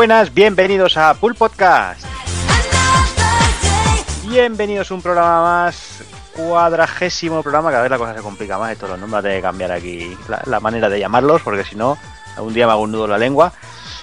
[0.00, 2.06] Buenas, bienvenidos a Pool Podcast.
[4.26, 6.02] Bienvenidos a un programa más,
[6.34, 7.70] cuadragésimo programa.
[7.70, 8.72] Cada vez la cosa se complica más.
[8.72, 11.98] Esto los nombres de cambiar aquí la, la manera de llamarlos, porque si no,
[12.34, 13.52] algún día me hago un nudo en la lengua.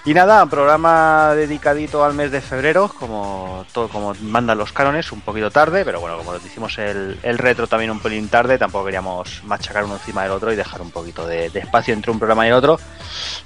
[0.07, 5.11] Y nada, un programa dedicadito al mes de febrero, como todo como mandan los cánones,
[5.11, 8.85] un poquito tarde, pero bueno, como hicimos el, el retro también un pelín tarde, tampoco
[8.85, 12.19] queríamos machacar uno encima del otro y dejar un poquito de, de espacio entre un
[12.19, 12.79] programa y el otro.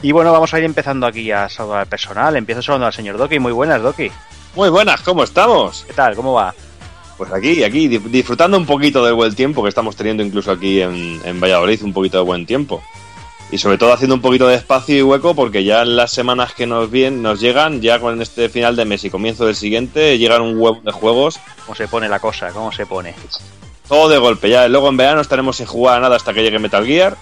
[0.04, 2.36] Y bueno, vamos a ir empezando aquí a saludar al personal.
[2.36, 3.40] Empiezo saludando al señor Doki.
[3.40, 4.12] Muy buenas, Doki.
[4.56, 5.84] Muy buenas, ¿cómo estamos?
[5.88, 6.16] ¿Qué tal?
[6.16, 6.54] ¿Cómo va?
[7.18, 10.80] Pues aquí, aquí, di- disfrutando un poquito del buen tiempo que estamos teniendo incluso aquí
[10.80, 12.84] en, en Valladolid, un poquito de buen tiempo.
[13.52, 16.54] Y sobre todo haciendo un poquito de espacio y hueco porque ya en las semanas
[16.54, 20.18] que nos vienen, nos llegan, ya con este final de mes y comienzo del siguiente,
[20.18, 22.50] llegan un huevo de juegos, ¿Cómo se pone la cosa?
[22.52, 23.14] ¿Cómo se pone?
[23.90, 24.50] todo de golpe.
[24.50, 27.18] Ya luego en verano estaremos sin jugar a nada hasta que llegue Metal Gear,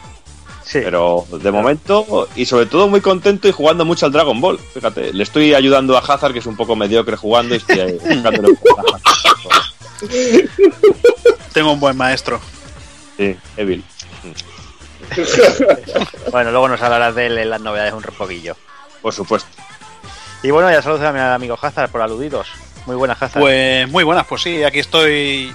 [0.63, 0.81] Sí.
[0.83, 4.59] pero de momento, y sobre todo muy contento y jugando mucho al Dragon Ball.
[4.59, 7.97] Fíjate, le estoy ayudando a Hazard, que es un poco mediocre jugando, y estoy ahí.
[11.53, 12.39] Tengo un buen maestro.
[13.17, 13.83] Sí, Evil.
[16.31, 18.55] Bueno, luego nos hablarás de él en las novedades un poquillo.
[19.01, 19.49] Por supuesto.
[20.43, 22.47] Y bueno, ya saludos a mi amigo Hazard por aludidos.
[22.85, 23.41] Muy buenas, Hazard.
[23.41, 25.53] Pues muy buenas, pues sí, aquí estoy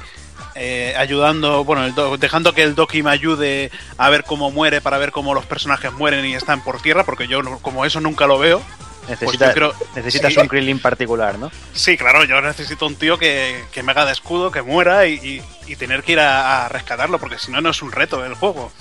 [0.54, 4.80] eh, ayudando, bueno, el do- dejando que el Doki me ayude a ver cómo muere,
[4.80, 8.26] para ver cómo los personajes mueren y están por tierra, porque yo como eso nunca
[8.26, 8.62] lo veo.
[9.08, 10.40] Necesita- pues creo- necesitas sí.
[10.40, 11.50] un Krillin particular, ¿no?
[11.74, 15.14] Sí, claro, yo necesito un tío que, que me haga de escudo, que muera y,
[15.14, 15.42] y-
[15.72, 18.34] y tener que ir a, a rescatarlo, porque si no, no es un reto el
[18.34, 18.72] juego.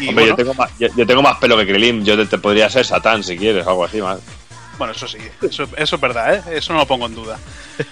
[0.00, 2.04] Y Hombre, bueno, yo, tengo más, yo, yo tengo más pelo que Krillin.
[2.04, 4.20] Yo te, te podría ser Satán si quieres, algo así más.
[4.78, 6.56] Bueno, eso sí, eso, eso es verdad, ¿eh?
[6.56, 7.38] Eso no lo pongo en duda.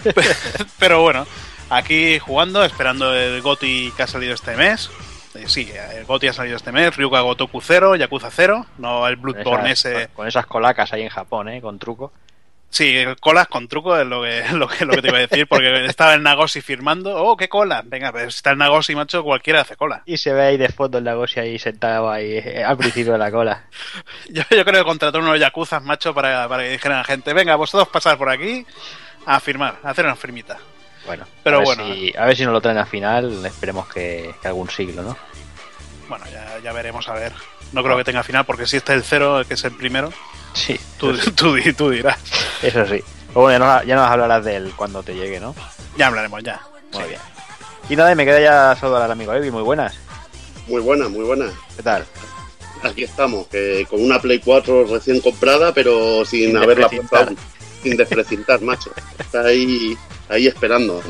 [0.78, 1.26] Pero bueno,
[1.68, 4.90] aquí jugando, esperando el GOTI que ha salido este mes.
[5.34, 9.18] Eh, sí, el GOTI ha salido este mes, Ryuga Gotoku 0, Yakuza 0, no el
[9.18, 10.08] Con Bloodborne esas, ese.
[10.14, 11.60] con esas colacas ahí en Japón, ¿eh?
[11.60, 12.12] Con truco.
[12.70, 15.46] Sí, colas con truco es lo que, lo que, lo que te iba a decir,
[15.46, 17.16] porque estaba el Nagosi firmando.
[17.16, 17.82] Oh, qué cola.
[17.84, 20.02] Venga, pues está el Nagosi, macho, cualquiera hace cola.
[20.06, 23.18] Y se ve ahí de fondo el negocio ahí sentado ahí eh, al principio de
[23.18, 23.64] la cola.
[24.30, 27.32] Yo, yo creo que contrató unos Yakuzas, macho, para, para que dijeran a la gente,
[27.32, 28.66] venga, vosotros pasar por aquí
[29.24, 30.58] a firmar, a hacer una firmita.
[31.06, 31.94] Bueno, Pero a ver bueno.
[31.94, 33.44] Si, a ver si nos lo traen al final.
[33.46, 35.16] Esperemos que, que algún siglo, ¿no?
[36.08, 37.32] Bueno, ya, ya veremos a ver.
[37.72, 40.12] No creo que tenga final, porque si este es el cero, que es el primero,
[40.54, 42.18] Sí, tú, tú, di- tú dirás.
[42.62, 43.02] eso sí.
[43.28, 45.54] Pero bueno, ya nos, ya nos hablarás de él cuando te llegue, ¿no?
[45.96, 46.60] Ya hablaremos, ya.
[46.92, 47.08] Muy Sí.
[47.10, 47.20] bien.
[47.90, 49.50] Y nada, y me queda ya saludar al amigo Evi.
[49.50, 49.94] Muy buenas.
[50.66, 51.46] Muy buena, muy buena.
[51.76, 52.04] ¿Qué tal?
[52.82, 57.36] Aquí estamos, que con una Play 4 recién comprada, pero sin, Sin haberla puesto aún.
[57.82, 58.90] sin desprecintar, macho.
[59.18, 59.96] Está ahí,
[60.28, 61.02] ahí esperando.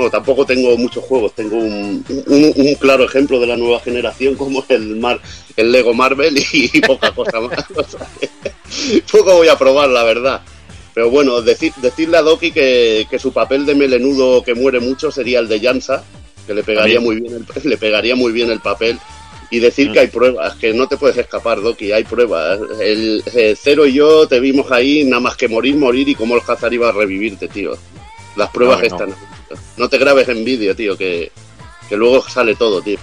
[0.00, 4.34] Bueno, tampoco tengo muchos juegos, tengo un, un- un claro ejemplo de la nueva generación
[4.34, 5.20] como el Mar,
[5.58, 7.62] el Lego Marvel y, poca cosa más.
[7.76, 10.40] O sea, que poco voy a probar, la verdad.
[10.94, 15.10] Pero bueno, decir, decirle a Doki que, que su papel de melenudo que muere mucho
[15.10, 16.02] sería el de Jansa,
[16.46, 17.20] que le pegaría También.
[17.20, 18.98] muy bien el, le pegaría muy bien el papel
[19.50, 22.58] y decir que hay pruebas, que no te puedes escapar, Doki, hay pruebas.
[22.80, 26.36] El, eh, Cero y yo te vimos ahí nada más que morir, morir y cómo
[26.36, 27.72] el Hazard iba a revivirte, tío.
[28.36, 28.86] Las pruebas no.
[28.86, 29.10] están.
[29.10, 29.16] No
[29.88, 31.30] te grabes en vídeo, tío, que,
[31.88, 32.98] que luego sale todo, tío.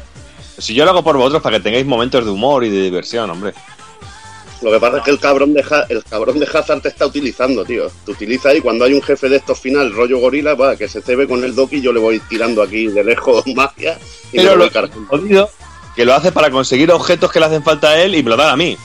[0.58, 3.30] Si yo lo hago por vosotros para que tengáis momentos de humor y de diversión,
[3.30, 3.54] hombre.
[4.62, 7.06] Lo que pasa es que el cabrón de Ha- el cabrón de Hazard te está
[7.06, 7.92] utilizando, tío.
[8.06, 11.00] Te utiliza ahí cuando hay un jefe de estos final, rollo gorila, va, que se
[11.02, 14.00] cebe con el Doki, yo le voy tirando aquí de lejos magia
[14.32, 15.50] y Pero me lo jodido
[15.96, 18.38] que lo hace para conseguir objetos que le hacen falta a él y me lo
[18.38, 18.76] dan a mí.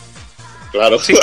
[0.72, 0.98] Claro.
[0.98, 1.14] Sí.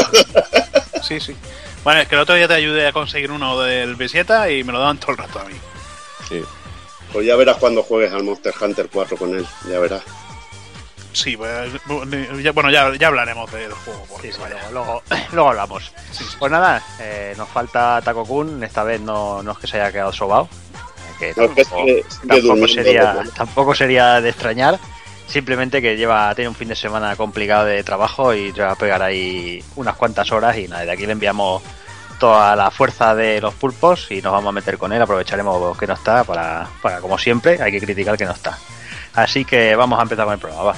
[1.04, 1.36] Sí, sí.
[1.84, 4.72] Bueno, es que el otro día te ayudé a conseguir uno del Beseta y me
[4.74, 5.56] lo daban todo el rato a mí.
[6.30, 6.44] Sí.
[7.12, 10.04] Pues ya verás cuando juegues al Monster Hunter 4 con él, ya verás.
[11.12, 14.06] Sí, pues, bueno, ya, ya hablaremos del juego.
[14.10, 15.04] porque Sí, luego, luego,
[15.34, 15.92] luego hablamos.
[16.12, 16.36] Sí, sí.
[16.38, 18.64] Pues nada, eh, nos falta Taco Kun.
[18.64, 20.48] Esta vez no, no es que se haya quedado sobao.
[21.20, 24.80] eh, que No, es que tampoco, sería, tampoco sería de extrañar.
[25.28, 28.76] Simplemente que lleva tiene un fin de semana complicado de trabajo y se va a
[28.76, 31.62] pegar ahí unas cuantas horas y nada, de aquí le enviamos
[32.20, 35.88] toda la fuerza de los pulpos y nos vamos a meter con él, aprovecharemos que
[35.88, 38.58] no está para, para como siempre, hay que criticar que no está.
[39.16, 40.76] Así que vamos a empezar con el programa.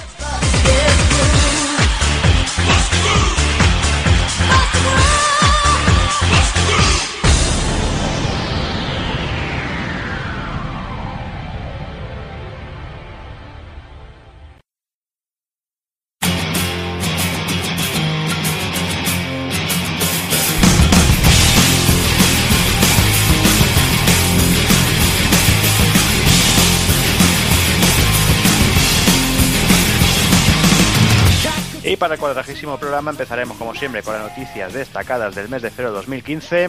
[32.02, 35.92] Para el cuadragésimo programa empezaremos como siempre con las noticias destacadas del mes de febrero
[35.92, 36.68] 2015.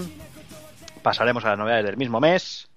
[1.02, 2.70] Pasaremos a las novedades del mismo mes.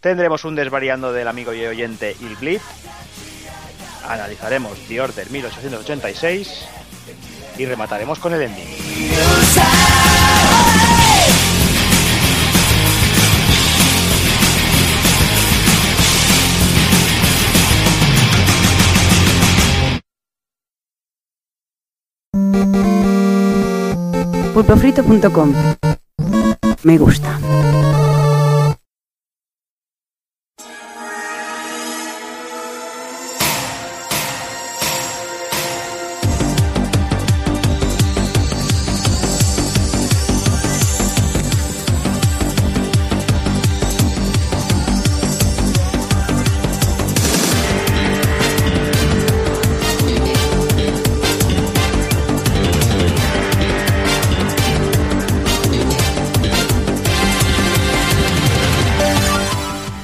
[0.00, 2.60] Tendremos un desvariando del amigo y oyente Il
[4.06, 6.68] Analizaremos The Order 1886
[7.56, 8.68] y remataremos con el ending.
[24.62, 25.52] pulpofrito.com
[26.84, 28.01] Me gusta.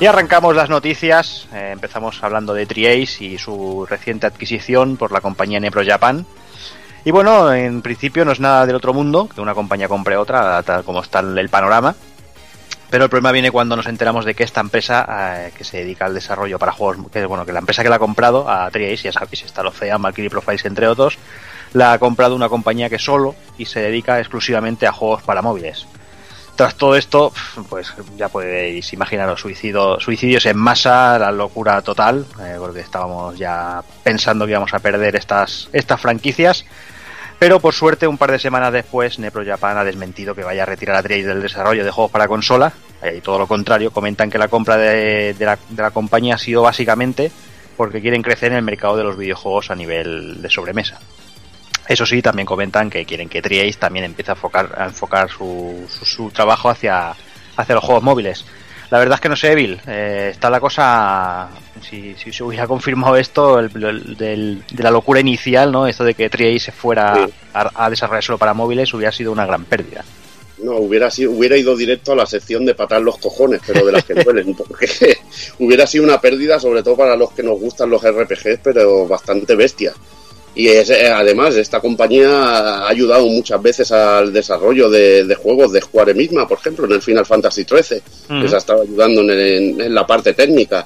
[0.00, 1.48] Y arrancamos las noticias.
[1.52, 6.24] Eh, empezamos hablando de Triace y su reciente adquisición por la compañía Nepro Japan.
[7.04, 10.62] Y bueno, en principio no es nada del otro mundo que una compañía compre otra,
[10.62, 11.96] tal como está el panorama.
[12.90, 16.06] Pero el problema viene cuando nos enteramos de que esta empresa eh, que se dedica
[16.06, 19.02] al desarrollo para juegos, que bueno, que la empresa que la ha comprado, a Triace,
[19.02, 21.18] ya sabéis, está Lofea, Valkyrie Profiles, entre otros,
[21.72, 25.86] la ha comprado una compañía que solo y se dedica exclusivamente a juegos para móviles.
[26.58, 27.32] Tras todo esto,
[27.68, 33.80] pues ya podéis imaginaros suicidio, suicidios en masa, la locura total, eh, porque estábamos ya
[34.02, 36.64] pensando que íbamos a perder estas, estas franquicias.
[37.38, 40.66] Pero por suerte, un par de semanas después, Nepro Japan ha desmentido que vaya a
[40.66, 42.72] retirar a Trace del desarrollo de juegos para consola.
[43.16, 46.62] Y todo lo contrario, comentan que la compra de, la, de la compañía ha sido
[46.62, 47.30] básicamente
[47.76, 50.98] porque quieren crecer en el mercado de los videojuegos a nivel de sobremesa.
[51.88, 55.86] Eso sí, también comentan que quieren que Triace también empiece a enfocar, a enfocar su,
[55.88, 57.14] su, su, trabajo hacia,
[57.56, 58.44] hacia los juegos móviles.
[58.90, 61.48] La verdad es que no sé, Evil, eh, está la cosa,
[61.82, 65.86] si, si, se hubiera confirmado esto, el, el, del, de la locura inicial, ¿no?
[65.86, 67.32] Esto de que Triace se fuera sí.
[67.54, 70.04] a, a, desarrollar solo para móviles, hubiera sido una gran pérdida.
[70.62, 73.92] No, hubiera, sido, hubiera ido directo a la sección de patar los cojones, pero de
[73.92, 75.18] las que duelen, porque
[75.58, 79.54] hubiera sido una pérdida, sobre todo para los que nos gustan los RPGs, pero bastante
[79.54, 79.94] bestia.
[80.58, 85.70] Y es, eh, además, esta compañía ha ayudado muchas veces al desarrollo de, de, juegos
[85.70, 88.42] de Square misma, por ejemplo, en el Final Fantasy XIII, uh -huh.
[88.42, 90.84] que se ha estado ayudando en, en, en, la parte técnica.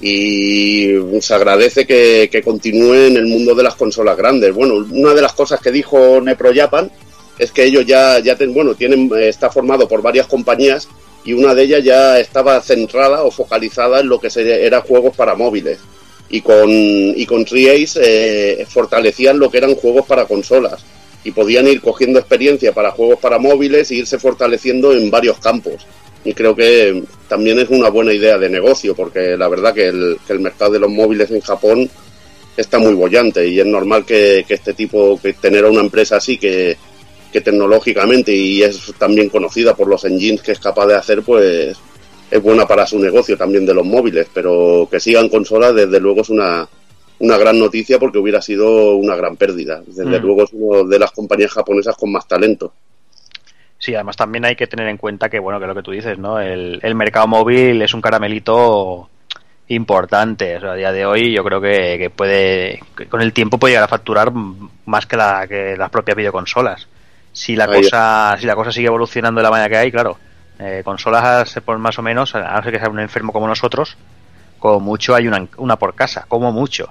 [0.00, 4.54] Y se agradece que, que, continúe en el mundo de las consolas grandes.
[4.54, 6.88] Bueno, una de las cosas que dijo Nepro Japan
[7.36, 10.86] es que ellos ya, ya ten, bueno, tienen, está formado por varias compañías
[11.24, 15.34] y una de ellas ya estaba centrada o focalizada en lo que era juegos para
[15.34, 15.80] móviles
[16.28, 20.84] y con, y con Triace eh, fortalecían lo que eran juegos para consolas
[21.22, 25.86] y podían ir cogiendo experiencia para juegos para móviles e irse fortaleciendo en varios campos.
[26.24, 30.18] Y creo que también es una buena idea de negocio, porque la verdad que el,
[30.26, 31.88] que el mercado de los móviles en Japón
[32.56, 36.16] está muy bollante y es normal que, que este tipo, que tener a una empresa
[36.16, 36.76] así que,
[37.32, 41.76] que tecnológicamente y es también conocida por los engines que es capaz de hacer, pues
[42.34, 46.22] es buena para su negocio también de los móviles, pero que sigan consolas desde luego
[46.22, 46.66] es una,
[47.20, 49.80] una gran noticia porque hubiera sido una gran pérdida.
[49.86, 50.22] Desde mm.
[50.24, 52.72] luego es una de las compañías japonesas con más talento.
[53.78, 56.18] Sí, además también hay que tener en cuenta que, bueno, que lo que tú dices,
[56.18, 56.40] ¿no?
[56.40, 59.08] El, el mercado móvil es un caramelito
[59.68, 60.56] importante.
[60.56, 63.58] O sea, a día de hoy yo creo que, que puede, que con el tiempo
[63.58, 66.88] puede llegar a facturar más que, la, que las propias videoconsolas.
[67.32, 70.18] Si la, cosa, si la cosa sigue evolucionando de la manera que hay, claro,
[70.58, 73.96] eh, consolas por más o menos, a no ser que sea un enfermo como nosotros,
[74.58, 76.88] como mucho hay una, una por casa, como mucho.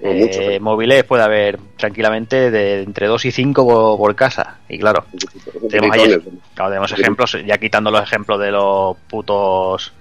[0.00, 0.60] Eh, mucho ¿eh?
[0.60, 4.58] Móviles puede haber tranquilamente de entre 2 y 5 por, por, casa.
[4.68, 5.04] Y claro,
[5.70, 6.18] tenemos, ahí,
[6.54, 9.92] claro, tenemos ejemplos, ya quitando los ejemplos de los putos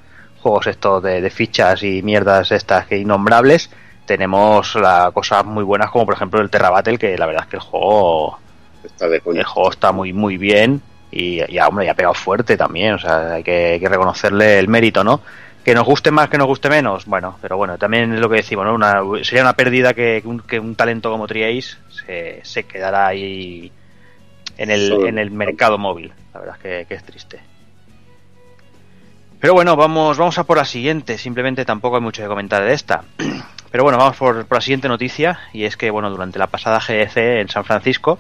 [0.42, 3.70] juegos estos de, de fichas y mierdas estas que innombrables,
[4.06, 7.50] tenemos la, cosas muy buenas como por ejemplo el Terra Battle, que la verdad es
[7.50, 8.40] que el juego,
[8.84, 10.82] está de el juego está muy muy bien
[11.12, 14.70] y hombre ya ha pegado fuerte también o sea hay que, hay que, reconocerle el
[14.70, 15.22] mérito no
[15.64, 18.38] que nos guste más que nos guste menos bueno pero bueno también es lo que
[18.38, 22.64] decimos no una, sería una pérdida que, un, que un talento como Triace se, se
[22.64, 23.72] quedará ahí
[24.58, 25.08] en el, sí.
[25.08, 27.40] en el mercado móvil la verdad es que, que, es triste.
[29.40, 32.74] Pero bueno vamos vamos a por la siguiente simplemente tampoco hay mucho que comentar de
[32.74, 33.04] esta.
[33.72, 36.80] Pero bueno vamos por, por la siguiente noticia y es que bueno durante la pasada
[36.80, 38.20] GEC en San Francisco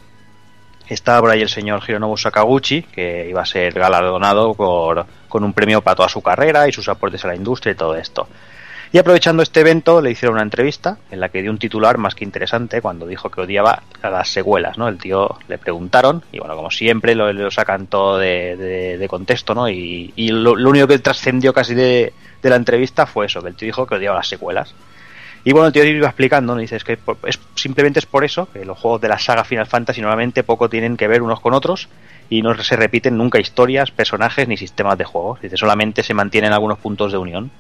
[0.89, 5.81] estaba por ahí el señor Hironobu Sakaguchi, que iba a ser galardonado con un premio
[5.81, 8.27] para toda su carrera y sus aportes a la industria y todo esto.
[8.93, 12.13] Y aprovechando este evento le hicieron una entrevista en la que dio un titular más
[12.13, 14.89] que interesante cuando dijo que odiaba a las secuelas, ¿no?
[14.89, 19.69] El tío le preguntaron y bueno, como siempre lo, sacan todo de, contexto, ¿no?
[19.69, 22.11] Y, y lo, lo único que trascendió casi de,
[22.41, 24.73] de la entrevista fue eso, que el tío dijo que odiaba las secuelas.
[25.43, 26.62] Y bueno, el tío iba explicando, ¿no?
[26.62, 29.65] Dice, es que es, simplemente es por eso que los juegos de la saga Final
[29.65, 31.89] Fantasy normalmente poco tienen que ver unos con otros
[32.29, 35.41] y no se repiten nunca historias, personajes ni sistemas de juegos.
[35.41, 37.51] Dice, solamente se mantienen algunos puntos de unión.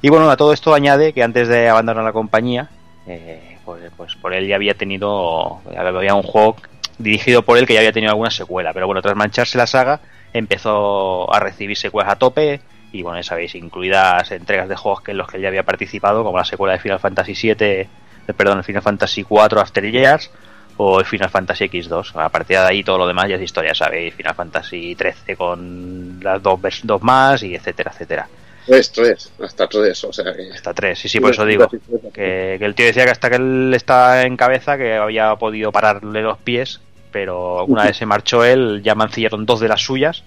[0.00, 2.70] Y bueno, a todo esto añade que antes de abandonar la compañía,
[3.06, 6.56] eh, pues, pues por él ya había tenido, había un juego
[6.98, 10.00] dirigido por él que ya había tenido alguna secuela, pero bueno, tras mancharse la saga,
[10.32, 12.60] empezó a recibir secuelas a tope
[12.94, 15.64] y bueno, ya sabéis, incluidas entregas de juegos que en los que él ya había
[15.64, 17.88] participado, como la secuela de Final Fantasy VII, eh,
[18.36, 20.30] perdón, el Final Fantasy IV After Years
[20.76, 22.12] o el Final Fantasy X2.
[22.14, 26.20] A partir de ahí todo lo demás ya es historia, sabéis, Final Fantasy XIII con
[26.22, 28.28] las dos, dos más y etcétera, etcétera.
[28.64, 30.50] Tres, tres, hasta tres, o sea que...
[30.52, 31.68] Hasta tres, sí, sí, por eso digo.
[31.68, 35.72] Que, que el tío decía que hasta que él está en cabeza que había podido
[35.72, 40.22] pararle los pies, pero una vez se marchó él, ya mancillaron dos de las suyas,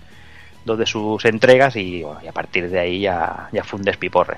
[0.67, 3.85] dos de sus entregas y, bueno, y a partir de ahí ya, ya fue un
[3.85, 4.37] despiporre.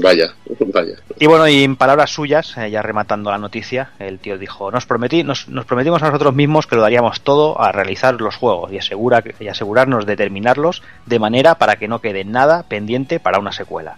[0.00, 0.34] Vaya,
[0.72, 0.96] vaya.
[1.18, 4.86] Y bueno, y en palabras suyas, eh, ya rematando la noticia, el tío dijo, nos,
[4.86, 8.72] prometí, nos, nos prometimos a nosotros mismos que lo daríamos todo a realizar los juegos
[8.72, 13.38] y, asegura, y asegurarnos de terminarlos de manera para que no quede nada pendiente para
[13.38, 13.96] una secuela.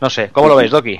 [0.00, 0.98] No sé, ¿cómo lo ves, Doki?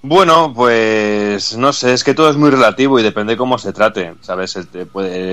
[0.00, 4.14] Bueno, pues no sé, es que todo es muy relativo y depende cómo se trate,
[4.20, 4.56] ¿sabes?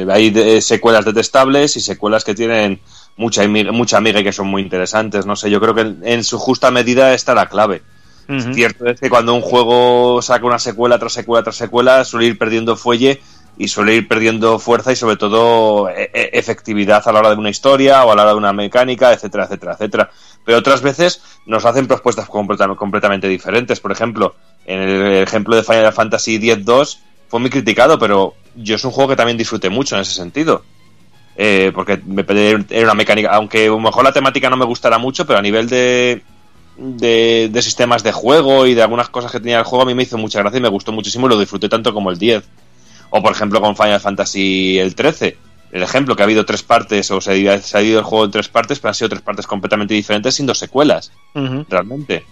[0.10, 2.80] Hay secuelas detestables y secuelas que tienen
[3.16, 6.40] mucha, mucha amiga y que son muy interesantes, no sé, yo creo que en, su
[6.40, 7.84] justa medida está la clave.
[8.54, 12.40] Cierto es que cuando un juego saca una secuela tras secuela tras secuela suele ir
[12.40, 13.22] perdiendo fuelle
[13.58, 17.36] y suele ir perdiendo fuerza y sobre todo e- e- efectividad a la hora de
[17.38, 20.10] una historia o a la hora de una mecánica, etcétera, etcétera, etcétera.
[20.44, 23.80] Pero otras veces nos hacen propuestas completa- completamente diferentes.
[23.80, 24.36] Por ejemplo,
[24.66, 26.98] en el ejemplo de Final Fantasy X-2
[27.30, 30.64] fue muy criticado, pero yo es un juego que también disfruté mucho en ese sentido.
[31.38, 32.24] Eh, porque me
[32.70, 35.42] era una mecánica, aunque a lo mejor la temática no me gustara mucho, pero a
[35.42, 36.22] nivel de,
[36.78, 39.94] de, de sistemas de juego y de algunas cosas que tenía el juego, a mí
[39.94, 42.44] me hizo mucha gracia y me gustó muchísimo y lo disfruté tanto como el 10.
[43.18, 45.38] O por ejemplo con Final Fantasy el 13.
[45.72, 48.06] El ejemplo que ha habido tres partes o se ha, ido- se ha ido el
[48.06, 51.12] juego en tres partes, pero han sido tres partes completamente diferentes sin dos secuelas,
[51.70, 52.26] realmente.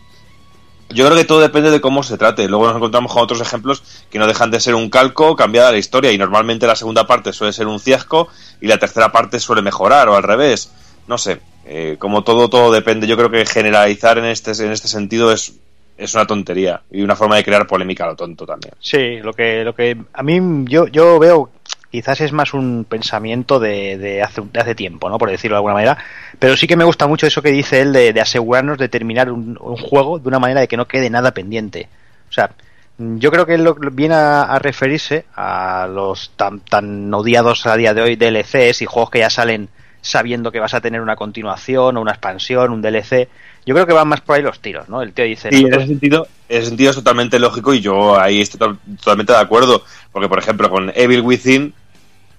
[0.90, 2.48] Yo creo que todo depende de cómo se trate.
[2.48, 5.78] Luego nos encontramos con otros ejemplos que no dejan de ser un calco cambiada la
[5.78, 8.28] historia y normalmente la segunda parte suele ser un fiasco
[8.62, 10.72] y la tercera parte suele mejorar o al revés.
[11.08, 13.08] No sé, eh, como todo, todo depende.
[13.08, 15.54] Yo creo que generalizar en este, en este sentido es,
[15.98, 18.74] es una tontería y una forma de crear polémica a lo tonto también.
[18.80, 21.52] Sí, lo que, lo que a mí yo, yo veo
[21.92, 25.20] quizás es más un pensamiento de, de, hace, de hace tiempo, ¿no?
[25.20, 25.98] Por decirlo de alguna manera.
[26.40, 29.32] Pero sí que me gusta mucho eso que dice él de, de asegurarnos de terminar
[29.32, 31.88] un, juego de una manera de que no quede nada pendiente.
[32.30, 32.50] O sea,
[32.98, 37.94] yo creo que él viene a, a referirse a los tan, tan odiados a día
[37.94, 39.70] de hoy DLCs y juegos que ya salen
[40.04, 43.30] sabiendo que vas a tener una continuación o una expansión, un DLC.
[43.66, 45.02] Yo creo que van más por ahí los tiros, ¿no?
[45.02, 45.50] El tío dice...
[45.52, 48.78] Sí, en ese sentido, en ese sentido es totalmente lógico y yo ahí estoy to-
[49.00, 49.84] totalmente de acuerdo.
[50.12, 51.74] Porque, por ejemplo, con Evil Within,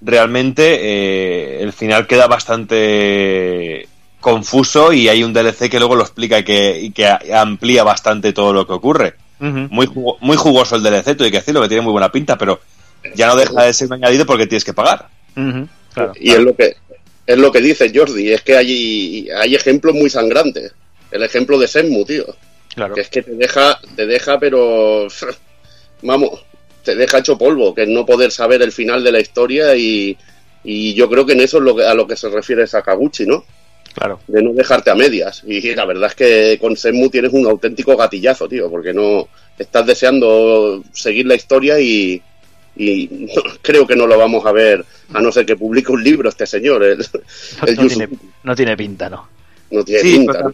[0.03, 3.89] realmente eh, el final queda bastante
[4.21, 8.33] confuso y hay un DLC que luego lo explica y que, y que amplía bastante
[8.33, 9.15] todo lo que ocurre.
[9.41, 12.39] Muy, jugo- muy jugoso el DLC, todo hay que decirlo, que tiene muy buena pinta,
[12.39, 12.61] pero
[13.15, 15.09] ya no deja de ser un añadido porque tienes que pagar.
[15.93, 16.13] Claro.
[16.19, 16.77] Y es lo que
[17.27, 20.73] es lo que dice Jordi, es que hay, hay ejemplos muy sangrantes.
[21.15, 22.27] El ejemplo de Senmu, tío.
[22.75, 22.95] Claro.
[22.95, 25.07] Que es que te deja, te deja, pero
[26.03, 26.45] vamos,
[26.83, 30.17] te deja hecho polvo, que es no poder saber el final de la historia y,
[30.65, 33.27] y yo creo que en eso es lo que, a lo que se refiere Sakaguchi,
[33.27, 33.45] ¿no?
[33.95, 34.19] Claro.
[34.27, 35.45] De no dejarte a medias.
[35.47, 39.87] Y la verdad es que con Senmu tienes un auténtico gatillazo, tío, porque no estás
[39.87, 42.21] deseando seguir la historia y,
[42.75, 43.29] y
[43.63, 46.45] creo que no lo vamos a ver a no ser que publique un libro este
[46.45, 46.83] señor.
[46.83, 47.99] El, No, el no Yuzu.
[47.99, 49.29] tiene, no tiene pinta, ¿no?
[49.75, 50.53] No tiene Sí, pinta, no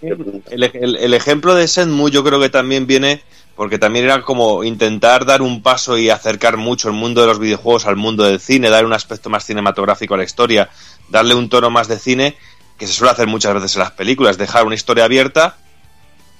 [0.50, 3.22] el, el- el ejemplo de Senmu yo creo que también viene
[3.56, 7.38] porque también era como intentar dar un paso y acercar mucho el mundo de los
[7.38, 10.70] videojuegos al mundo del cine, dar un aspecto más cinematográfico a la historia,
[11.10, 12.36] darle un tono más de cine
[12.78, 15.58] que se suele hacer muchas veces en las películas, dejar una historia abierta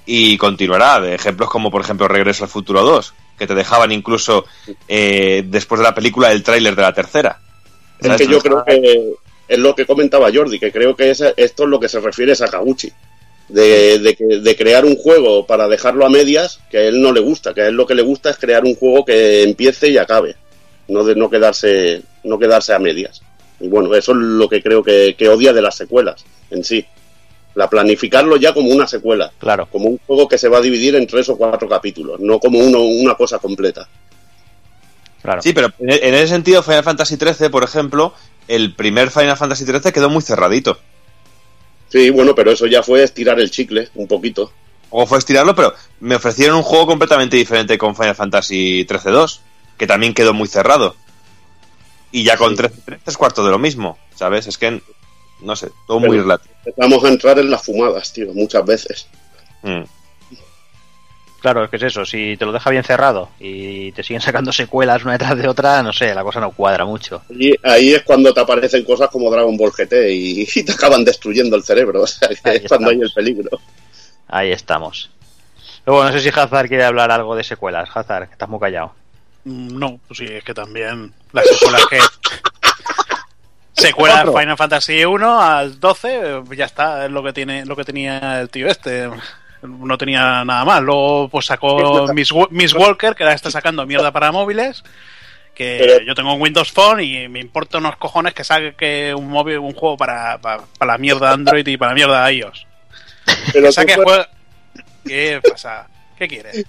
[0.05, 0.99] y continuará.
[0.99, 4.45] De ejemplos como por ejemplo Regreso al Futuro 2, que te dejaban incluso
[4.87, 7.39] eh, después de la película el tráiler de la tercera.
[7.99, 9.13] Es que yo creo que
[9.53, 12.31] es lo que comentaba Jordi, que creo que es, esto es lo que se refiere
[12.31, 12.91] a Sakaguchi.
[13.49, 17.11] De, de, que- de crear un juego para dejarlo a medias, que a él no
[17.11, 19.89] le gusta, que a él lo que le gusta es crear un juego que empiece
[19.89, 20.37] y acabe,
[20.87, 23.21] no de no quedarse, no quedarse a medias.
[23.59, 26.85] Y bueno, eso es lo que creo que, que odia de las secuelas en sí.
[27.55, 29.67] La planificarlo ya como una secuela, Claro.
[29.69, 32.57] como un juego que se va a dividir en tres o cuatro capítulos, no como
[32.59, 33.85] uno, una cosa completa.
[35.21, 35.41] Claro.
[35.41, 38.13] Sí, pero en en ese sentido, Final Fantasy XIII, por ejemplo,
[38.55, 40.77] el primer Final Fantasy XIII quedó muy cerradito.
[41.89, 44.51] Sí, bueno, pero eso ya fue estirar el chicle un poquito.
[44.89, 49.39] O fue estirarlo, pero me ofrecieron un juego completamente diferente con Final Fantasy XIII-2,
[49.77, 50.95] que también quedó muy cerrado.
[52.11, 52.57] Y ya con Sí.
[52.57, 54.47] 13 es cuarto de lo mismo, ¿sabes?
[54.47, 54.81] Es que,
[55.41, 56.53] no sé, todo Pero- muy relativo.
[56.77, 59.07] Vamos a entrar en las fumadas, tío, muchas veces.
[59.63, 59.83] Mm.
[61.41, 62.05] Claro, es que es eso.
[62.05, 65.81] Si te lo deja bien cerrado y te siguen sacando secuelas una detrás de otra,
[65.81, 67.23] no sé, la cosa no cuadra mucho.
[67.29, 71.03] Y ahí es cuando te aparecen cosas como Dragon Ball GT y, y te acaban
[71.03, 72.03] destruyendo el cerebro.
[72.03, 73.13] O sea, que Ahí es cuando hay el estamos.
[73.13, 73.59] peligro.
[74.27, 75.09] Ahí estamos.
[75.85, 77.89] Luego, no sé si Hazard quiere hablar algo de secuelas.
[77.91, 78.93] Hazard, que estás muy callado.
[79.45, 81.97] Mm, No, pues sí, es que también las secuelas que.
[83.73, 84.25] Secuela.
[84.25, 88.41] Final Fantasy 1 al 12, eh, ya está, es lo que tiene, lo que tenía
[88.41, 89.09] el tío este.
[89.61, 90.81] No tenía nada más.
[90.81, 94.83] Luego pues sacó Miss, Wa- Miss Walker, que ahora está sacando mierda para móviles.
[95.53, 99.27] Que Pero- yo tengo un Windows Phone y me importa unos cojones que saque un
[99.27, 102.33] móvil, un juego para, para, para la mierda de Android y para la mierda de
[102.35, 102.65] iOS.
[103.53, 104.27] Pero Que saque jue-
[105.05, 105.87] ¿Qué pasa?
[106.17, 106.65] ¿Qué quieres?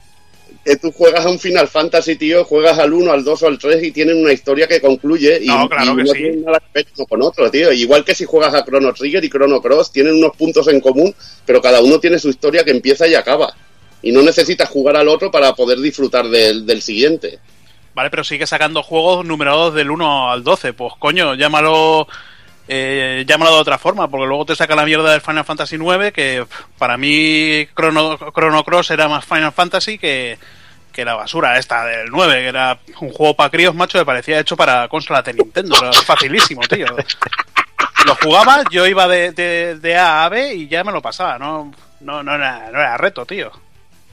[0.64, 3.59] Que tú juegas a un Final Fantasy, tío, juegas al 1, al 2 o al
[3.59, 6.18] 3 y tienen una historia que concluye y No, claro y que no sí.
[6.18, 7.72] tienen nada que ver uno con otro, tío.
[7.72, 11.14] Igual que si juegas a Chrono Trigger y Chrono Cross, tienen unos puntos en común,
[11.44, 13.53] pero cada uno tiene su historia que empieza y acaba.
[14.03, 17.38] Y no necesitas jugar al otro para poder disfrutar del, del siguiente.
[17.94, 20.72] Vale, pero sigue sacando juegos numerados del 1 al 12.
[20.72, 22.07] Pues coño, llámalo.
[22.68, 26.12] Eh, llámalo de otra forma, porque luego te saca la mierda del Final Fantasy 9,
[26.12, 26.46] que
[26.79, 30.38] para mí Chrono, Chrono Cross era más Final Fantasy que,
[30.92, 34.38] que la basura esta del 9, que era un juego para críos, macho, que parecía
[34.40, 35.77] hecho para consolas de Nintendo.
[35.81, 36.87] Era facilísimo, tío.
[38.07, 41.38] Lo jugaba, yo iba de, de- de A a B y ya me lo pasaba,
[41.38, 43.51] no, no, no, era, no era reto, tío.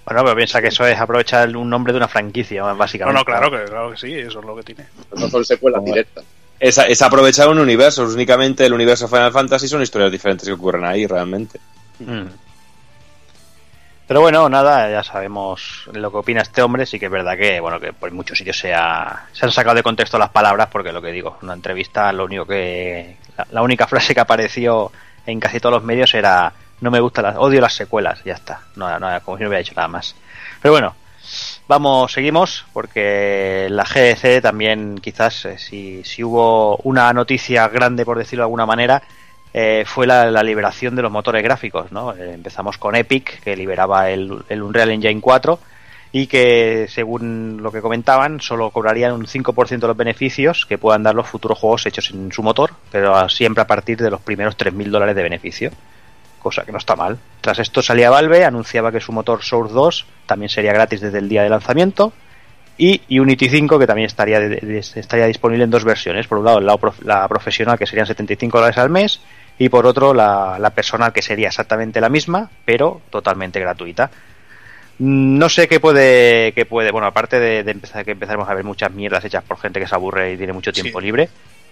[0.06, 3.20] Bueno, pero piensa que eso es aprovechar un nombre de una franquicia, No, básicamente.
[3.20, 4.86] no, claro que, claro que sí, eso es lo que tiene.
[5.16, 6.24] No son secuelas directas.
[6.60, 10.84] Es, es aprovechar un universo, únicamente el universo Final Fantasy son historias diferentes que ocurren
[10.86, 11.60] ahí realmente.
[12.00, 12.26] Mm.
[14.08, 16.86] Pero bueno, nada, ya sabemos lo que opina este hombre.
[16.88, 19.76] Sí que es verdad que, bueno, que por muchos sitios se, ha- se han sacado
[19.76, 23.18] de contexto las palabras, porque lo que digo, en una entrevista, lo único que.
[23.52, 24.92] La, única frase que apareció
[25.28, 27.36] en casi todos los medios era: No me gustan las.
[27.38, 28.62] Odio las secuelas, ya está.
[28.76, 30.16] No, no, como si no hubiera dicho nada más.
[30.60, 30.96] Pero bueno,
[31.70, 38.18] vamos, seguimos, porque la GDC también, quizás, eh, si, si hubo una noticia grande, por
[38.18, 39.04] decirlo de alguna manera,
[39.54, 41.92] eh, fue la, liberación de los motores gráficos.
[41.92, 42.14] ¿no?
[42.16, 45.60] Eh, empezamos con Epic, que liberaba el, Unreal Engine 4
[46.12, 51.04] y que, según lo que comentaban, solo cobrarían un 5% de los beneficios que puedan
[51.04, 54.58] dar los futuros juegos hechos en su motor, pero siempre a partir de los primeros
[54.58, 55.72] 3.000 dólares de beneficio.
[56.40, 57.18] Cosa que no está mal.
[57.42, 61.28] Tras esto salía Valve, anunciaba que su motor Source 2 también sería gratis desde el
[61.30, 62.14] día de lanzamiento
[62.78, 66.28] y Unity 5 que también estaría, estaría disponible en dos versiones.
[66.28, 69.20] Por un lado, la, la profesional que serían 75 dólares al mes
[69.58, 74.10] y por otro la, la personal que sería exactamente la misma pero totalmente gratuita.
[75.00, 78.66] No sé qué puede, qué puede, bueno, aparte de, de empezar que empezaremos a ver
[78.66, 81.06] muchas mierdas hechas por gente que se aburre y tiene mucho tiempo Sí.
[81.06, 81.30] libre,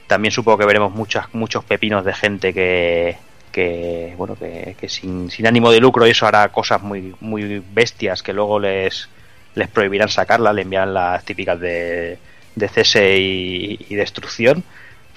[0.07, 3.17] también supongo que veremos muchas, muchos pepinos de gente que,
[3.57, 7.63] que bueno, que, que sin, sin ánimo de lucro y eso hará cosas muy, muy
[7.73, 9.09] bestias que luego les,
[9.55, 12.19] les prohibirán sacarlas, le enviarán las típicas de,
[12.55, 14.63] de cese y, y destrucción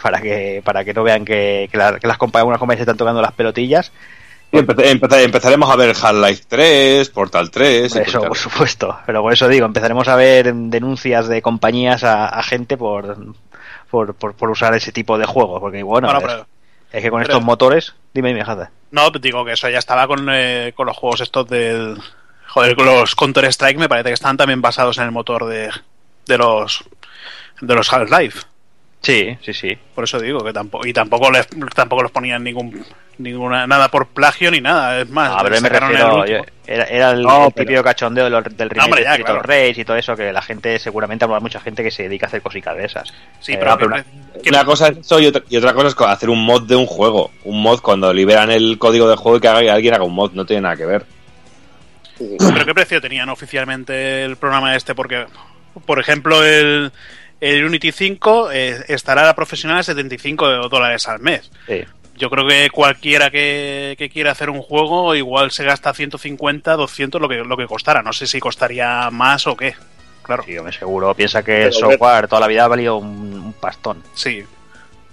[0.03, 2.97] para que, para que no vean que, que, la- que las compa- algunas compañías están
[2.97, 3.93] tocando las pelotillas.
[4.53, 7.83] Y empe- empe- empezaremos a ver Half-Life 3, Portal 3.
[7.95, 8.99] y Eso, Portal- por supuesto.
[9.07, 13.35] Pero por eso digo, empezaremos a ver denuncias de compañías a, a gente por,
[13.91, 15.61] por, por, por usar ese tipo de juegos.
[15.61, 16.47] Porque bueno, Bueno, es, pero-
[16.93, 18.71] es que con pero- estos motores, dime, dime, Jaza.
[18.91, 21.97] No, digo que eso ya estaba con, eh, con los juegos estos del...
[22.49, 25.71] Joder, con los Counter-Strike me parece que están también basados en el motor de,
[26.27, 26.83] de los
[27.61, 28.41] de los Half-Life.
[29.03, 29.79] Sí, sí, sí.
[29.95, 32.85] Por eso digo que tampoco y tampoco les, tampoco los ponían ningún
[33.17, 35.01] ninguna nada por plagio ni nada.
[35.01, 35.87] Es más, A ver, me el refiero,
[36.17, 36.27] último.
[36.27, 39.25] yo- era, era el, No, el pero- típico cachondeo del remake hombre, de ya, Street
[39.37, 39.43] of claro.
[39.43, 42.29] Rage y todo eso, que la gente seguramente habrá mucha gente que se dedica a
[42.29, 43.13] hacer cositas de esas.
[43.41, 43.91] Sí, Eh, pero, ah, pero
[44.43, 46.77] que- Una cosa es eso y otra, y otra cosa es hacer un mod de
[46.77, 47.31] un juego.
[47.45, 50.15] Un mod cuando liberan el código del juego y que haga, que alguien haga un
[50.15, 51.07] mod, no tiene nada que ver.
[52.19, 54.95] ¿Pero qué precio tenían oficialmente el programa este?
[54.95, 55.25] Porque,
[55.87, 56.93] por ejemplo, el,
[57.41, 61.51] el Unity 5 eh, estará a la profesional a 75 dólares al mes.
[61.67, 61.83] Sí.
[62.17, 67.21] Yo creo que cualquiera que, que quiera hacer un juego igual se gasta 150, 200
[67.21, 68.03] lo que, lo que costara.
[68.03, 69.75] No sé si costaría más o qué.
[70.23, 71.15] Claro, Sí, hombre, seguro.
[71.15, 74.03] Piensa que el Pero, software toda la vida ha valido un, un pastón.
[74.15, 74.45] sí.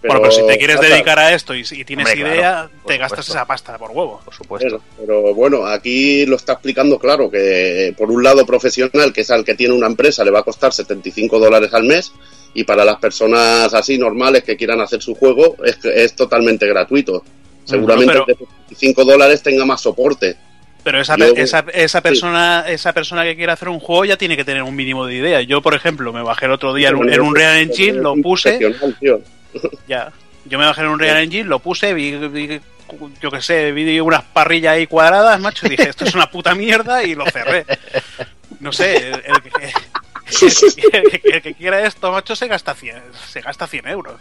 [0.02, 3.28] Bueno, pero si te quieres dedicar a esto y, y tienes Hombre, idea, te gastas
[3.30, 4.22] esa pasta por huevo.
[4.24, 4.82] Por supuesto.
[4.98, 9.32] Pero, pero bueno, aquí lo está explicando claro, que por un lado profesional, que es
[9.32, 12.12] al que tiene una empresa, le va a costar 75 dólares al mes,
[12.54, 17.24] y para las personas así normales que quieran hacer su juego, es, es totalmente gratuito.
[17.66, 20.38] Seguramente pero- el de 75 dólares tenga más soporte.
[20.84, 24.38] Pero esa, Yo- esa, esa persona esa persona que quiere hacer un juego ya tiene
[24.38, 25.42] que tener un mínimo de idea.
[25.42, 28.16] Yo, por ejemplo, me bajé el otro día en un, en un Real Engine, lo
[28.16, 28.58] puse.
[29.88, 30.12] Ya.
[30.46, 32.62] Yo me bajé en un Real Engine, lo puse, vi, vi-
[33.22, 36.56] yo qué sé, vi unas parrillas ahí cuadradas, macho, y dije, esto es una puta
[36.56, 37.66] mierda y lo cerré.
[38.62, 39.72] No sé, el, el que,
[40.94, 42.96] el que- el que quiera esto, macho, se gasta 100,
[43.28, 44.14] se gasta 100 euros.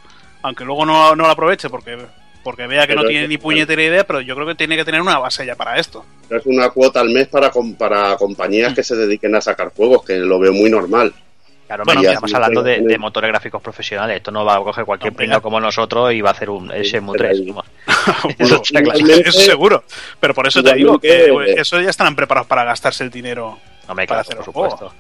[0.43, 1.97] Aunque luego no, no lo aproveche porque,
[2.43, 4.85] porque vea que no tiene es- ni puñetera idea, pero yo creo que tiene que
[4.85, 6.05] tener una base ya para esto.
[6.29, 10.17] Es una cuota al mes para, para compañías que se dediquen a sacar juegos, que
[10.17, 11.15] lo veo muy normal.
[11.67, 14.17] Claro, Bueno, ya, estamos hablando de, motores gráficos profesionales.
[14.19, 16.83] Esto no va a coger cualquier No, como nosotros y va a hacer un el
[16.85, 17.41] Shenmue pero 3.
[17.41, 17.67] ahí- vamos.
[18.39, 18.63] Bueno,
[19.25, 19.85] Eso seguro.
[20.21, 23.59] Pero por eso te digo que Igualmente- eso ya estarán preparados para gastarse el dinero.
[23.89, 24.93] Hombre, para claro, hacer por supuesto.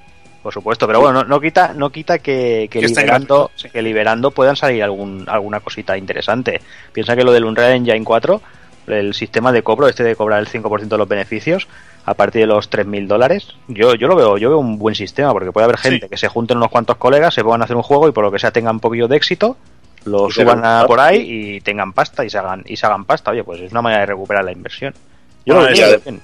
[0.42, 3.68] Por supuesto, pero bueno, no, no quita, no quita que, que Que esté liberando, sí.
[3.68, 6.60] que liberando puedan salir algún, alguna cosita interesante.
[6.92, 8.40] Piensa que lo del Unreal Engine 4,
[8.88, 11.66] el sistema de cobro, este de cobrar el 5% de los beneficios
[12.06, 15.32] a partir de los 3.000 dólares, yo, yo lo veo, yo veo un buen sistema,
[15.32, 16.10] porque puede haber gente Sí.
[16.10, 18.30] que se junten unos cuantos colegas, se pongan a hacer un juego y por lo
[18.30, 19.56] que sea tengan un poquillo de éxito,
[20.04, 23.04] lo Y suban a por ahí y tengan pasta y se hagan, y se hagan
[23.04, 23.32] pasta.
[23.32, 24.94] Oye, pues es una manera de recuperar la inversión.
[25.44, 26.20] Yo Bueno, lo veo bien.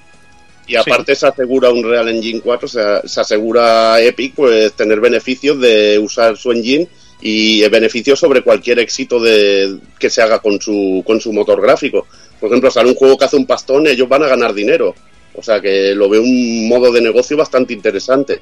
[0.65, 5.59] Y aparte se asegura un Real Engine 4, se, se asegura Epic pues tener beneficios
[5.59, 6.87] de usar su engine
[7.19, 12.07] y beneficios sobre cualquier éxito de que se haga con su con su motor gráfico.
[12.39, 14.95] Por ejemplo, sale un juego que hace un pastón, ellos van a ganar dinero.
[15.35, 18.41] O sea que lo veo un modo de negocio bastante interesante,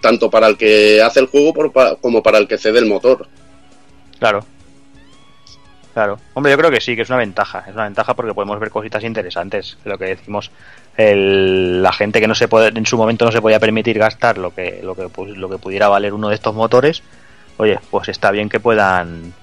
[0.00, 1.52] tanto para el que hace el juego
[2.00, 3.26] como para el que cede el motor.
[4.18, 4.44] Claro.
[5.92, 6.18] Claro.
[6.32, 7.64] Hombre, yo creo que sí, que es una ventaja.
[7.68, 9.76] Es una ventaja porque podemos ver cositas interesantes.
[9.84, 10.50] Lo que decimos,
[10.96, 14.54] la gente que no se puede, en su momento no se podía permitir gastar lo
[14.54, 17.02] que, lo que, lo que pudiera valer uno de estos motores.
[17.58, 19.34] Oye, pues está bien que puedan,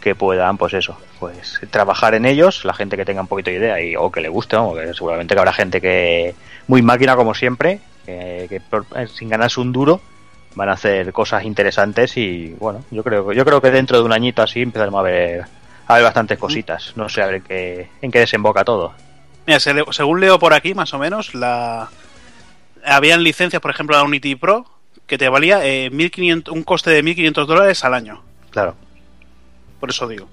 [0.00, 3.56] que puedan, pues eso, pues trabajar en ellos, la gente que tenga un poquito de
[3.56, 4.56] idea y, o que le guste,
[4.94, 6.34] seguramente que habrá gente que,
[6.66, 10.00] muy máquina como siempre, que, que por- eh, sin ganarse un duro,
[10.54, 14.12] van a hacer cosas interesantes y bueno, yo creo, yo creo que dentro de un
[14.12, 15.44] añito así empezaremos a ver,
[15.86, 16.92] a ver bastantes cositas.
[16.96, 18.92] No sé a ver en qué, en qué desemboca todo.
[19.46, 21.88] Mira, según leo por aquí, más o menos, la
[22.84, 24.64] habían licencias, por ejemplo, la Unity Pro,
[25.06, 28.22] que te valía eh, 1500, un coste de 1.500 dólares al año.
[28.50, 28.74] Claro.
[29.80, 30.28] Por eso digo.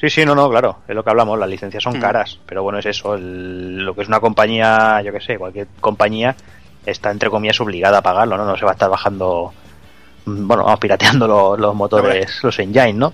[0.00, 2.00] Sí, sí, no, no, claro, es lo que hablamos, las licencias son Mm.
[2.00, 5.66] caras, pero bueno, es eso, el- lo que es una compañía, yo que sé, cualquier
[5.80, 6.36] compañía
[6.84, 8.44] está entre comillas obligada a pagarlo, ¿no?
[8.44, 9.52] No se va a estar bajando,
[10.26, 13.12] mm, bueno, vamos, pirateando lo- los motores, los engine, ¿no?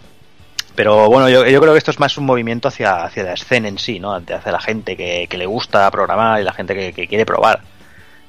[0.74, 3.68] Pero bueno, yo, yo creo que esto es más un movimiento hacia, hacia la escena
[3.68, 4.14] en sí, ¿no?
[4.14, 7.60] Hacia la gente que, que le gusta programar y la gente que, que quiere probar.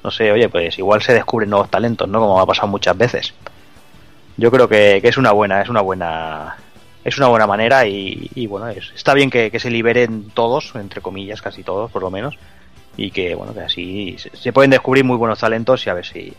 [0.04, 2.20] No sé, oye, pues igual se descubren nuevos talentos, ¿no?
[2.20, 3.32] Como ha pasado muchas veces.
[4.36, 6.56] Yo creo que, que es una buena, es una buena,
[7.04, 10.72] es una buena manera y, y bueno, es- está bien que, que se liberen todos,
[10.74, 12.36] entre comillas, casi todos, por lo menos,
[12.96, 16.06] y que bueno, que así se, se pueden descubrir muy buenos talentos y a ver
[16.06, 16.32] si,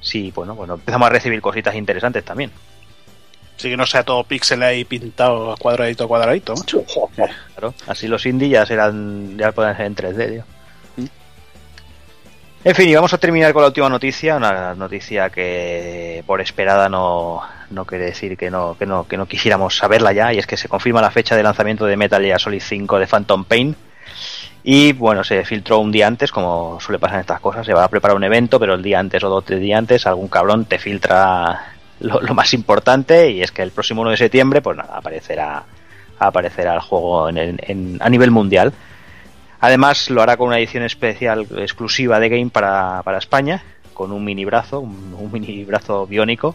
[0.00, 2.50] si bueno, bueno, empezamos a recibir cositas interesantes también.
[3.56, 6.54] Así que no sea todo pixel ahí pintado cuadradito a cuadradito.
[7.54, 10.44] Claro, así los indie ya serán, ya pueden ser en 3D, tío.
[12.62, 16.90] En fin, y vamos a terminar con la última noticia, una noticia que por esperada
[16.90, 20.46] no, no quiere decir que no, que no, que no quisiéramos saberla ya, y es
[20.46, 23.74] que se confirma la fecha de lanzamiento de Metal Gear Solid 5 de Phantom Pain.
[24.62, 27.84] Y bueno, se filtró un día antes, como suele pasar en estas cosas, se va
[27.84, 30.66] a preparar un evento, pero el día antes o dos tres días antes algún cabrón
[30.66, 34.98] te filtra lo, más importante, y es que el próximo 1 de septiembre, pues nada,
[34.98, 35.62] aparecerá,
[36.18, 38.70] aparecerá el juego en en- a nivel mundial.
[39.60, 44.24] Además, lo hará con una edición especial exclusiva de Game para, para España, con un
[44.24, 46.54] mini brazo, un, un mini brazo biónico,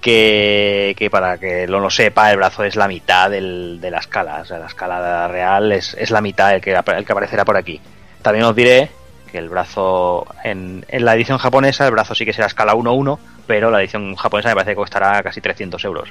[0.00, 3.98] que, que para que lo, lo sepa, el brazo es la mitad del- de la
[3.98, 7.44] escala, o sea, la escala real es, es la mitad el que, el que aparecerá
[7.44, 7.80] por aquí.
[8.22, 8.90] También os diré
[9.32, 13.18] que el brazo, en, en la edición japonesa, el brazo sí que será escala 1-1,
[13.46, 16.10] pero la edición japonesa me parece que costará casi 300 euros.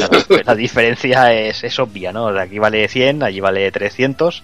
[0.00, 0.08] La,
[0.44, 2.32] la diferencia es, es obvia, ¿no?
[2.32, 4.42] De aquí vale 100, allí vale 300.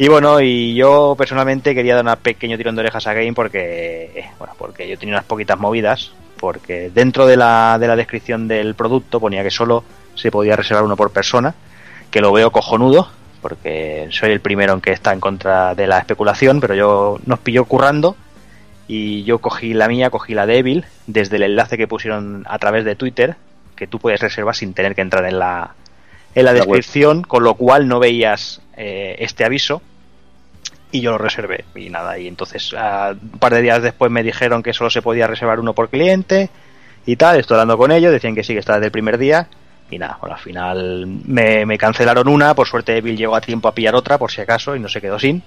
[0.00, 4.26] Y bueno, y yo personalmente quería dar un pequeño tirón de orejas a Game porque,
[4.38, 8.76] bueno, porque yo tenía unas poquitas movidas, porque dentro de la, de la descripción del
[8.76, 9.82] producto ponía que solo
[10.14, 11.54] se podía reservar uno por persona,
[12.12, 13.08] que lo veo cojonudo,
[13.42, 17.40] porque soy el primero en que está en contra de la especulación, pero yo nos
[17.40, 18.16] pilló currando
[18.86, 22.58] y yo cogí la mía, cogí la de Evil, desde el enlace que pusieron a
[22.60, 23.34] través de Twitter,
[23.74, 25.74] que tú puedes reservar sin tener que entrar en la,
[26.36, 26.82] en la La web.
[26.82, 29.82] descripción, con lo cual no veías eh, este aviso.
[30.90, 31.64] Y yo lo reservé.
[31.74, 35.02] Y nada, y entonces ah, un par de días después me dijeron que solo se
[35.02, 36.50] podía reservar uno por cliente
[37.04, 37.38] y tal.
[37.38, 39.48] Estoy hablando con ellos, decían que sí, que está desde el primer día.
[39.90, 42.54] Y nada, bueno, al final me, me cancelaron una.
[42.54, 45.00] Por suerte, Bill llegó a tiempo a pillar otra, por si acaso, y no se
[45.00, 45.42] quedó sin.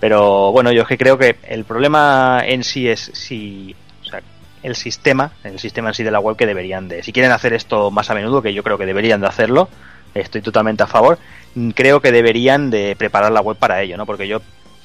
[0.00, 3.74] Pero bueno, yo es que creo que el problema en sí es si.
[4.02, 4.20] O sea,
[4.62, 7.02] el sistema, el sistema en sí de la web que deberían de.
[7.02, 9.68] Si quieren hacer esto más a menudo, que yo creo que deberían de hacerlo,
[10.14, 11.18] estoy totalmente a favor.
[11.74, 14.06] Creo que deberían de preparar la web para ello, ¿no?
[14.06, 14.40] Porque yo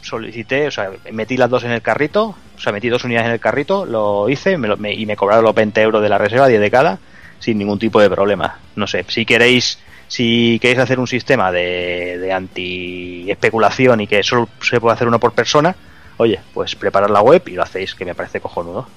[0.08, 3.34] solicité, o sea, metí las dos en el carrito, o sea, metí dos unidades en
[3.34, 6.72] el carrito, lo hice y me cobraron los 20 euros de la reserva, 10 de
[6.72, 7.00] cada,
[7.40, 8.60] sin ningún tipo de problema.
[8.76, 14.50] No sé, si queréis, si queréis hacer un sistema de, de anti-especulación y que solo
[14.62, 15.76] se puede hacer uno por persona,
[16.18, 18.88] oye, pues preparad la web y lo hacéis, que me parece cojonudo.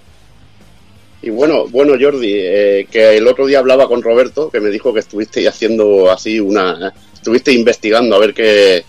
[1.23, 4.95] Y bueno, bueno Jordi, eh, que el otro día hablaba con Roberto, que me dijo
[4.95, 8.85] que estuviste haciendo así una, estuviste investigando a ver qué,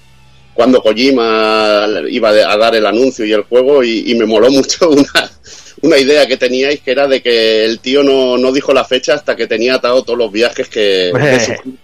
[0.54, 4.90] cuando Kojima iba a dar el anuncio y el juego y, y me moló mucho
[4.90, 5.30] una,
[5.82, 9.14] una idea que teníais que era de que el tío no, no dijo la fecha
[9.14, 11.28] hasta que tenía atado todos los viajes que Hombre.
[11.32, 11.78] de su-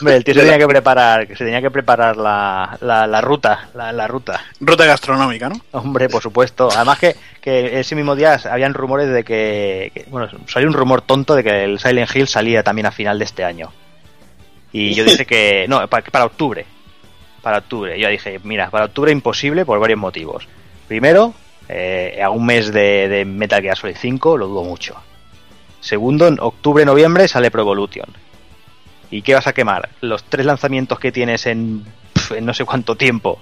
[0.00, 3.20] Hombre, el tío se tenía que preparar, que se tenía que preparar la, la, la
[3.20, 4.44] ruta, la, la ruta.
[4.60, 5.60] Ruta gastronómica, ¿no?
[5.72, 6.68] Hombre, por supuesto.
[6.74, 11.02] Además que, que ese mismo día habían rumores de que, que- bueno, salió un rumor
[11.02, 13.72] tonto de que el Silent Hill salía también a final de este año.
[14.72, 16.66] Y yo dije que no, para, para octubre.
[17.44, 17.96] Para octubre.
[18.00, 20.48] Yo dije, mira, para octubre imposible por varios motivos.
[20.88, 21.32] Primero,
[21.68, 24.96] eh, a un mes de, de Metal Gear Solid 5 lo dudo mucho.
[25.80, 28.06] Segundo, en octubre-noviembre sale Pro Evolution.
[29.10, 29.90] ¿Y qué vas a quemar?
[30.00, 31.84] Los tres lanzamientos que tienes en,
[32.40, 33.38] no sé cuánto tiempo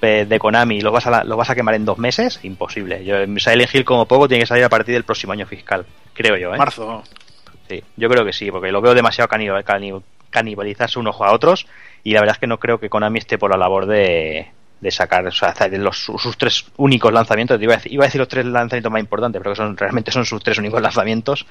[0.00, 2.40] eh, de Konami, ¿los vas, a, los vas a quemar en dos meses?
[2.42, 3.04] Imposible.
[3.04, 5.84] Yo, Silent Hill como poco tiene que salir a partir del próximo año fiscal,
[6.14, 6.54] creo yo.
[6.54, 6.58] ¿eh?
[6.58, 7.02] Marzo.
[7.68, 11.66] Sí, yo creo que sí, porque lo veo demasiado canibal- cani- canibalizarse unos a otros
[12.04, 14.90] y la verdad es que no creo que Konami esté por la labor de, de
[14.90, 17.60] sacar o sea, los, sus, tres únicos lanzamientos.
[17.62, 20.10] Iba a, decir, iba a decir los tres lanzamientos más importantes, pero que son realmente
[20.10, 21.46] son sus tres únicos lanzamientos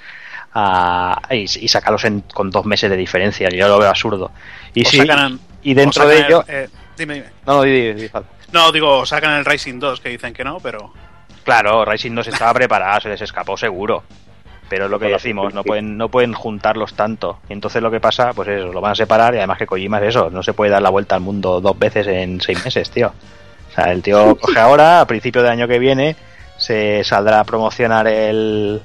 [0.53, 3.49] ah, y, y sacarlos en- con dos meses de diferencia.
[3.49, 4.31] Yo lo veo absurdo.
[4.73, 6.43] Y sí, sacan- y dentro de ello...
[6.47, 7.27] el- eh, dime, dime.
[7.45, 8.23] No, no, di- di- di, Fab.
[8.51, 10.91] No, digo, sacan el Rising 2, que dicen que no, pero.
[11.43, 14.03] Claro, Rising 2 estaba preparado, se les escapó seguro.
[14.71, 17.39] Pero es lo que decimos, no pueden, no pueden juntarlos tanto.
[17.49, 19.99] Y entonces lo que pasa, pues eso, lo van a separar y además que Kojima
[19.99, 22.89] es eso, no se puede dar la vuelta al mundo dos veces en seis meses,
[22.89, 23.07] tío.
[23.09, 26.15] O sea, el tío coge ahora, a principio del año que viene,
[26.57, 28.81] se saldrá a promocionar el,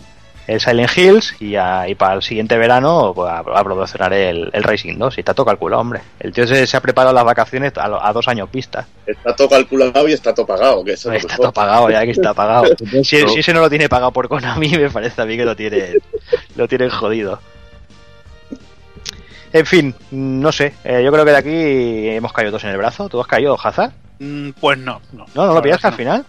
[0.46, 4.48] el Silent Hills y, a- y para el siguiente verano pues, a, a promocionar el,
[4.52, 5.16] el Racing 2.
[5.18, 6.00] Y está todo calculado, hombre.
[6.20, 8.87] El tío se, se ha preparado las vacaciones a, lo- a dos años vista.
[9.06, 12.32] está todo calculado y está todo pagado, que eso Está todo pagado, ya que está
[12.35, 12.66] pagado.
[13.02, 15.56] si, si ese no lo tiene pagado por Konami, me parece a mí que lo
[15.56, 15.94] tiene
[16.54, 17.40] lo tienen jodido.
[19.52, 20.74] En fin, no sé.
[20.85, 23.09] eh, yo creo que de aquí hemos caído todos en el brazo.
[23.09, 23.92] ¿Tú has caído, Hazard?
[24.18, 25.00] mm, Pues no.
[25.12, 26.24] No, No, no lo pillas verdad al final.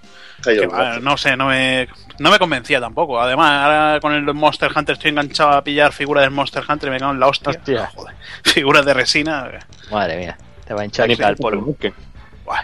[0.71, 1.88] Va, no sé, no me,
[2.19, 3.19] no me convencía tampoco.
[3.19, 6.91] Además, ahora con el Monster Hunter estoy enganchado a pillar figuras del Monster Hunter y
[6.91, 7.50] me cago en la hostia.
[7.52, 7.88] Hostia.
[7.95, 8.15] Joder.
[8.43, 9.50] Figuras de resina.
[9.54, 9.60] eh,
[9.91, 11.76] Madre mía, te va a hinchar el polvo.
[12.45, 12.62] buah,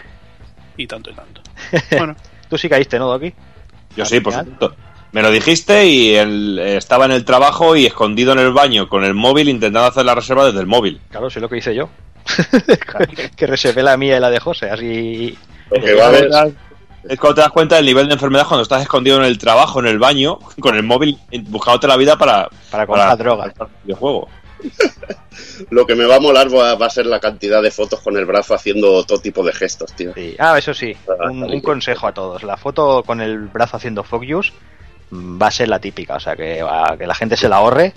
[0.76, 1.40] Y tanto y tanto.
[1.96, 2.16] Bueno,
[2.48, 3.32] Tú sí caíste, ¿no, Doki?
[3.96, 4.76] Yo sí, por supuesto.
[5.12, 8.88] Me lo dijiste y él, eh, estaba en el trabajo y escondido en el baño
[8.88, 11.00] con el móvil intentando hacer la reserva desde el móvil.
[11.10, 11.88] Claro, sí lo que hice yo.
[13.36, 15.38] que reservé la mía y la de José, así.
[15.70, 16.28] Lo que va a haber
[17.08, 19.80] Es cuando te das cuenta del nivel de enfermedad cuando estás escondido en el trabajo,
[19.80, 23.52] en el baño, con el móvil buscándote la vida para, Para comprar droga.
[23.52, 24.28] para el videojuego.
[25.70, 28.16] Lo que me va a molar va, va a ser la cantidad de fotos con
[28.16, 30.12] el brazo haciendo todo tipo de gestos, tío.
[30.14, 30.34] Sí.
[30.38, 30.96] Ah, eso sí,
[31.30, 32.42] un, un consejo a todos.
[32.42, 34.52] La foto con el brazo haciendo focus
[35.10, 36.64] mm, va a ser la típica, o sea, que,
[36.98, 37.92] que la gente se la ahorre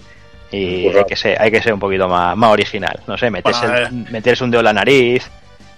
[0.51, 2.99] y hay que, ser, hay que ser un poquito más, más original.
[3.07, 5.29] No sé, meterse, el- meterse un dedo en la nariz.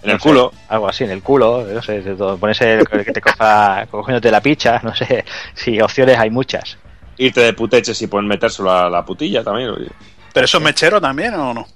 [0.04, 0.54] En el no sé, culo.
[0.70, 4.42] algo así, en el culo, no sé, de todo, ponerse que te coja cogiéndote la
[4.42, 6.78] picha, no sé, si opciones hay muchas.
[7.18, 9.70] Irte de puteches y poder metérselo a la putilla también.
[9.70, 9.90] oye.
[10.34, 11.68] ¿pero eso es mechero también o no?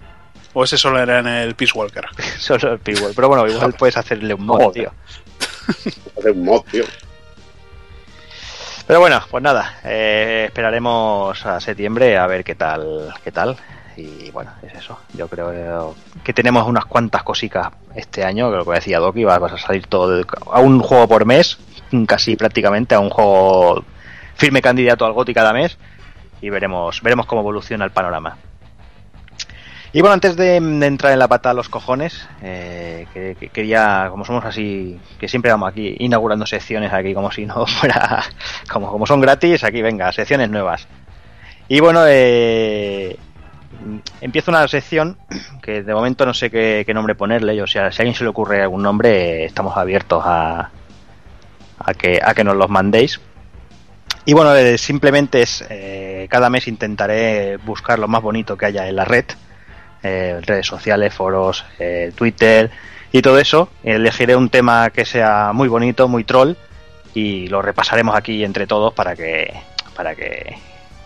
[0.54, 2.06] ¿O ese solo era en el Peace Walker?
[2.38, 3.14] Solo el P-Word.
[3.16, 4.72] Pero bueno, igual puedes hacerle un mod, Joder.
[4.84, 4.94] tío.
[6.18, 6.84] Hacer un mod, tío.
[8.86, 13.56] Pero bueno, pues nada, eh, esperaremos a septiembre a ver qué tal, qué tal.
[13.96, 15.00] Y bueno, es eso.
[15.14, 19.38] Yo creo que tenemos unas cuantas cositas este año, que lo que decía Doki, va,
[19.40, 21.58] vas a salir todo de- a un juego por mes,
[22.08, 23.84] casi prácticamente, a un juego
[24.36, 25.78] firme candidato al GOTY cada mes,
[26.42, 28.38] y veremos, veremos cómo evoluciona el panorama.
[29.96, 34.08] Y bueno, antes de, entrar en la pata a los cojones, eh, que, que quería,
[34.10, 38.24] como somos así, que siempre vamos aquí inaugurando secciones aquí como si no fuera,
[38.72, 40.88] como, como son gratis, aquí venga, secciones nuevas.
[41.68, 43.18] Y bueno, eh,
[44.22, 45.18] empiezo una sección
[45.62, 47.62] que de momento no sé qué, qué nombre ponerle.
[47.62, 50.72] O sea, si a alguien se le ocurre algún nombre, estamos abiertos a,
[51.80, 53.20] a, que, a que nos los mandéis.
[54.26, 58.88] Y bueno, eh, simplemente es, eh, cada mes intentaré buscar lo más bonito que haya
[58.88, 59.26] en la red,
[60.02, 61.66] eh, redes sociales, foros,
[62.16, 62.72] Twitter
[63.12, 63.70] y todo eso.
[63.84, 66.54] Elegiré un tema que sea muy bonito, muy troll
[67.14, 69.54] y lo repasaremos aquí entre todos para que,
[69.96, 70.56] para que,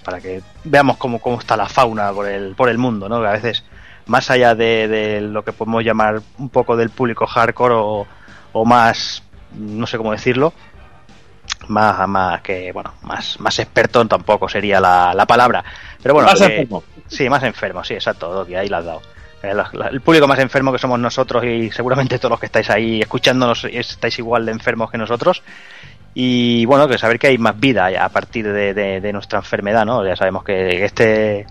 [0.08, 3.20] para que veamos cómo, cómo está la fauna por el, por el mundo, ¿no?
[3.20, 3.65] Que a veces,
[4.06, 8.08] más allá de, de lo que podemos llamar un poco del público hardcore o,
[8.54, 10.54] o más, no sé cómo decirlo,
[11.67, 15.62] más, más que bueno más más experto tampoco sería la, la palabra
[16.02, 16.84] pero bueno Más eh, enfermo.
[17.08, 19.02] sí más enfermo sí exacto Doki, ahí la has dado
[19.43, 19.54] Eh,
[19.91, 23.65] el público más enfermo que somos nosotros y seguramente todos los que estáis ahí escuchándonos
[23.65, 25.43] estáis igual de enfermos que nosotros
[26.19, 30.15] y bueno que saber que hay más vida a partir de, nuestra enfermedad no ya
[30.15, 31.45] sabemos que este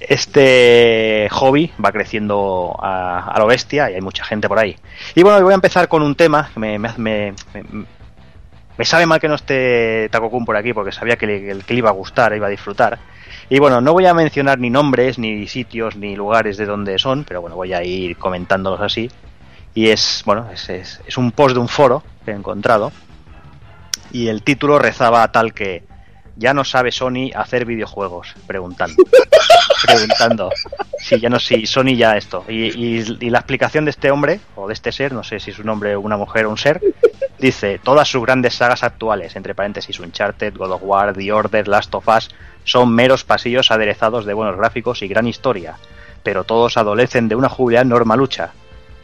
[0.00, 4.76] este hobby va creciendo a, a lo bestia y hay mucha gente por ahí.
[5.14, 9.28] Y bueno, voy a empezar con un tema que me, me, me- sabe mal que
[9.28, 12.50] no esté Takokun por aquí porque sabía que le, que iba a gustar, iba a
[12.50, 12.98] disfrutar.
[13.48, 17.22] Y bueno, no voy a mencionar ni nombres, ni sitios, ni lugares de donde son,
[17.22, 19.08] pero bueno, voy a ir comentándolos así.
[19.72, 22.90] Y es, bueno, es, es un post de un foro que he encontrado.
[24.14, 25.82] Y el título rezaba tal que
[26.36, 29.02] ya no sabe Sony hacer videojuegos, preguntando.
[29.86, 30.50] preguntando
[30.98, 32.44] si ya no si Sony ya esto.
[32.48, 35.50] Y, y- y la explicación de este hombre, o de este ser, no sé si
[35.50, 36.80] es un hombre, una mujer o un ser,
[37.38, 41.94] dice, todas sus grandes sagas actuales, entre paréntesis Uncharted, God of War, The Order, Last
[41.94, 42.30] of Us,
[42.64, 45.74] son meros pasillos aderezados de buenos gráficos y gran historia,
[46.22, 48.52] pero todos adolecen de una jubilidad normalucha,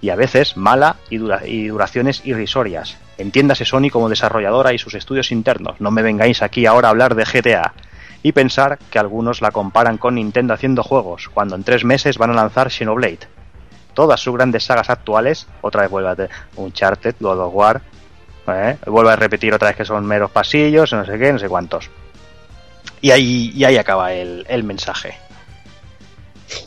[0.01, 2.97] y a veces mala y, dura- y duraciones irrisorias.
[3.21, 7.15] Entiéndase Sony como desarrolladora y sus estudios internos, no me vengáis aquí ahora a hablar
[7.15, 7.75] de GTA.
[8.23, 12.31] Y pensar que algunos la comparan con Nintendo haciendo juegos, cuando en tres meses van
[12.31, 13.29] a lanzar Xenoblade.
[13.95, 17.83] Todas sus grandes sagas actuales, otra vez vuelve a Uncharted, God of War,
[18.49, 18.77] ¿eh?
[18.87, 21.91] vuelve a repetir otra vez que son meros pasillos, no sé qué, no sé cuántos.
[23.01, 25.15] Y ahí, y ahí acaba el, el mensaje.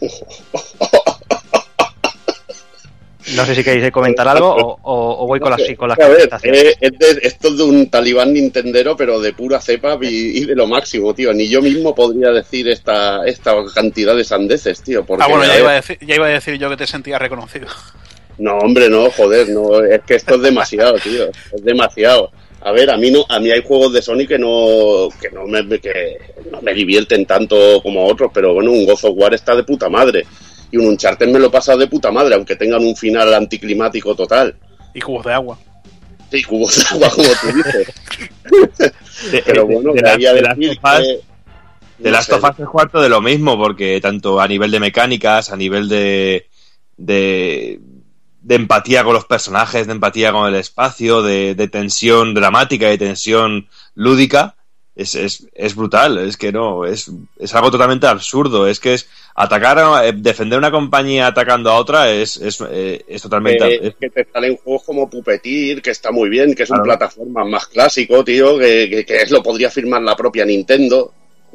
[3.36, 6.08] No sé si queréis comentar algo o, o- o voy con las, con las A
[6.08, 6.64] ver, contestaciones.
[6.64, 10.08] eh, es de- esto es de un talibán nintendero, pero de pura cepa y,
[10.40, 11.34] y de lo máximo, tío.
[11.34, 15.06] Ni yo mismo podría decir esta, esta cantidad de sandeces, tío.
[15.06, 16.88] Porque, Ah, bueno, ya ver, iba, a decir, ya iba a decir yo que te
[16.88, 17.68] sentía reconocido.
[18.38, 21.30] No, hombre, no, joder, no, es que esto es demasiado, tío.
[21.54, 22.32] Es demasiado.
[22.62, 25.46] A ver, a mí no, a mí hay juegos de Sony que no, que no
[25.46, 26.18] me, que
[26.50, 29.90] no me divierten tanto como otros, pero bueno, un God of War está de puta
[29.90, 30.26] madre.
[30.74, 34.16] Y un Uncharted me lo he pasado de puta madre, aunque tengan un final anticlimático
[34.16, 34.56] total.
[34.96, 35.60] Y cubos de agua.
[36.32, 37.94] Sí, cubos de agua, como tú dices.
[39.32, 41.20] De- Pero de- bueno, de de de decir of Us- que-
[42.00, 42.36] De no Last sé.
[42.36, 45.88] of Us es cuarto de lo mismo, porque tanto a nivel de mecánicas, a nivel
[45.88, 46.48] de,
[46.98, 47.80] de,
[48.42, 52.98] de empatía con los personajes, de empatía con el espacio, de, de tensión dramática y
[52.98, 54.56] tensión lúdica,
[54.96, 56.18] es, es, es brutal.
[56.20, 58.68] Es que no, es, es algo totalmente absurdo.
[58.68, 63.04] Es que es atacar, a- eh, defender una compañía atacando a otra es, es, eh,
[63.08, 63.64] es totalmente.
[63.88, 67.44] Eh, que te salen juegos como Puppeteer, que está muy bien, que es un plataforma
[67.46, 71.12] más clásico, tío, que, que, que lo podría firmar la propia Nintendo,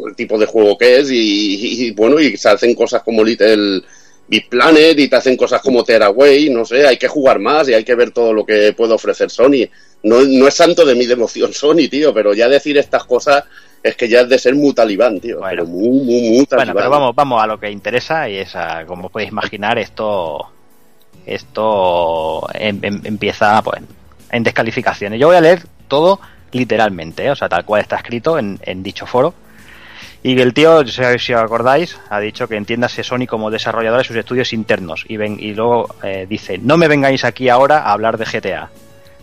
[0.06, 3.22] el tipo de juego que es, y, y- y, bueno, y se hacen cosas como
[3.24, 3.82] Little
[4.28, 7.74] Big Planet y te hacen cosas como Tearaway, no sé, hay que jugar más y
[7.74, 9.66] hay que ver todo lo que puede ofrecer Sony.
[10.02, 13.44] No, no es santo de mi devoción Sony, tío, pero ya decir estas cosas
[13.82, 15.50] es que ya es de ser muy talibán, tío, Bueno.
[15.50, 16.66] pero muy, muy, muy talibán.
[16.66, 20.50] Bueno, pero vamos, vamos a lo que interesa y es, a- como podéis imaginar, esto
[21.26, 23.82] esto em- em- empieza pues,
[24.30, 25.20] en descalificaciones.
[25.20, 26.20] Yo voy a leer todo
[26.52, 27.30] literalmente, ¿eh?
[27.30, 29.34] o sea, tal cual está escrito en, en dicho foro.
[30.22, 34.04] Y el tío, si si os acordáis, ha dicho que entiéndase Sony como desarrollador de
[34.04, 35.04] sus estudios internos.
[35.08, 38.70] Y, ven, y luego eh, dice, no me vengáis aquí ahora a hablar de GTA.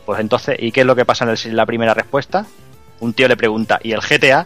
[0.05, 2.45] Pues entonces, ¿y qué es lo que pasa en el- en la primera respuesta?
[2.99, 4.45] Un tío le pregunta, ¿y el GTA?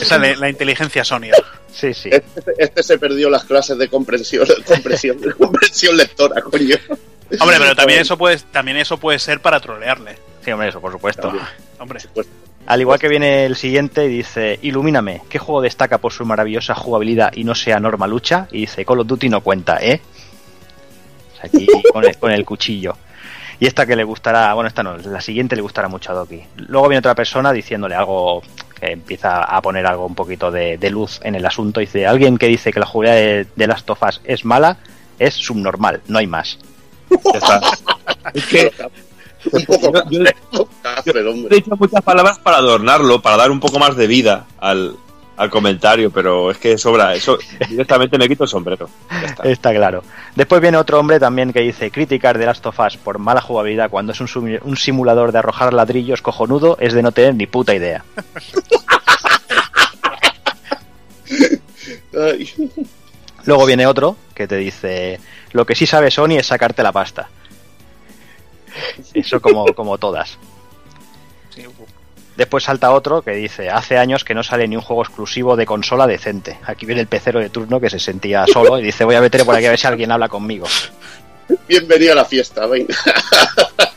[0.00, 1.30] Esa es la, inteligencia Sony.
[1.72, 2.10] Sí, sí.
[2.12, 6.76] Este, este se perdió las clases de comprensión, comprensión, comprensión lectora, coño.
[7.40, 10.16] Hombre, pero también eso puede, también eso puede ser para trolearle.
[10.44, 11.22] Sí, hombre, eso, por supuesto.
[11.28, 11.46] También.
[11.78, 12.00] Hombre,
[12.66, 16.74] Al igual que viene el siguiente y dice, ilumíname, ¿qué juego destaca por su maravillosa
[16.74, 18.48] jugabilidad y no sea norma lucha?
[18.52, 20.00] Y dice, Call of Duty no cuenta, ¿eh?
[21.42, 22.96] Aquí con el, con el cuchillo.
[23.60, 26.42] Y esta que le gustará, bueno, esta no, la siguiente le gustará mucho a Doki.
[26.56, 28.42] Luego viene otra persona diciéndole algo
[28.80, 31.78] que empieza a poner algo un poquito de, de luz en el asunto.
[31.78, 34.78] Dice, alguien que dice que la jugabilidad de, de Last of Us es mala,
[35.18, 36.58] es subnormal, no hay más.
[37.10, 37.60] ya está.
[38.34, 38.72] Es que
[39.52, 41.20] un poco yo- yo- cafre,
[41.50, 44.96] he dicho muchas palabras para adornarlo, para dar un poco más de vida al,
[45.36, 47.14] al comentario, pero es que sobra.
[47.14, 48.88] Eso directamente me quito el sombrero.
[49.24, 49.42] Está.
[49.48, 50.02] Está claro.
[50.34, 53.90] Después viene otro hombre también que dice criticar de Last of Us por mala jugabilidad
[53.90, 57.74] cuando es un, un simulador de arrojar ladrillos cojonudo es de no tener ni puta
[57.74, 58.04] idea.
[63.44, 65.18] Luego viene otro que te dice
[65.52, 67.28] lo que sí sabe Sony es sacarte la pasta.
[69.12, 70.38] Eso como, como todas.
[72.36, 75.66] Después salta otro que dice, hace años que no sale ni un juego exclusivo de
[75.66, 76.58] consola decente.
[76.64, 79.44] Aquí viene el pecero de turno que se sentía solo y dice, voy a meter
[79.44, 80.66] por aquí a ver si alguien habla conmigo.
[81.68, 82.94] bienvenido a la fiesta, venga.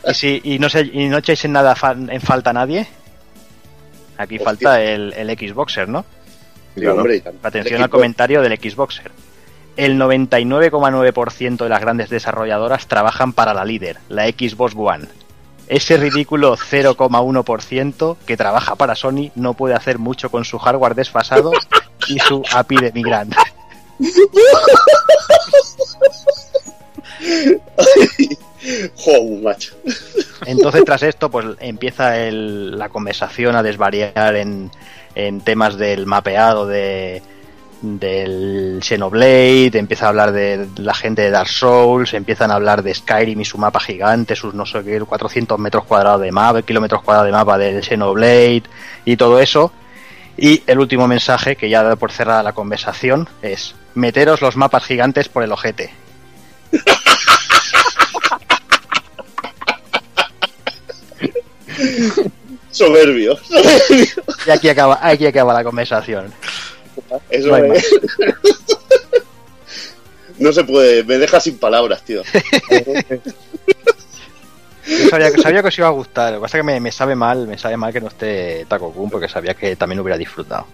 [0.08, 1.74] Y, si, y, no, y no echáis en nada
[2.08, 2.86] en falta a nadie.
[4.18, 4.44] Aquí Hostia.
[4.44, 6.04] falta el, el Xboxer, ¿no?
[6.76, 7.22] Sí, hombre.
[7.42, 9.10] Atención al comentario del Xboxer.
[9.76, 15.06] El 99,9% de las grandes desarrolladoras trabajan para la líder, la Xbox One.
[15.68, 21.52] Ese ridículo 0,1% que trabaja para Sony no puede hacer mucho con su hardware desfasado
[22.08, 23.36] y su API de migrante.
[30.46, 34.70] Entonces, tras esto, pues empieza el- la conversación a desvariar en,
[35.14, 37.22] en temas del mapeado de
[37.82, 42.94] del Xenoblade, empieza a hablar de la gente de Dark Souls, empiezan a hablar de
[42.94, 47.02] Skyrim y su mapa gigante, sus no sé qué, 400 metros cuadrados de mapa, kilómetros
[47.02, 48.62] cuadrados de mapa del Xenoblade
[49.04, 49.72] y todo eso.
[50.36, 54.84] Y el último mensaje, que ya da por cerrada la conversación, es meteros los mapas
[54.84, 55.90] gigantes por el ojete.
[62.70, 63.36] Soberbio.
[63.36, 64.06] soberbio.
[64.46, 66.32] Y aquí acaba, aquí acaba la conversación.
[67.30, 67.90] Eso No hay es-
[70.38, 72.22] No se puede, me deja sin palabras, tío.
[74.86, 76.32] Yo sabía, que- sabía que os iba a gustar.
[76.32, 78.64] Lo que pasa es que me, me sabe mal, me sabe mal que no esté
[78.68, 80.66] Taco Kun porque sabía que también lo hubiera disfrutado.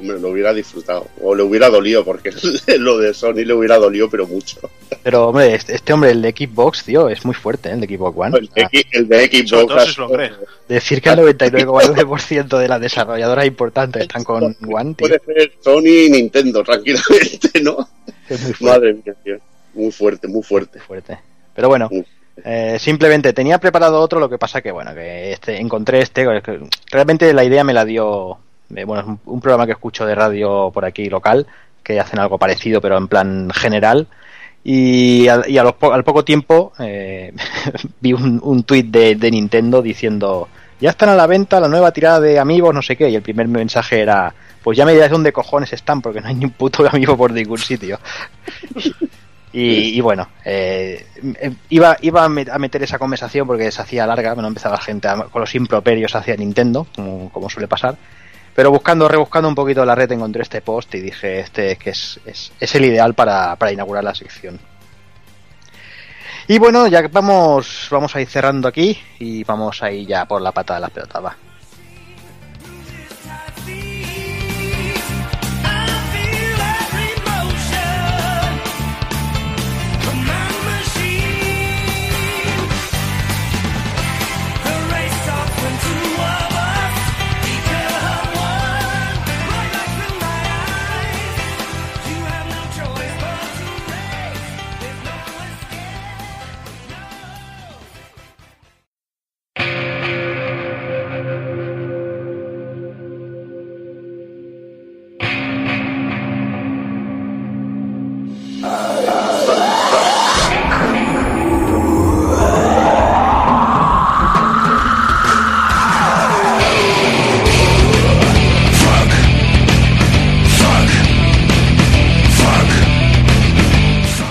[0.00, 1.06] Hombre, lo hubiera disfrutado.
[1.20, 2.32] O le hubiera dolido, porque
[2.78, 4.58] lo de Sony le hubiera dolido, pero mucho.
[5.02, 7.72] Pero hombre, este, este hombre, el de Xbox, tío, es muy fuerte, ¿eh?
[7.72, 8.38] el de Xbox One.
[8.38, 9.96] El de, X- el de Xbox.
[10.12, 10.30] Cree.
[10.68, 16.06] Decir que el 99,9% de las desarrolladoras importantes están con One, tío, Puede ser Sony
[16.06, 17.88] y Nintendo, tranquilamente, ¿no?
[18.28, 18.64] es muy fuerte.
[18.64, 19.36] Madre mía, tío.
[19.74, 20.80] Muy fuerte, muy fuerte.
[20.80, 21.18] fuerte.
[21.54, 21.88] Pero bueno,
[22.44, 26.60] eh, simplemente tenía preparado otro, lo que pasa que bueno, que este, encontré este, que
[26.90, 28.38] realmente la idea me la dio,
[28.74, 31.46] eh, bueno, es un, programa que escucho de radio por aquí local,
[31.82, 34.06] que hacen algo parecido, pero en plan general.
[34.62, 37.32] Y, a- y po- al poco tiempo eh,
[38.00, 40.48] vi un, un tuit de, Nintendo diciendo
[40.80, 43.22] ya están a la venta la nueva tirada de amigos, no sé qué, y el
[43.22, 46.50] primer mensaje era pues ya me dirás dónde cojones están, porque no hay ni un
[46.52, 47.98] puto amigo por ningún sitio.
[49.52, 51.06] Y, bueno, eh,
[51.40, 54.76] eh, iba, iba a me- a meter esa conversación porque se hacía larga, bueno, empezaba
[54.76, 56.86] la gente a- con los improperios hacia Nintendo,
[57.32, 57.96] como suele pasar.
[58.54, 62.20] Pero buscando, rebuscando un poquito la red encontré este post y dije, este que es,
[62.26, 64.58] es, es el ideal para, para inaugurar la sección.
[66.48, 70.42] Y bueno, ya vamos, vamos a ir cerrando aquí y vamos a ir ya por
[70.42, 71.36] la pata de las pelotas, va.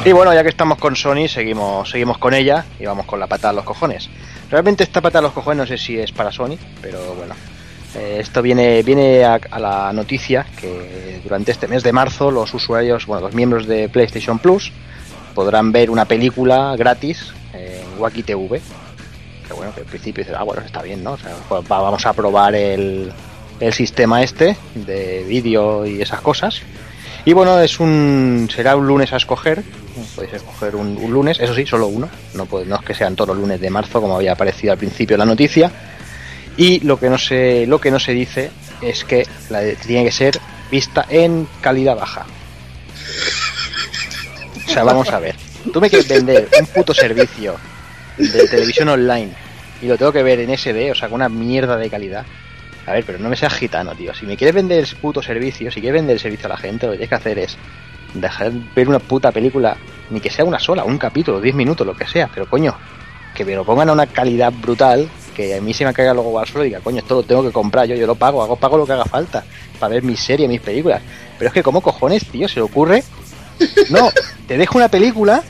[0.10, 3.28] Y bueno, ya que estamos con Sony, seguimos, seguimos con ella y vamos con la
[3.28, 4.10] pata a los cojones.
[4.50, 7.36] Realmente esta pata a los cojones no sé si es para Sony, pero bueno.
[7.96, 13.06] Eh, esto viene, viene a, la noticia que durante este mes de marzo los usuarios,
[13.06, 14.72] bueno, los miembros de PlayStation Plus
[15.36, 18.62] podrán ver una película gratis en Wacky TV.
[19.48, 21.18] Que bueno, que al principio dices, ah, bueno, está bien, ¿no?
[21.48, 23.12] Pues va- vamos a probar el,
[23.60, 26.62] el sistema este de vídeo y esas cosas.
[27.26, 29.62] Y bueno, es un será un lunes a escoger.
[30.16, 32.10] Podéis escoger un, un lunes, eso sí, solo uno.
[32.34, 35.26] No, es que sean todos los lunes de marzo, como había aparecido al principio la
[35.26, 35.72] noticia.
[36.58, 40.12] Y lo que no se, lo que no se dice es que la tiene que
[40.12, 42.26] ser vista en calidad baja.
[44.68, 45.36] O sea, vamos a ver.
[45.74, 47.56] Tú me quieres vender un puto servicio
[48.18, 49.32] de televisión online
[49.82, 52.26] y lo tengo que ver en SD, o sea, con una mierda de calidad.
[52.86, 54.14] A ver, pero no me seas gitano, tío.
[54.14, 56.86] Si me quieres vender el puto servicio, si quieres vender el servicio a la gente,
[56.86, 57.58] lo que tienes que hacer es
[58.14, 59.78] dejar ver una puta película,
[60.10, 62.76] ni que sea una sola, un capítulo, 10 minutos, lo que sea, pero coño,
[63.36, 66.38] que me lo pongan a una calidad brutal, que a mí se me caiga luego
[66.40, 68.56] al suelo y diga, coño, esto lo tengo que comprar yo, yo lo pago, hago
[68.56, 69.44] pago lo que haga falta
[69.80, 71.02] para ver mis series, mis películas.
[71.38, 72.48] Pero es que, ¿cómo cojones, tío?
[72.48, 73.04] Se le ocurre.
[73.90, 74.10] No,
[74.48, 75.44] te dejo una película,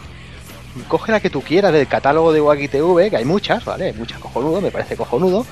[0.87, 3.93] coge la que tú quieras del catálogo de Wacky TV, que hay muchas, ¿vale?
[3.93, 5.45] Muchas cojonudo, me parece cojonudo.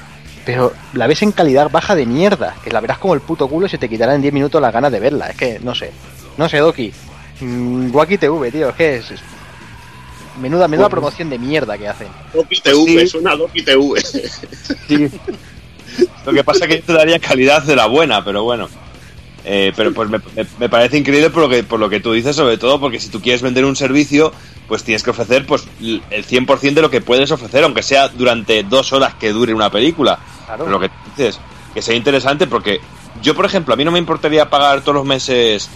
[0.45, 3.66] Pero la ves en calidad baja de mierda, que la verás como el puto culo
[3.66, 5.30] y se te quitará en 10 minutos las ganas de verla.
[5.30, 5.91] Es que, no sé.
[6.38, 6.91] No sé, Doki.
[7.41, 9.11] Mm, Wacky TV, tío, es que es.
[9.11, 9.21] es-
[10.41, 12.07] Menuda, menuda promoción de mierda que hacen.
[12.33, 12.97] Doki TV, sí.
[12.99, 13.99] es una Doki TV.
[14.88, 15.09] Sí.
[16.25, 18.69] Lo que pasa es que te daría calidad de la buena, pero bueno.
[19.45, 22.11] Eh, pero pues me, me- me parece increíble por lo, que, por lo que tú
[22.13, 24.31] dices, sobre todo porque si tú quieres vender un servicio,
[24.67, 28.63] pues tienes que ofrecer pues el 100% de lo que puedes ofrecer, aunque sea durante
[28.63, 30.19] dos horas que dure una película.
[30.45, 30.65] Claro.
[30.65, 31.39] Pero lo que tú dices,
[31.73, 32.79] que sea interesante porque
[33.23, 35.69] yo, por ejemplo, a mí no me importaría pagar todos los meses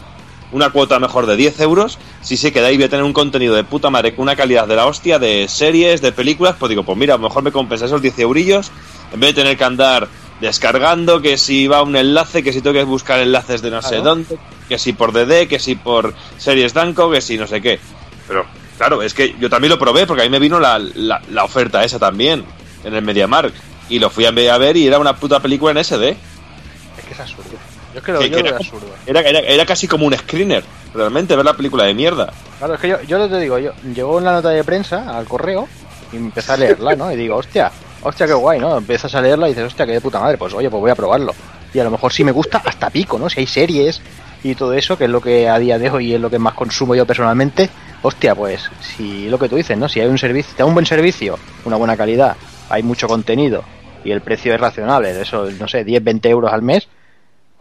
[0.51, 3.13] una cuota mejor de 10 euros si sé que de ahí voy a tener un
[3.13, 6.69] contenido de puta madre con una calidad de la hostia, de series, de películas, pues
[6.69, 8.71] digo, pues mira, a lo mejor me compensa esos 10 eurillos
[9.13, 10.07] en vez de tener que andar
[10.39, 13.97] descargando, que si va un enlace, que si tengo que buscar enlaces de no sé
[13.97, 14.37] dónde,
[14.67, 17.79] que si por DD, que si por series Danco, que si no sé qué.
[18.27, 18.45] Pero
[18.77, 21.43] claro, es que yo también lo probé porque a mí me vino la, la, la
[21.43, 22.43] oferta esa también
[22.83, 23.53] en el MediaMark
[23.89, 26.09] y lo fui a a ver y era una puta película en SD.
[26.09, 27.70] Es que es absurdo.
[27.93, 28.87] Yo creo Que- yo era absurdo.
[29.05, 30.63] Era, era, era casi como un screener,
[30.93, 32.31] realmente, ver la película de mierda.
[32.57, 35.25] Claro, es que yo, yo lo te digo, yo llegó una nota de prensa al
[35.25, 35.67] correo
[36.13, 37.11] y empecé a leerla, ¿no?
[37.11, 37.71] Y digo, hostia,
[38.03, 38.77] hostia, qué guay, ¿no?
[38.77, 40.95] Empiezas a leerla y dices, hostia, qué de puta madre, pues oye, pues voy a
[40.95, 41.33] probarlo.
[41.73, 43.29] Y a lo mejor si me gusta, hasta pico, ¿no?
[43.29, 44.01] Si hay series
[44.43, 46.53] y todo eso, que es lo que a día de hoy es lo que más
[46.53, 47.69] consumo yo personalmente,
[48.01, 49.87] hostia, pues si lo que tú dices, ¿no?
[49.87, 52.35] Si hay un servicio, te da un buen servicio, una buena calidad,
[52.69, 53.63] hay mucho contenido
[54.03, 56.87] y el precio es razonable, de eso, no sé, 10, 20 euros al mes,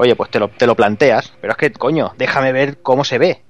[0.00, 3.18] oye, pues te lo, te lo planteas, pero es que, coño, déjame ver cómo se
[3.18, 3.42] ve.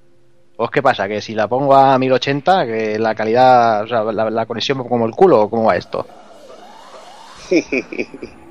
[0.57, 1.07] ¿Pues qué pasa?
[1.07, 4.83] Que si la pongo a 1080, que la calidad, o sea, la, la conexión va
[4.87, 6.05] como el culo, o cómo va esto.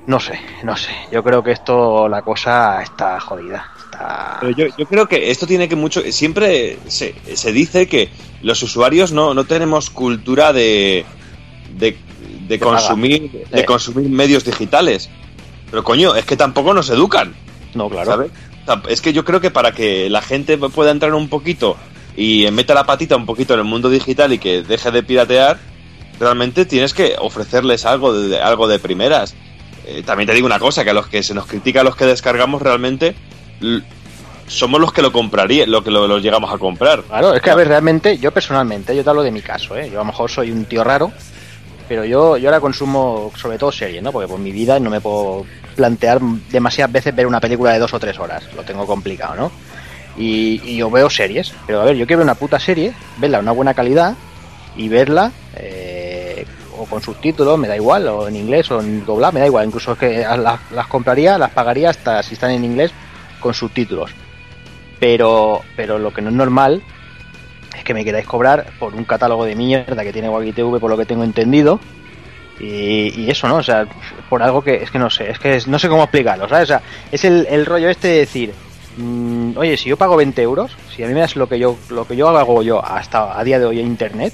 [0.07, 0.89] No sé, no sé.
[1.11, 3.71] Yo creo que esto, la cosa está jodida.
[3.83, 4.37] Está...
[4.41, 6.01] Pero yo, yo creo que esto tiene que mucho.
[6.11, 8.09] Siempre se, se dice que
[8.41, 11.05] los usuarios no, no tenemos cultura de.
[11.75, 11.95] de,
[12.47, 13.63] de consumir de Sí.
[13.65, 15.07] consumir medios digitales.
[15.69, 17.35] Pero coño, es que tampoco nos educan.
[17.73, 18.11] No, claro.
[18.11, 18.31] ¿sabes?
[18.63, 21.77] O sea, Es que yo creo que para que la gente pueda entrar un poquito
[22.15, 25.57] y meta la patita un poquito en el mundo digital y que deje de piratear,
[26.19, 29.33] realmente tienes que ofrecerles algo de, algo de primeras.
[29.85, 31.95] Eh, también te digo una cosa, que a los que se nos critica a los
[31.95, 33.15] que descargamos realmente
[34.47, 37.03] somos los que lo comprarían, lo que lo, lo llegamos a comprar.
[37.03, 39.89] Claro, es que a ver, realmente, yo personalmente, yo te hablo de mi caso, ¿eh?
[39.89, 41.11] Yo a lo mejor soy un tío raro,
[41.87, 44.11] pero yo, yo ahora consumo sobre todo series, ¿no?
[44.11, 45.45] Porque por mi vida no me puedo
[45.81, 46.21] plantear
[46.51, 49.51] demasiadas veces ver una película de dos o tres horas, lo tengo complicado, ¿no?
[50.15, 53.51] Y, y yo veo series, pero a ver, yo quiero una puta serie, verla una
[53.51, 54.13] buena calidad
[54.75, 56.45] y verla eh,
[56.77, 59.65] o con subtítulos, me da igual, o en inglés o en doblada, me da igual,
[59.65, 62.91] incluso que las, compraría, las pagaría hasta si están en inglés
[63.39, 64.11] con subtítulos.
[64.99, 66.83] Pero, pero lo que no es normal
[67.75, 70.91] es que me queráis cobrar por un catálogo de mierda que tiene Wagi TV, por
[70.91, 71.79] lo que tengo entendido.
[72.61, 73.55] Y, y eso, ¿no?
[73.55, 73.87] O sea,
[74.29, 76.65] por algo que es que no sé, es que no sé cómo explicarlo, ¿sabes?
[76.65, 76.81] O sea,
[77.11, 78.53] es el, el rollo este de decir,
[78.97, 81.75] mm, oye, si yo pago 20 euros, si a mí me das lo que yo,
[81.89, 84.33] lo que yo hago yo hasta a día de hoy en internet,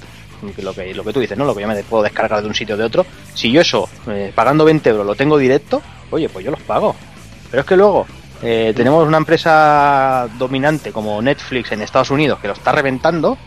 [0.62, 1.44] lo que, lo que tú dices, ¿no?
[1.44, 3.88] Lo que yo me puedo descargar de un sitio o de otro, si yo eso,
[4.08, 6.94] eh, pagando 20 euros, lo tengo directo, oye, pues yo los pago.
[7.50, 8.06] Pero es que luego
[8.42, 13.38] eh, tenemos una empresa dominante como Netflix en Estados Unidos que lo está reventando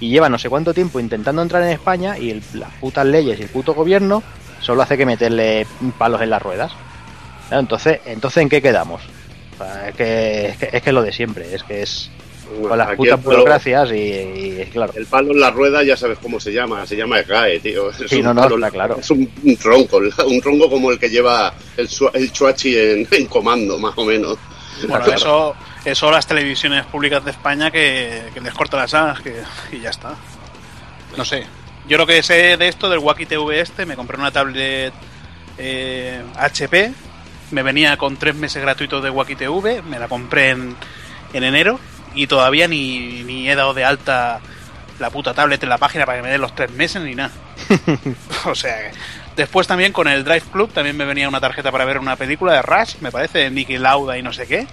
[0.00, 3.38] y lleva no sé cuánto tiempo intentando entrar en España y el- las putas leyes
[3.38, 4.22] y el puto gobierno
[4.60, 5.66] solo hace que meterle
[5.98, 6.72] palos en las ruedas.
[7.50, 9.02] Entonces, entonces ¿en qué quedamos?
[9.58, 12.10] O sea, es, que, es que es que lo de siempre, es que es
[12.68, 14.92] con las putas palo- burocracias y, y, claro.
[14.96, 17.90] El palo en la rueda ya sabes cómo se llama, se llama EGAE, tío.
[17.90, 18.96] Es Sí, un no, no, palo- está claro.
[19.00, 23.08] Es un, un tronco, un tronco como el que lleva el, su- el chuachi en,
[23.10, 24.36] en comando, más o menos.
[24.86, 25.12] Bueno, claro.
[25.14, 25.54] eso,
[25.90, 29.90] eso las televisiones públicas de España que, que les corta las alas que, y ya
[29.90, 30.14] está.
[31.16, 31.46] No sé.
[31.88, 34.92] Yo lo que sé de esto, del Wacky TV este, me compré una tablet
[35.58, 36.92] eh, HP,
[37.52, 40.74] me venía con tres meses gratuitos de Wacky TV, me la compré en,
[41.32, 41.78] en enero
[42.14, 44.40] y todavía ni, ni he dado de alta
[44.98, 47.30] la puta tablet en la página para que me den los tres meses ni nada.
[48.46, 48.98] o sea, que-
[49.36, 52.54] después también con el Drive Club también me venía una tarjeta para ver una película
[52.54, 54.66] de Rush, me parece, de Nicky Lauda y no sé qué.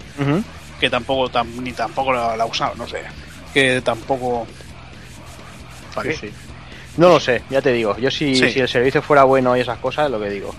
[0.80, 3.02] Que tampoco tam- ni tampoco la, la he usado, no sé,
[3.54, 4.46] que tampoco
[5.94, 6.28] ¿Para Sí, qué?
[6.28, 6.34] sí.
[6.98, 7.98] No lo sé, ya te digo.
[7.98, 8.52] Yo si, Sí.
[8.52, 10.54] si el servicio fuera bueno y esas cosas, lo que digo.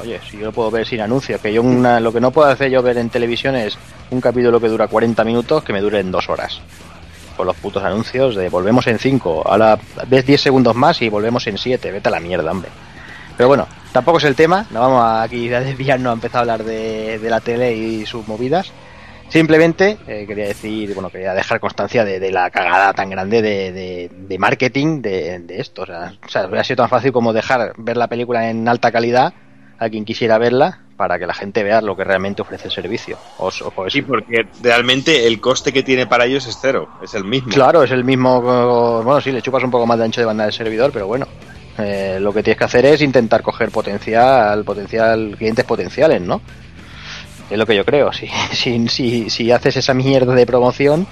[0.00, 2.48] Oye, si yo lo puedo ver sin anuncios, que yo una- lo que no puedo
[2.48, 3.76] hacer yo ver en televisión es
[4.10, 6.60] un capítulo que dura 40 minutos que me dure en dos horas.
[7.36, 11.46] Por los putos anuncios de volvemos en 5, ahora ves 10 segundos más y volvemos
[11.48, 12.68] en 7, vete a la mierda, hombre.
[13.36, 16.40] Pero bueno, tampoco es el tema, no vamos a aquí a desviarnos a empezar a
[16.40, 18.70] hablar de, de la tele y sus movidas.
[19.32, 23.72] Simplemente eh, quería decir, bueno, quería dejar constancia de, de la cagada tan grande de,
[23.72, 25.82] de- de marketing de, esto.
[25.82, 28.92] O sea, o sea, hubiera sido tan fácil como dejar ver la película en alta
[28.92, 29.32] calidad
[29.78, 33.16] a quien quisiera verla para que la gente vea lo que realmente ofrece el servicio.
[33.38, 37.24] O, o- Sí, porque realmente el coste que tiene para ellos es cero, es el
[37.24, 37.50] mismo.
[37.54, 38.42] Claro, es el mismo.
[39.02, 41.26] Bueno, sí, le chupas un poco más de ancho de banda del servidor, pero bueno.
[41.78, 46.42] eh, lo que tienes que hacer es intentar coger potencial, potencial, clientes potenciales, ¿no?
[47.52, 48.10] Es lo que yo creo.
[48.14, 51.06] Si, si, si, si haces esa mierda de promoción,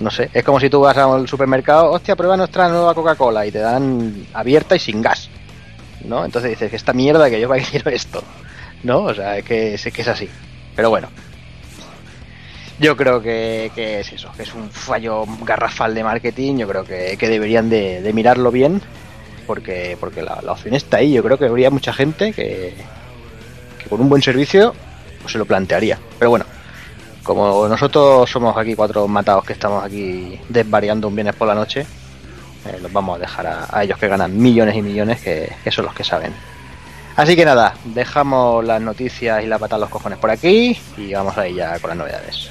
[0.00, 0.28] no sé.
[0.34, 4.26] Es como si tú vas al supermercado, hostia, prueba nuestra nueva Coca-Cola y te dan
[4.34, 5.30] abierta y sin gas,
[6.04, 6.24] ¿no?
[6.24, 8.24] Entonces dices, esta mierda que yo para quiero esto,
[8.82, 9.04] ¿no?
[9.04, 10.28] O sea, es que, es que es así.
[10.74, 11.10] Pero bueno,
[12.80, 16.56] yo creo que, es eso, que es un fallo garrafal de marketing.
[16.56, 18.82] Yo creo que, deberían de, mirarlo bien,
[19.46, 21.12] porque, porque la, la opción está ahí.
[21.12, 22.74] Yo creo que habría mucha gente que,
[23.80, 24.74] que con un buen servicio
[25.20, 25.98] pues, se lo plantearía.
[26.18, 26.44] Pero bueno,
[27.22, 31.86] como nosotros somos aquí cuatro matados que estamos aquí desvariando un viernes por la noche,
[32.66, 35.84] eh, los vamos a dejar a, ellos que ganan millones y millones, que, que son
[35.84, 36.32] los que saben.
[37.16, 41.12] Así que nada, dejamos las noticias y la patada a los cojones por aquí y
[41.12, 42.50] vamos a ir ya con las novedades.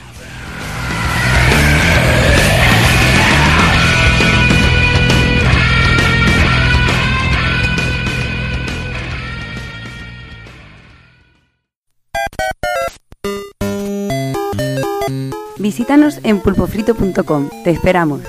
[15.59, 17.49] Visítanos en pulpofrito.com.
[17.63, 18.21] Te esperamos.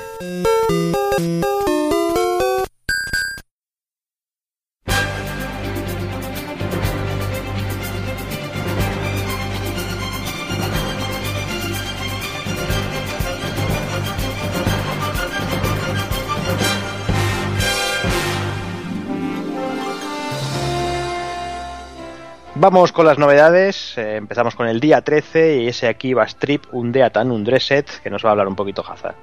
[22.61, 23.97] Vamos con las novedades.
[23.99, 28.01] eh, empezamos con el día 13 y ese aquí va Strip, un Deatan, un Dresset,
[28.03, 29.15] que nos va a hablar un poquito Hazard.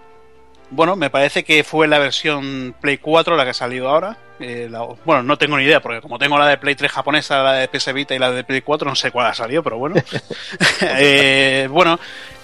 [0.72, 4.18] Bueno, me parece que fue la versión Play 4 la que ha salido ahora.
[4.40, 7.44] Eh, la- bueno, no tengo ni idea, porque como tengo la de Play 3 japonesa,
[7.44, 9.78] la de PS Vita y la de Play 4, no sé cuál ha salido, pero
[9.78, 9.96] bueno.
[10.98, 12.00] Eh, bueno,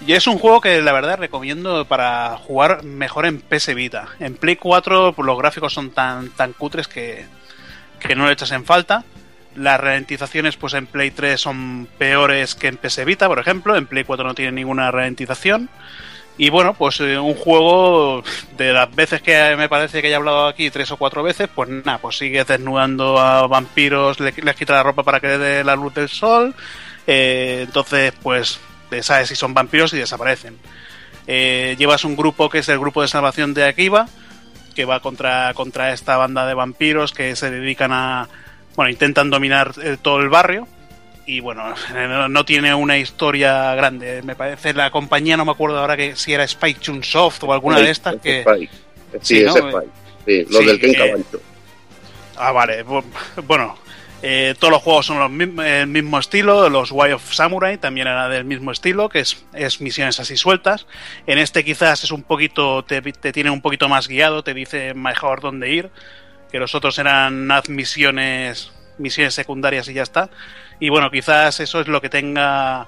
[0.06, 4.08] y es un juego que la verdad recomiendo para jugar mejor en PS Vita.
[4.20, 7.24] En Play 4 pues, los gráficos son tan, tan cutres que,
[7.98, 9.04] que no le echas en falta.
[9.54, 13.76] Las ralentizaciones pues en Play 3 son peores que en PS Vita, por ejemplo.
[13.76, 15.68] En Play 4 no tiene ninguna ralentización.
[16.38, 18.24] Y bueno, pues eh, un juego
[18.56, 21.68] de las veces que me parece que haya hablado aquí, tres o cuatro veces, pues
[21.68, 25.76] nada, pues sigues desnudando a vampiros, le- les quita la ropa para que dé la
[25.76, 26.54] luz del sol.
[27.06, 28.58] eh, entonces, pues
[29.02, 30.56] sabes si son vampiros y desaparecen.
[31.26, 34.08] Eh, llevas un grupo que es el grupo de salvación de Akiva,
[34.74, 38.28] que va contra, contra esta banda de vampiros que se dedican a.
[38.76, 40.66] Bueno, intentan dominar eh, todo el barrio.
[41.26, 44.22] Y bueno, no, no tiene una historia grande.
[44.22, 47.78] Me parece la compañía, no me acuerdo ahora que si era Spike Chunsoft o alguna
[47.80, 48.40] de estas Es que.
[48.40, 48.72] Spike.
[49.20, 49.54] Sí, Sí, es.
[49.54, 49.88] Spike.
[50.26, 51.24] Sí, los Sí, del Ken eh.
[52.36, 52.84] Ah, vale.
[52.84, 53.04] bu-
[53.46, 53.76] Bueno,
[54.22, 56.68] eh, todos los juegos son los mism- el mismo estilo.
[56.70, 60.86] Los Way of Samurai también era del mismo estilo, que es, es misiones así sueltas.
[61.26, 64.94] En este quizás es un poquito, te, te tiene un poquito más guiado, te dice
[64.94, 65.90] mejor dónde ir.
[66.52, 70.30] Que los otros eran haz misiones, misiones secundarias y ya está.
[70.78, 72.86] Y bueno, quizás eso es lo que tenga,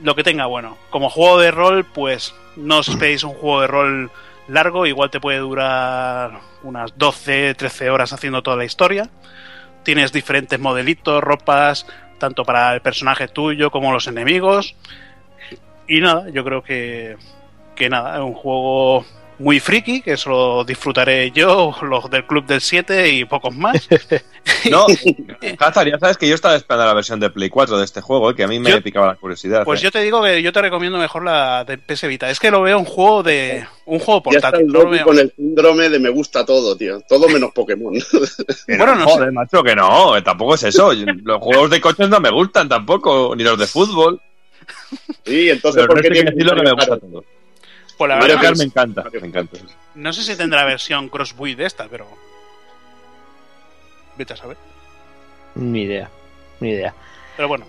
[0.00, 0.78] lo que tenga bueno.
[0.90, 4.10] Como juego de rol, pues no os esperéis un juego de rol
[4.48, 9.08] largo, igual te puede durar unas 12, 13 horas haciendo toda la historia.
[9.82, 11.86] Tienes diferentes modelitos, ropas,
[12.18, 14.76] tanto para el personaje tuyo como los enemigos.
[15.88, 17.16] Y nada, yo creo que,
[17.74, 19.04] que nada, es un juego
[19.42, 23.88] muy friki, que eso lo disfrutaré yo, los del Club del 7 y pocos más.
[24.70, 24.86] No,
[25.60, 28.30] Hazard, ya sabes que yo estaba esperando la versión de Play 4 de este juego,
[28.30, 29.64] eh, que a mí me Yo- picaba la curiosidad.
[29.64, 29.84] Pues eh.
[29.84, 32.28] yo te digo que yo te recomiendo mejor la de PS Vita.
[32.28, 34.66] Es que lo veo un juego de un juego Ya está portátil.
[34.66, 37.00] el no con el síndrome de me gusta todo, tío.
[37.08, 37.94] Todo menos Pokémon.
[38.66, 39.12] Bueno, no, no sé.
[39.14, 40.92] joder, macho, que no, eh, tampoco es eso.
[40.92, 44.20] Los juegos de coches no me gustan tampoco, ni los de fútbol.
[45.24, 47.24] sí, entonces, Pero ¿por no sé que me gusta todo.
[48.02, 49.58] Pues la Mario Kart me encanta, me encanta.
[49.94, 52.08] no sé si tendrá versión crossbuild de esta, pero.
[54.18, 54.56] Vete a saber.
[55.54, 56.10] Ni idea,
[56.58, 56.92] ni idea.
[57.36, 57.64] Pero bueno,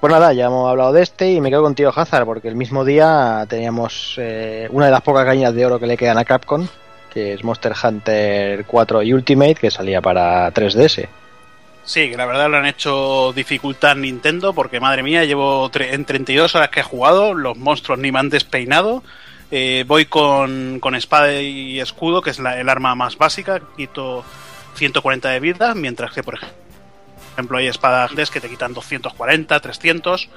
[0.00, 2.84] Pues nada, ya hemos hablado de este y me quedo contigo, Hazard, porque el mismo
[2.84, 6.68] día teníamos eh, una de las pocas cañas de oro que le quedan a Capcom,
[7.12, 11.08] que es Monster Hunter 4 y Ultimate, que salía para 3DS.
[11.84, 16.54] Sí, que la verdad lo han hecho dificultad Nintendo porque madre mía, llevo en 32
[16.54, 19.02] horas que he jugado, los monstruos ni me han despeinado.
[19.50, 24.24] Eh, voy con, con espada y escudo, que es la- el arma más básica, quito
[24.76, 26.38] 140 de vida, mientras que por
[27.34, 30.28] ejemplo hay espadas que te quitan 240, 300.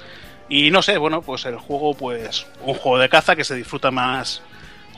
[0.50, 3.90] Y no sé, bueno, pues el juego, pues un juego de caza que se disfruta
[3.90, 4.42] más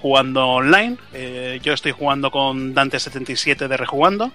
[0.03, 0.97] jugando online.
[1.13, 4.33] Eh, yo estoy jugando con Dante77 de Rejugando.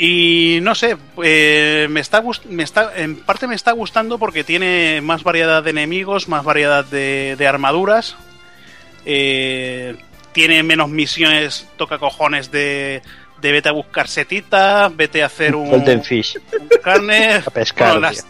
[0.00, 5.00] Y no sé, eh, me está, me está, en parte me está gustando porque tiene
[5.02, 8.16] más variedad de enemigos, más variedad de, de armaduras.
[9.04, 9.96] eh,
[10.32, 13.02] tiene menos misiones, toca cojones de,
[13.40, 16.38] de vete a buscar setitas, vete a hacer un, Golden Fish.
[16.60, 17.34] un carne.
[17.46, 18.24] A pescar, Bueno, las,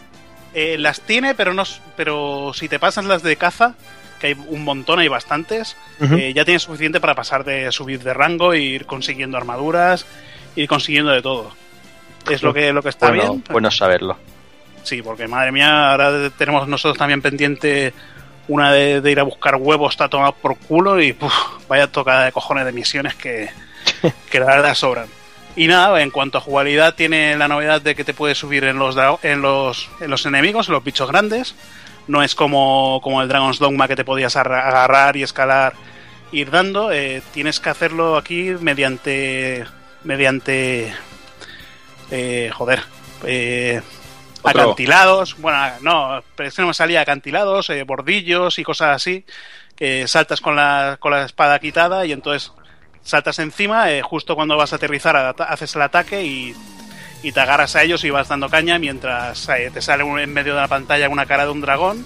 [0.55, 1.63] eh, las tiene, pero no,
[1.95, 3.75] pero si te pasas las de caza,
[4.19, 8.13] que hay un montón, hay bastantes, eh, ya tienes suficiente para pasar de subir de
[8.13, 10.07] rango e ir consiguiendo armaduras,
[10.55, 11.51] ir consiguiendo de todo.
[12.29, 13.43] Es lo que, lo que está bueno, bien.
[13.49, 14.17] bueno saberlo.
[14.83, 17.93] Sí, porque madre mía, ahora tenemos nosotros también pendiente
[18.47, 21.33] una de, de ir a buscar huevos, está tomado por culo y puf,
[21.67, 23.49] vaya tocada de cojones de misiones que,
[24.31, 25.07] que la verdad sobran.
[25.55, 28.79] Y nada, en cuanto a jugabilidad, tiene la novedad de que te puedes subir en
[28.79, 31.55] los, en los, en los enemigos, en los bichos grandes.
[32.07, 35.73] No es como, como el Dragon's Dogma que te podías arra- agarrar y escalar,
[36.31, 36.91] ir dando.
[36.91, 39.65] eh, tienes que hacerlo aquí mediante.
[40.03, 40.93] Mediante.
[42.11, 42.81] eh, joder.
[43.25, 43.81] eh,
[44.63, 45.35] acantilados.
[45.37, 49.25] Bueno, no, pero es que no me salía acantilados, eh, bordillos y cosas así.
[49.75, 52.51] Que saltas con la, con la espada quitada y entonces
[53.01, 56.53] saltas encima, eh, justo cuando vas a aterrizar haces el ataque y,
[57.23, 60.33] y te agarras a ellos y vas dando caña mientras eh, te sale un- en
[60.33, 62.05] medio de la pantalla una cara de un dragón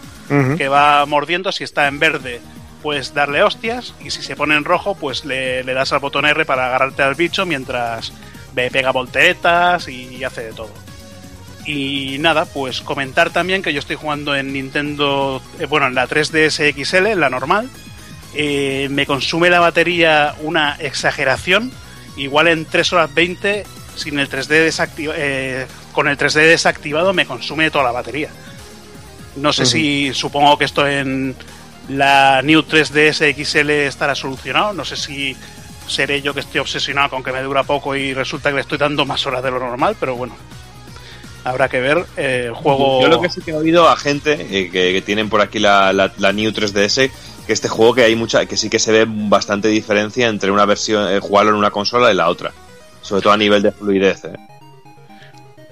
[0.58, 1.52] que va mordiendo.
[1.52, 2.42] Si está en verde,
[2.84, 6.26] pues darle hostias y si se pone en rojo, pues le, le das al botón
[6.26, 8.14] R para agarrarte al bicho mientras
[8.54, 10.72] ve- pega volteretas y hace de todo.
[11.66, 16.08] Y nada, pues comentar también que yo estoy jugando en Nintendo, eh, bueno, en la
[16.08, 17.70] 3DS XL, en la normal.
[18.36, 21.72] Eh, me consume la batería una exageración,
[22.18, 23.64] igual en 3 horas 20,
[23.96, 28.30] sin el 3D desactiva- eh, con el 3D desactivado me consume toda la batería.
[29.38, 31.36] No sé si, supongo que esto en
[31.90, 35.36] la New 3DS XL estará solucionado, no sé si
[35.88, 38.78] seré yo que estoy obsesionado con que me dura poco y resulta que le estoy
[38.78, 40.34] dando más horas de lo normal, pero bueno,
[41.44, 42.06] habrá que ver.
[42.18, 43.02] eh, el juego...
[43.02, 45.60] Yo lo que sí que he oído a gente eh, que, que tienen por aquí
[45.60, 47.12] la, la, la New 3DS,
[47.46, 50.66] que este juego que hay mucha, que sí que se ve bastante diferencia entre una
[50.66, 52.54] versión, eh, jugarlo en una consola y la otra.
[53.02, 54.24] Sobre todo a nivel de fluidez.
[54.24, 54.34] eh.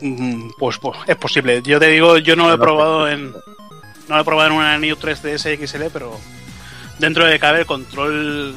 [0.01, 1.62] Mm, Pues, pues es posible.
[1.64, 3.34] Yo te digo, yo no lo he probado en.
[4.12, 6.20] No lo he probado en una New 3DS XL, pero
[6.99, 8.53] dentro de cabe el control.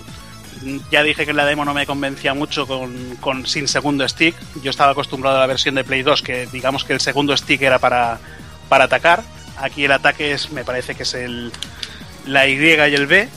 [0.90, 4.34] Ya dije que la demo no me convencía mucho con, con sin segundo stick.
[4.64, 7.62] Yo estaba acostumbrado a la versión de Play 2, que digamos que el segundo stick
[7.62, 8.18] era para,
[8.68, 9.22] para atacar.
[9.58, 11.52] Aquí el ataque es, me parece que es el
[12.26, 13.28] la Y y el B.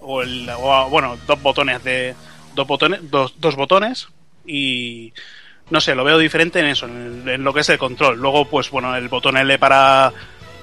[0.00, 2.14] O el, o, bueno, dos botones de.
[2.54, 4.06] Dos botones, dos, dos botones.
[4.46, 5.12] Y
[5.70, 8.16] no sé, lo veo diferente en eso, en lo que es el control.
[8.16, 10.12] Luego, pues bueno, el botón L para,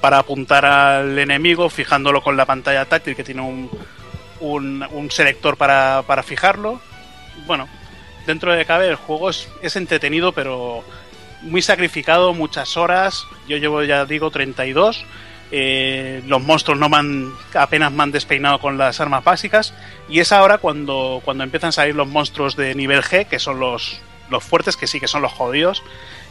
[0.06, 3.72] para apuntar al enemigo, fijándolo con la pantalla táctil que tiene un,
[4.40, 6.80] un, selector para, para fijarlo.
[7.48, 7.68] Bueno,
[8.28, 10.84] dentro de cabe el juego es, entretenido, pero
[11.42, 13.26] muy sacrificado, muchas horas.
[13.48, 15.04] Yo llevo, ya digo, 32.
[15.52, 19.74] Eh, los monstruos no me apenas me han despeinado con las armas básicas.
[20.08, 23.60] Y es ahora cuando, cuando empiezan a salir los monstruos de nivel G, que son
[23.60, 24.00] los,
[24.30, 25.82] los fuertes, que sí que son los jodidos.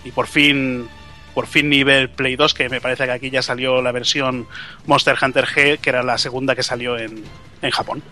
[0.04, 0.88] Y por fin,
[1.34, 4.46] por fin nivel Play 2, que me parece que aquí ya salió la versión
[4.86, 7.24] Monster Hunter G, que era la segunda que salió en,
[7.62, 8.02] en Japón.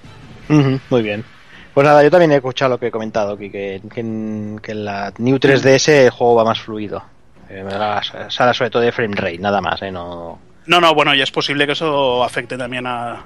[0.48, 1.24] Muy bien.
[1.72, 4.72] Pues nada, yo también he escuchado lo que he comentado aquí, que, que en, que
[4.72, 7.02] en la New 3DS el juego va más fluido.
[7.48, 7.64] Eh,
[8.28, 9.90] Sala sobre todo de frame rate, nada más, ¿eh?
[9.90, 13.22] No, No, no, bueno, y es posible que eso afecte también a,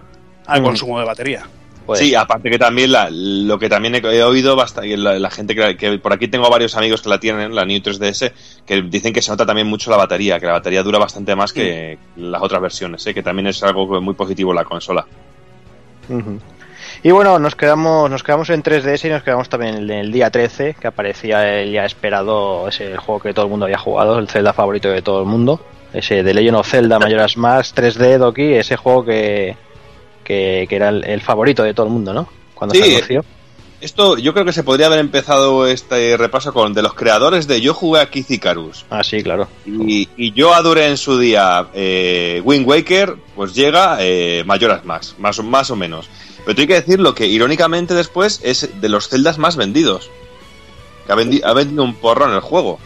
[0.46, 0.64] al Mm.
[0.64, 1.42] consumo de batería.
[1.86, 5.54] Puede Sí, aparte que también la- lo que también he, oído bastante, la, la gente
[5.54, 8.32] que, que por aquí tengo varios amigos que la tienen, la New 3DS,
[8.66, 11.52] que dicen que se nota también mucho la batería, que la batería dura bastante más
[11.52, 13.14] que las otras versiones, ¿eh?
[13.14, 15.06] que también es algo muy positivo la consola.
[17.02, 20.30] Y bueno, nos quedamos, nos quedamos en 3DS y nos quedamos también en el día
[20.30, 24.28] 13, que aparecía el ya esperado, ese juego que todo el mundo había jugado, el
[24.28, 25.60] Zelda favorito de todo el mundo.
[25.92, 29.56] Ese de Legend of Zelda Majora's Mask 3D Doki, ese juego que,
[30.26, 32.28] que, que era el, el favorito de todo el mundo, ¿no?
[32.54, 32.82] Cuando Sí.
[32.82, 33.24] se anunció.
[33.80, 37.60] Esto yo creo que se podría haber empezado este repaso con de los creadores de
[37.60, 38.86] Yo jugué a Kid Icarus.
[38.88, 39.48] Ah, sí, claro.
[39.66, 45.18] Y, y yo adoré en su día eh, Wind Waker, pues llega eh, Majora's Mask,
[45.18, 46.08] más, o- más o menos.
[46.46, 50.10] Pero hay que decirlo que irónicamente después es de los celdas más vendidos.
[51.06, 52.78] Que ha, vendi- ha vendido un porro en el juego.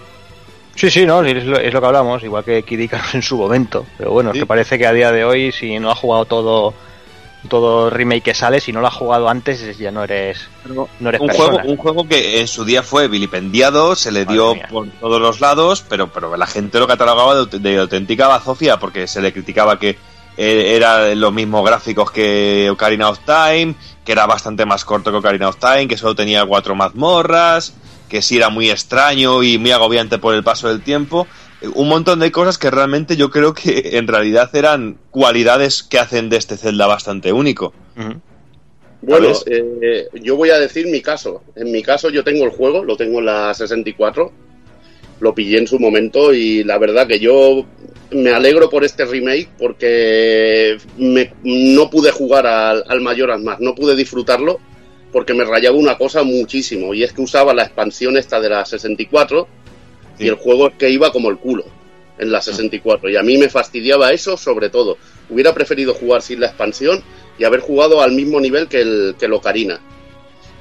[0.75, 3.37] Sí, sí, no, es lo, es lo que hablamos, igual que Kid Icarus en su
[3.37, 3.87] momento.
[3.97, 4.39] Pero bueno, Sí.
[4.39, 6.75] es que parece que a día de hoy, si no has jugado todo
[7.49, 11.21] todo remake que sale, si no lo has jugado antes, ya no eres, no eres
[11.21, 11.49] un persona.
[11.49, 14.69] juego, un juego que en su día fue vilipendiado, se le Madre dio mía.
[14.71, 19.23] por todos los lados, pero, pero la gente lo catalogaba de auténtica bazofia porque se
[19.23, 19.99] le criticaba que
[20.37, 23.75] eh, era los mismos gráficos que Ocarina of Time,
[24.05, 27.75] que era bastante más corto que Ocarina of Time, que solo tenía cuatro mazmorras,
[28.09, 31.27] que sí era muy extraño y muy agobiante por el paso del tiempo.
[31.75, 36.31] Un montón de cosas que realmente yo creo que en realidad eran cualidades que hacen
[36.31, 37.75] de este Zelda bastante único.
[39.03, 41.43] Bueno, eh, yo voy a decir mi caso.
[41.57, 44.33] En mi caso yo tengo el juego, lo tengo en la 64,
[45.21, 47.65] lo pillé en su momento y la verdad que yo
[48.11, 53.75] me alegro por este remake porque me- no pude jugar al, al Majora's Mask, no
[53.75, 54.59] pude disfrutarlo
[55.13, 58.65] porque me rayaba una cosa muchísimo y es que usaba la expansión esta de la
[58.65, 59.47] 64
[60.21, 60.27] Sí.
[60.27, 61.65] y el juego es que iba como el culo
[62.19, 64.99] en la 64 y a mí me fastidiaba eso sobre todo.
[65.31, 67.03] Hubiera preferido jugar sin la expansión
[67.39, 69.81] y haber jugado al mismo nivel que el, que el Ocarina.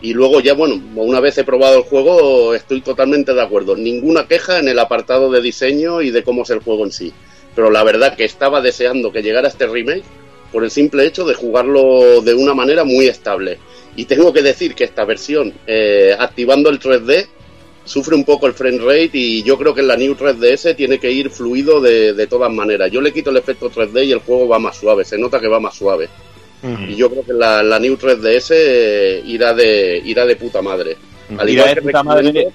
[0.01, 3.76] Y luego ya, bueno, una vez he probado el juego, estoy totalmente de acuerdo.
[3.76, 7.12] Ninguna queja en el apartado de diseño y de cómo es el juego en sí.
[7.53, 10.05] Pero la verdad que estaba deseando que llegara este remake
[10.53, 13.57] por el simple hecho de jugarlo de una manera muy estable.
[13.97, 17.28] Y tengo que decir que esta versión, eh, activando el 3D,
[17.90, 21.00] sufre un poco el frame rate y yo creo que en la New 3DS tiene
[21.00, 22.92] que ir fluido de, de todas maneras.
[22.92, 25.48] Yo le quito el efecto 3D y el juego va más suave, se nota que
[25.48, 26.08] va más suave.
[26.88, 30.98] Y yo creo que la, la New 3DS eh, irá de irá de puta madre.
[31.38, 32.52] Al Irá igual de que puta recomiendo- madre.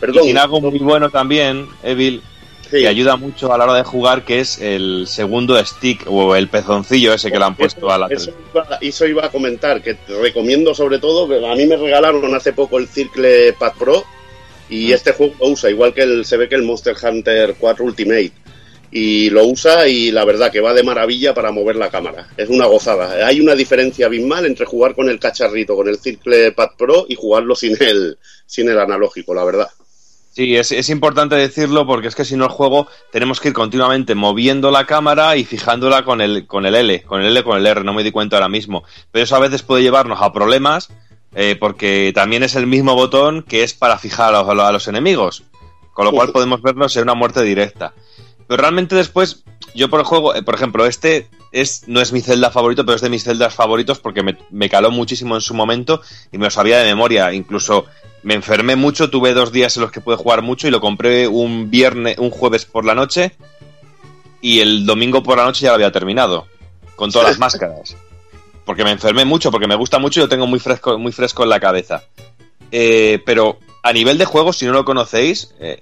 [0.00, 0.22] Perdón.
[0.22, 2.20] y tiene algo muy bueno también, Evil,
[2.64, 2.80] sí.
[2.80, 6.48] que ayuda mucho a la hora de jugar, que es el segundo stick o el
[6.48, 9.94] pezoncillo ese que le han puesto a la eso, iba, eso iba a comentar, que
[9.94, 14.04] te recomiendo sobre todo, que a mí me regalaron hace poco el Circle Pad Pro
[14.68, 14.92] y Mm.
[14.92, 18.32] este juego lo usa, igual que el, se ve que el Monster Hunter 4 Ultimate.
[18.96, 22.28] Y lo usa y la verdad que va de maravilla para mover la cámara.
[22.36, 23.26] Es una gozada.
[23.26, 27.16] Hay una diferencia abismal entre jugar con el cacharrito, con el Circle Pad Pro y
[27.16, 29.68] jugarlo sin el, sin el analógico, la verdad.
[30.30, 33.54] Sí, es, es importante decirlo porque es que si no el juego tenemos que ir
[33.54, 37.58] continuamente moviendo la cámara y fijándola con el, con el L, con el L, con
[37.58, 38.84] el R, no me di cuenta ahora mismo.
[39.10, 40.88] Pero eso a veces puede llevarnos a problemas
[41.34, 44.88] eh, porque también es el mismo botón que es para fijar a los, a los
[44.88, 45.44] enemigos.
[45.92, 47.94] Con lo cual podemos vernos en una muerte directa.
[48.48, 52.20] Pero realmente después, yo por el juego, eh, por ejemplo, este es, no es mi
[52.20, 55.54] celda favorito, pero es de mis celdas favoritos porque me, me caló muchísimo en su
[55.54, 56.00] momento
[56.32, 57.32] y me lo sabía de memoria.
[57.32, 57.86] Incluso
[58.24, 61.28] me enfermé mucho, tuve dos días en los que pude jugar mucho y lo compré
[61.28, 63.32] un viernes, un jueves por la noche
[64.40, 66.46] y el domingo por la noche ya lo había terminado,
[66.96, 67.96] con todas las máscaras.
[68.64, 71.42] Porque me enfermé mucho, porque me gusta mucho y lo tengo muy fresco, muy fresco
[71.42, 72.02] en la cabeza.
[72.72, 75.80] Eh, pero a nivel de juego, si no lo conocéis, eh,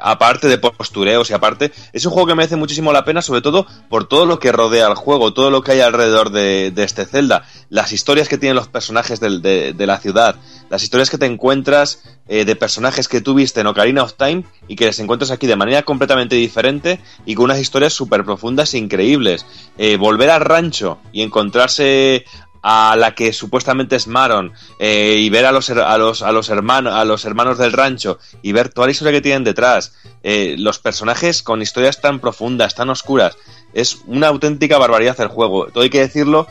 [0.00, 3.66] aparte de postureos y aparte, es un juego que merece muchísimo la pena, sobre todo
[3.88, 7.46] por todo lo que rodea al juego, todo lo que hay alrededor de, este Zelda,
[7.68, 10.36] las historias que tienen los personajes de, la ciudad,
[10.70, 14.44] las historias que te encuentras eh, de personajes que tú viste en Ocarina of Time
[14.68, 18.74] y que les encuentras aquí de manera completamente diferente y con unas historias súper profundas
[18.74, 19.46] e increíbles.
[19.78, 22.24] Eh, volver al rancho y encontrarse
[22.62, 26.48] a la que supuestamente es Maron eh, y ver a los, a los, a los
[26.48, 30.54] hermanos a los hermanos del rancho y ver toda la historia que tienen detrás eh,
[30.58, 33.36] los personajes con historias tan profundas tan oscuras
[33.74, 35.66] es una auténtica barbaridad el juego.
[35.66, 36.46] Todo hay que decirlo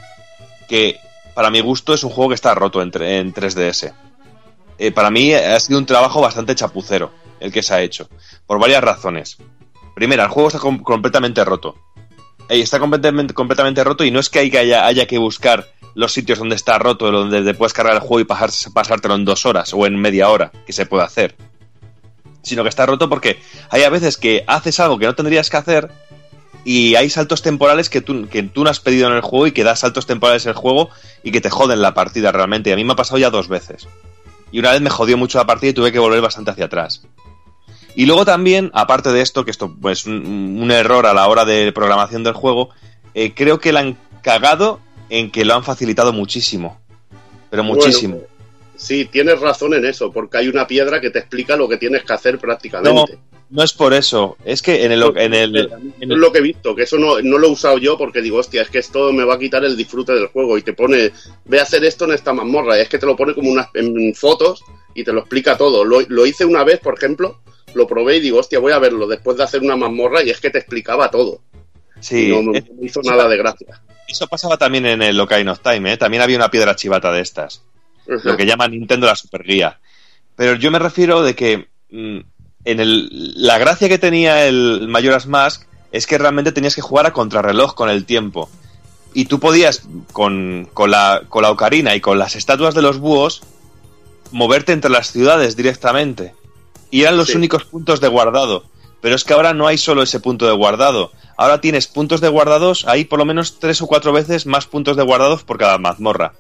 [0.68, 0.98] que
[1.34, 3.94] para mi gusto es un juego que está roto en, en 3DS
[4.80, 8.10] Eh, para mí ha sido un trabajo bastante chapucero el que se ha hecho
[8.48, 9.38] por varias razones.
[9.96, 11.76] Primera el juego está com- completamente roto.
[12.50, 16.56] Está completamente, completamente roto y no es que haya, haya que buscar los sitios donde
[16.56, 19.86] está roto, donde te puedes cargar el juego y pasar- pasártelo en dos horas o
[19.86, 21.36] en media hora, que se puede hacer.
[22.44, 23.40] Sino que está roto porque
[23.70, 25.90] hay a veces que haces algo que no tendrías que hacer
[26.64, 29.52] y hay saltos temporales que tú, que tú no has pedido en el juego y
[29.52, 30.90] que das saltos temporales en el juego
[31.24, 32.70] y que te joden la partida realmente.
[32.70, 33.88] Y a mí me ha pasado ya dos veces.
[34.52, 37.04] Y una vez me jodió mucho la partida y tuve que volver bastante hacia atrás.
[37.96, 41.46] Y luego también, aparte de esto, que esto pues un, un error a la hora
[41.46, 42.70] de programación del juego,
[43.14, 44.80] eh, creo que la han cagado
[45.12, 46.80] en que lo han facilitado muchísimo.
[47.50, 48.22] Pero Bueno, muchísimo.
[48.78, 52.04] Sí, tienes razón en eso, porque hay una piedra que te explica lo que tienes
[52.04, 53.20] que hacer prácticamente.
[53.50, 54.38] No es por eso.
[54.46, 57.38] Es que en el, en el, en lo que he visto, que eso no, no
[57.38, 59.76] lo he usado yo porque digo, hostia, es que esto me va a quitar el
[59.76, 61.12] disfrute del juego y te pone,
[61.44, 63.68] ve a hacer esto en esta mazmorra, y es que te lo pone como unas
[63.74, 64.64] en fotos
[64.96, 65.84] y te lo explica todo.
[65.84, 67.42] Lo, lo hice una vez, por ejemplo,
[67.74, 70.40] lo probé y digo, hostia, voy a verlo después de hacer una mazmorra y es
[70.40, 71.42] que te explicaba todo.
[72.02, 73.82] Sí, no, no me hizo nada de gracia.
[74.08, 75.98] eso pasaba también en el Ocarina of Time, ¿eh?
[75.98, 77.64] También había una piedra chivata de estas.
[78.06, 79.80] lo que llama Nintendo la superguía.
[80.36, 82.20] Pero yo me refiero de que mm,
[82.66, 83.10] en el,
[83.46, 87.74] la gracia que tenía el Majora's Mask es que realmente tenías que jugar a contrarreloj
[87.76, 88.50] con el tiempo.
[89.14, 89.84] Y tú podías,
[90.14, 93.44] con, con, la, con la ocarina y con las estatuas de los búhos,
[94.32, 96.34] moverte entre las ciudades directamente.
[96.90, 97.38] Y eran los Sí.
[97.38, 98.64] únicos puntos de guardado.
[99.02, 101.12] Pero es que ahora no hay solo ese punto de guardado.
[101.38, 104.96] Ahora tienes puntos de guardados, hay por lo menos tres o cuatro veces más puntos
[104.96, 106.34] de guardados por cada mazmorra.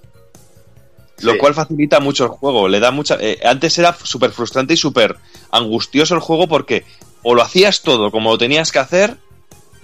[1.21, 1.37] Lo Sí.
[1.39, 2.67] cual facilita mucho el juego.
[2.67, 3.17] Le da mucha.
[3.19, 5.17] eh, antes era súper frustrante y súper
[5.51, 6.85] angustioso el juego porque
[7.23, 9.17] o lo hacías todo como lo tenías que hacer,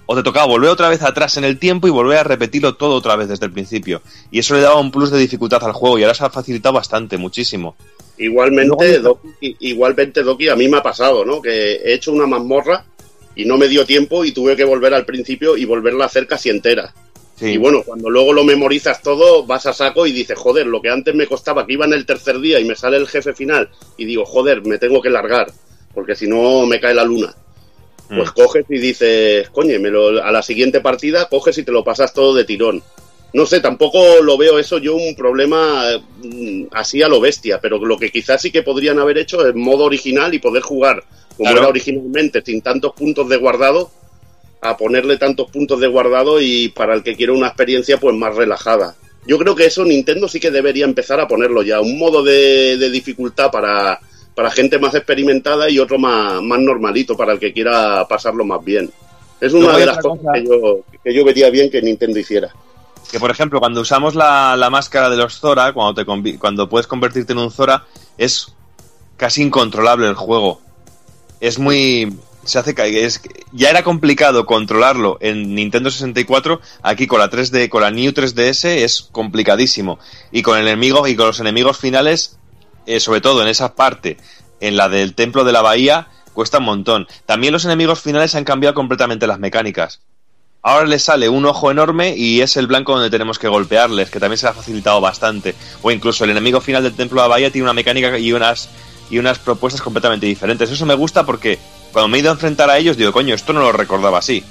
[0.08, 2.95] o te tocaba volver otra vez atrás en el tiempo y volver a repetirlo todo
[2.95, 4.01] otra vez desde el principio.
[4.32, 6.74] Y eso le daba un plus de dificultad al juego y ahora se ha facilitado
[6.74, 7.76] bastante, muchísimo.
[8.18, 11.41] Igualmente, Doki, igualmente, Doki, a mí me ha pasado, ¿no?
[11.41, 12.86] Que he hecho una mazmorra
[13.36, 16.26] y no me dio tiempo y tuve que volver al principio y volverla a hacer
[16.26, 16.93] casi entera.
[17.36, 17.47] Sí.
[17.47, 20.89] Y bueno, cuando luego lo memorizas todo, vas a saco y dices, joder, lo que
[20.89, 23.70] antes me costaba, que iba en el tercer día y me sale el jefe final,
[23.95, 25.51] y digo, joder, me tengo que largar,
[25.93, 27.36] porque si no me cae la luna.
[28.08, 28.34] Pues Mm.
[28.34, 32.14] coges y dices, coño, me lo- a la siguiente partida coges y te lo pasas
[32.14, 32.82] todo de tirón.
[33.34, 35.84] No sé, tampoco lo veo eso yo un problema
[36.24, 39.53] mm, así a lo bestia, pero lo que quizás sí que podrían haber hecho es
[39.53, 41.03] modo original y poder jugar
[41.36, 41.58] como Claro.
[41.60, 43.91] era originalmente, sin tantos puntos de guardado,
[44.62, 48.36] a ponerle tantos puntos de guardado y para el que quiera una experiencia pues más
[48.36, 48.95] relajada.
[49.28, 52.78] Yo creo que eso Nintendo sí que debería empezar a ponerlo ya, un modo de,
[52.78, 53.99] de dificultad para,
[54.38, 58.64] para gente más experimentada y otro más, más normalito para el que quiera pasarlo más
[58.64, 58.92] bien.
[59.42, 62.54] Es una de las cosas cosa- que yo, que yo vería bien que Nintendo hiciera.
[63.12, 66.86] Que por ejemplo, cuando usamos la, la máscara de los Zora, cuando, te cuando puedes
[66.86, 67.86] convertirte en un Zora,
[68.20, 68.54] es
[69.18, 70.62] casi incontrolable el juego.
[71.40, 72.16] Es muy.
[72.44, 73.20] Se hace es,
[73.54, 76.62] Ya era complicado controlarlo en Nintendo 64.
[76.84, 79.98] Aquí con la 3D, con la New 3DS es complicadísimo.
[80.32, 82.38] Y con el enemigo y con los enemigos finales,
[82.88, 84.18] eh, sobre todo en esa parte,
[84.60, 87.08] en la del templo de la bahía, cuesta un montón.
[87.26, 90.02] También los enemigos finales han cambiado completamente las mecánicas.
[90.64, 94.20] Ahora les sale un ojo enorme y es el blanco donde tenemos que golpearles, que
[94.20, 95.56] también se ha facilitado bastante.
[95.82, 98.70] O incluso el enemigo final del Templo de la Bahía tiene una mecánica y unas,
[99.10, 100.70] y unas propuestas completamente diferentes.
[100.70, 101.60] Eso me gusta porque
[101.94, 104.44] cuando me he ido a enfrentar a ellos digo, coño, esto no lo recordaba así.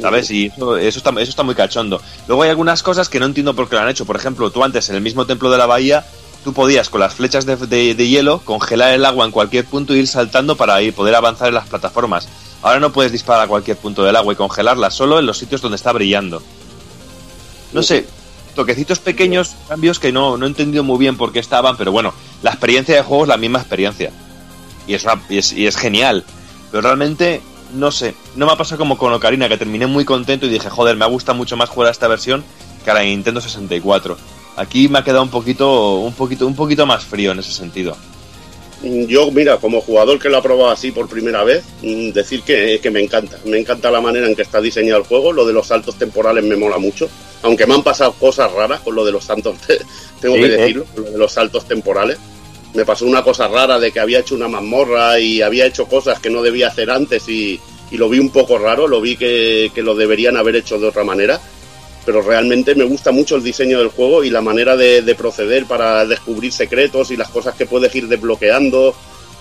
[0.00, 0.30] ¿Sabes?
[0.30, 2.00] Y eso, eso, está, eso está muy cachondo.
[2.26, 4.06] Luego hay algunas cosas que no entiendo por qué lo han hecho.
[4.06, 6.06] Por ejemplo, tú antes en el mismo Templo de la Bahía,
[6.44, 7.56] tú podías con las flechas de,
[7.94, 11.48] de- hielo congelar el agua en cualquier punto y ir saltando para ir, poder avanzar
[11.48, 12.28] en las plataformas.
[12.62, 15.60] Ahora no puedes disparar a cualquier punto del agua y congelarla, solo en los sitios
[15.62, 16.42] donde está brillando.
[17.72, 18.06] No sé,
[18.54, 22.12] toquecitos pequeños, cambios que no, no he entendido muy bien por qué estaban, pero bueno,
[22.42, 24.10] la experiencia de juego es la misma experiencia.
[24.86, 26.24] Y es, una- y es, y es genial.
[26.70, 27.40] Pero realmente,
[27.74, 30.68] no sé, no me ha pasado como con Ocarina, que terminé muy contento y dije,
[30.68, 32.44] joder, me gusta mucho más jugar a esta versión
[32.84, 34.16] que a la Nintendo 64.
[34.56, 37.96] Aquí me ha quedado un poquito, un poquito, un poquito más frío en ese sentido.
[38.82, 42.80] Yo, mira, como jugador que lo ha probado así por primera vez, mm, decir que,
[42.82, 43.38] que me encanta.
[43.44, 45.32] Me encanta la manera en que está diseñado el juego.
[45.32, 47.08] Lo de los saltos temporales me mola mucho.
[47.42, 49.56] Aunque me han pasado cosas raras con lo de los saltos,
[50.20, 50.56] tengo Sí, que ¿eh?
[50.56, 52.18] decirlo, con lo de los saltos temporales.
[52.72, 56.18] Me pasó una cosa rara de que había hecho una mazmorra y había hecho cosas
[56.20, 58.88] que no debía hacer antes y, y lo vi un poco raro.
[58.88, 61.38] Lo vi que, que lo deberían haber hecho de otra manera
[62.04, 65.66] pero realmente me gusta mucho el diseño del juego y la manera de, de proceder
[65.66, 68.94] para descubrir secretos y las cosas que puedes ir desbloqueando,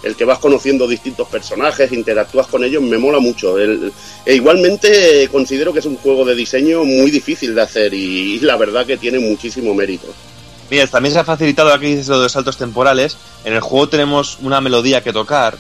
[0.04, 3.58] el que vas conociendo distintos personajes, interactúas con ellos, me mola mucho.
[3.58, 3.92] El-
[4.26, 8.56] e igualmente considero que es un juego de diseño muy difícil de hacer y, la
[8.56, 10.08] verdad que tiene muchísimo mérito.
[10.70, 13.18] Mira, también se ha facilitado aquí lo de los saltos temporales.
[13.44, 15.58] En el juego tenemos una melodía que tocar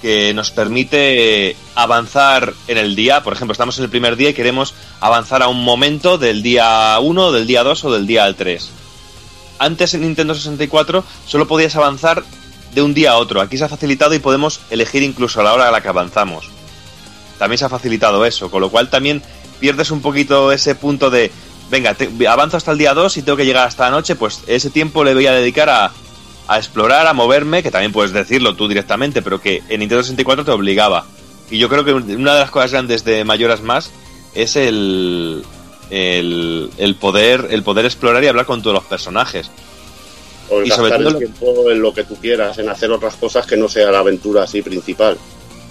[0.00, 3.22] que nos permite avanzar en el día.
[3.22, 6.98] Por ejemplo, estamos en el primer día y queremos avanzar a un momento del día
[7.00, 8.70] 1, del día 2 o del día 3.
[9.58, 12.22] Antes en Nintendo 64 solo podías avanzar
[12.74, 13.40] de un día a otro.
[13.40, 16.50] Aquí se ha facilitado y podemos elegir incluso a la hora a la que avanzamos.
[17.38, 19.22] También se ha facilitado eso, con lo cual también
[19.60, 21.32] pierdes un poquito ese punto de,
[21.70, 21.96] venga,
[22.28, 25.04] avanzo hasta el día 2 y tengo que llegar hasta la noche, pues ese tiempo
[25.04, 25.92] le voy a dedicar a,
[26.48, 30.44] a explorar, a moverme, que también puedes decirlo tú directamente, pero que en Nintendo 64
[30.44, 31.04] te obligaba.
[31.50, 33.90] Y yo creo que una de las cosas grandes de Mayoras Más
[34.34, 35.44] es el,
[35.90, 39.50] el, el poder el poder explorar y hablar con todos los personajes.
[40.50, 43.46] O Y sobre todo el tiempo en lo que tú quieras, en hacer otras cosas
[43.46, 45.16] que no sea la aventura así principal.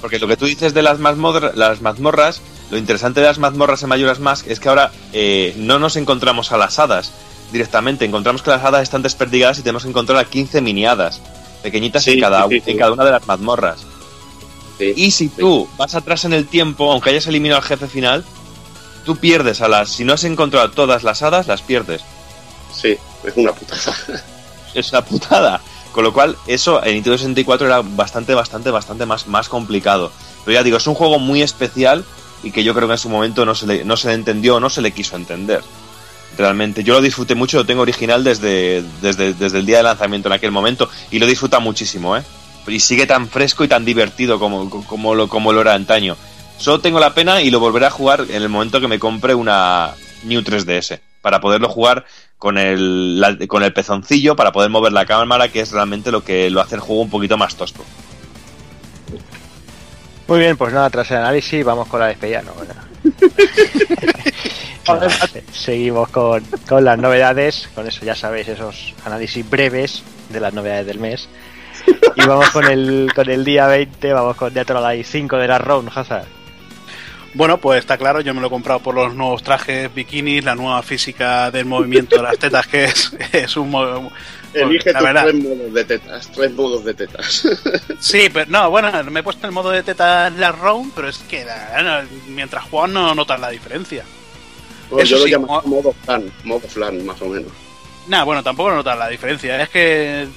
[0.02, 3.82] Porque lo que tú dices de las, mazmorra- las mazmorras, lo interesante de las mazmorras
[3.84, 7.12] en Majora's Mask es que ahora eh, no nos encontramos a las hadas
[7.52, 11.22] directamente, encontramos que las hadas están desperdigadas y tenemos que encontrar a 15 mini hadas,
[11.64, 12.72] pequeñitas Sí, en, cada, sí, sí, sí.
[12.72, 13.86] en cada una de las mazmorras.
[14.80, 18.26] Y si tú vas atrás en el tiempo, aunque hayas eliminado al jefe final,
[19.06, 19.90] tú pierdes a las.
[19.90, 22.02] Si no has encontrado todas las hadas, las pierdes.
[22.74, 23.96] Sí, es una putada.
[24.74, 25.62] Es una putada.
[25.94, 30.12] Con lo cual, eso en Nintendo 64 era bastante, bastante, bastante más, más complicado.
[30.44, 32.04] Pero ya digo, es un juego muy especial
[32.44, 34.58] y que yo creo que en su momento no se le, no se le entendió
[34.58, 35.64] o no se le quiso entender.
[36.38, 40.28] Realmente, yo lo disfruté mucho, lo tengo original desde, desde, desde el día de lanzamiento
[40.28, 42.24] en aquel momento y lo disfruta muchísimo, ¿eh?
[42.68, 46.18] Y sigue tan fresco y tan divertido como, como, lo, como lo era antaño.
[46.58, 49.36] Solo tengo la pena y lo volveré a jugar en el momento que me compre
[49.36, 49.92] una
[50.24, 52.06] New 3DS para poderlo jugar
[52.38, 56.24] con el, la- con el pezoncillo, para poder mover la cámara, que es realmente lo
[56.24, 57.86] que lo hace el juego un poquito más tosco.
[60.28, 62.42] Muy bien, pues nada, tras el análisis vamos con la despedida.
[62.42, 62.54] No,
[65.52, 70.86] Seguimos con, con las novedades, con eso ya sabéis, esos análisis breves de las novedades
[70.88, 71.28] del mes.
[72.16, 75.90] Y vamos con el, con el día 20, vamos con Alive 5 de la Round,
[75.94, 76.26] Hazard.
[77.34, 80.56] Bueno, pues está claro, yo me lo he comprado por los nuevos trajes bikinis, la
[80.56, 83.70] nueva física del movimiento de las tetas, que es, es un...
[83.72, 84.10] mo-
[84.54, 85.24] Elige la tus verdad.
[85.24, 86.32] tres modos de tetas.
[86.32, 87.48] Tres modos de tetas.
[88.00, 91.10] Sí, pero no, bueno, me he puesto el modo de teta en la round, pero
[91.10, 91.98] es que no,
[92.30, 94.06] mientras juegas no notas la diferencia.
[94.96, 97.52] Bueno, Eso yo lo llamo mo- modo flan, modo flan, más o menos.
[98.08, 99.62] Nada, bueno, tampoco notas la diferencia.
[99.62, 100.28] Es que,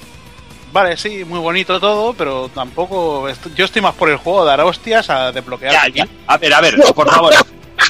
[0.73, 3.27] vale, sí, muy bonito todo, pero tampoco...
[3.29, 5.71] est- Yo estoy más por el juego de dar hostias a desbloquear.
[5.71, 6.07] Ya, ya.
[6.27, 7.33] A ver, a ver, por favor.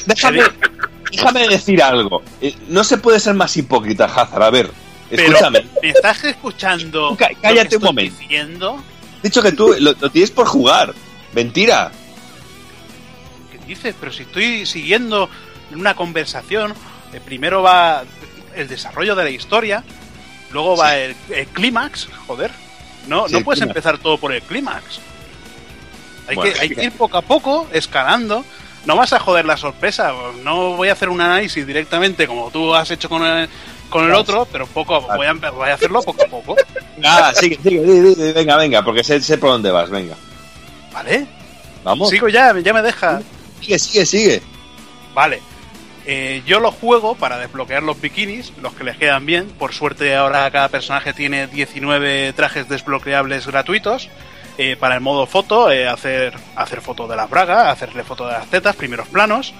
[0.05, 0.41] Déjame,
[1.11, 2.21] déjame decir algo.
[2.41, 4.43] Eh, No se puede ser más hipócrita, Hazard.
[4.43, 4.69] A ver,
[5.09, 5.65] Pero, escúchame.
[5.81, 7.15] ¿me estás escuchando?
[7.17, 8.19] Cá- lo que cállate un estoy momento.
[8.19, 8.83] Diciendo?
[9.19, 10.93] He dicho que tú lo, lo tienes por jugar.
[11.33, 11.91] Mentira.
[13.51, 13.95] ¿Qué dices?
[13.99, 15.29] Pero si estoy siguiendo
[15.75, 16.73] una conversación,
[17.13, 18.03] eh, primero va
[18.55, 19.83] el desarrollo de la historia,
[20.51, 22.51] luego va el, el clímax, joder.
[23.07, 24.99] No, Sí, no puedes empezar todo por el clímax.
[26.27, 26.75] Hay, Bueno, que, hay sí.
[26.75, 28.45] que ir poco a poco, escalando.
[28.85, 30.13] No vas a joder la sorpresa.
[30.43, 33.49] No voy a hacer un análisis directamente como tú has hecho con el,
[33.89, 36.55] con el otro, pero poco a- voy a, voy a hacerlo poco a poco.
[37.01, 40.15] Ah, sigue, sigue, venga, venga, porque sé, sé por dónde vas, venga.
[40.91, 41.25] ¿Vale?
[41.81, 42.09] Vamos.
[42.09, 43.21] Sigo ya, ya me deja.
[43.61, 44.41] Sigue, sigue, sigue.
[45.13, 45.41] Vale.
[46.05, 49.47] Eh, yo lo juego para desbloquear los bikinis, los que les quedan bien.
[49.47, 54.09] Por suerte ahora cada personaje tiene 19 trajes desbloqueables gratuitos.
[54.57, 58.33] Eh, para el modo foto, eh, hacer, hacer foto de las bragas, hacerle foto de
[58.33, 59.53] las tetas, primeros planos.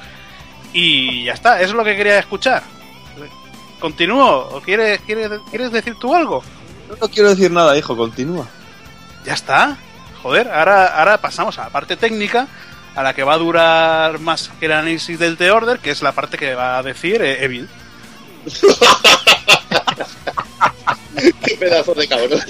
[0.73, 2.63] Y ya está, eso es lo que quería escuchar.
[3.79, 4.49] ¿Continúo?
[4.51, 6.43] ¿O quieres, quieres, quieres decir tú algo?
[6.89, 8.45] No, no quiero decir nada, hijo, continúa.
[9.25, 9.77] Ya está.
[10.21, 12.47] Joder, ahora, ahora pasamos a la parte técnica,
[12.95, 16.01] a la que va a durar más que el análisis del The Order, que es
[16.01, 17.67] la parte que va a decir eh, Evil.
[21.43, 22.39] Qué pedazo de cabrón.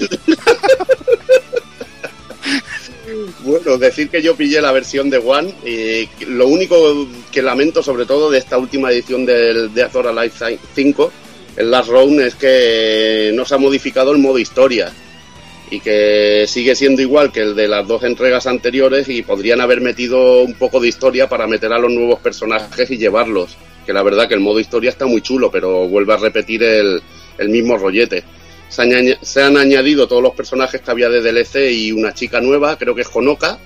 [3.40, 5.54] bueno, decir que yo pillé la versión de One.
[5.64, 11.12] Y lo único que lamento, sobre todo, de esta última edición de Azora Life 5,
[11.56, 14.92] el Last Round, es que no se ha modificado el modo historia.
[15.70, 19.80] Y que sigue siendo igual que el de las dos entregas anteriores y podrían haber
[19.80, 23.56] metido un poco de historia para meter a los nuevos personajes y llevarlos.
[23.86, 27.00] Que la verdad que el modo historia está muy chulo, pero vuelve a repetir el,
[27.38, 28.24] el mismo rollete.
[28.68, 32.40] Se, aña- se han añadido todos los personajes que había de DLC y una chica
[32.40, 33.58] nueva, creo que es Honoka,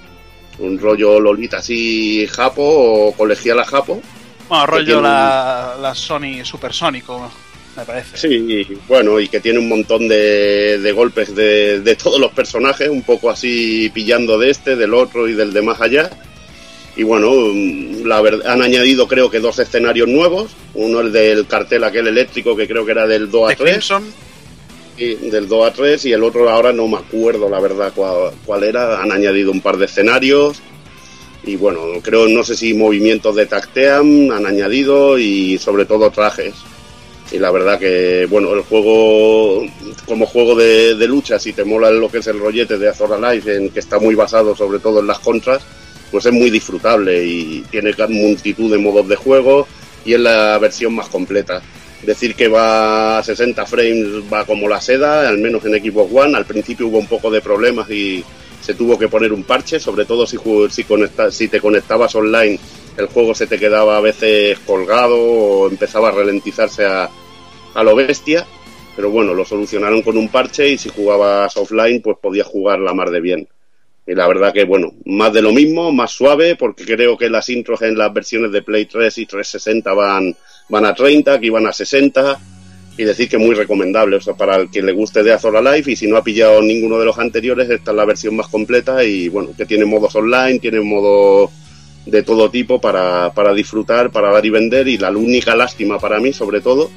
[0.58, 4.00] un rollo Lolita así japo o colegiala japo.
[4.48, 7.30] Bueno, rollo tiene la, la Sony Supersónico,
[7.76, 8.16] me parece.
[8.16, 12.88] Sí, bueno, y que tiene un montón de, de golpes de, de todos los personajes,
[12.88, 16.10] un poco así pillando de este, del otro y del de más allá.
[16.96, 20.52] Y bueno, mm, la verdad, han añadido creo que dos escenarios nuevos.
[20.74, 23.70] Uno el del cartel aquel eléctrico que creo que era del 2 a De 3.
[23.70, 24.04] Crimson,
[24.96, 28.32] Sí, del 2 a 3 y el otro ahora no me acuerdo la verdad cuál,
[28.44, 29.02] cuál era.
[29.02, 30.62] Han añadido un par de escenarios
[31.42, 36.54] y bueno, creo, no sé si movimientos de Tacteam han añadido y sobre todo trajes.
[37.34, 39.64] Y la verdad que, bueno, el juego,
[40.06, 43.12] como juego de, de lucha, si te mola lo que es el rollete de Azor
[43.12, 45.62] Alive, en que está muy basado sobre todo en las contras,
[46.12, 49.66] pues es muy disfrutable y tiene multitud de modos de juego
[50.04, 51.60] y es la versión más completa.
[52.02, 56.36] Decir que va a 60 frames va como la seda, al menos en Xbox One.
[56.36, 58.22] Al principio hubo un poco de problemas y
[58.60, 60.36] se tuvo que poner un parche, sobre todo si,
[60.70, 62.60] si, conecta- si te conectabas online,
[62.96, 67.10] el juego se te quedaba a veces colgado o empezaba a ralentizarse a,
[67.74, 68.46] a lo bestia.
[68.96, 72.94] Pero bueno, lo solucionaron con un parche y si jugabas offline, pues podías jugar la
[72.94, 73.48] mar de bien.
[74.06, 77.48] Y la verdad que, bueno, más de lo mismo, más suave, porque creo que las
[77.48, 80.36] intros en las versiones de Play 3 y 360 van,
[80.68, 82.40] van a 30, aquí van a 60.
[82.96, 85.90] Y decir que muy recomendable, o sea, para el que le guste de Azora Life
[85.90, 89.02] y si no ha pillado ninguno de los anteriores, esta es la versión más completa
[89.02, 91.50] y bueno, que tiene modos online, tiene modo
[92.06, 96.20] de todo tipo para, para disfrutar, para dar y vender y la única lástima para
[96.20, 96.88] mí sobre todo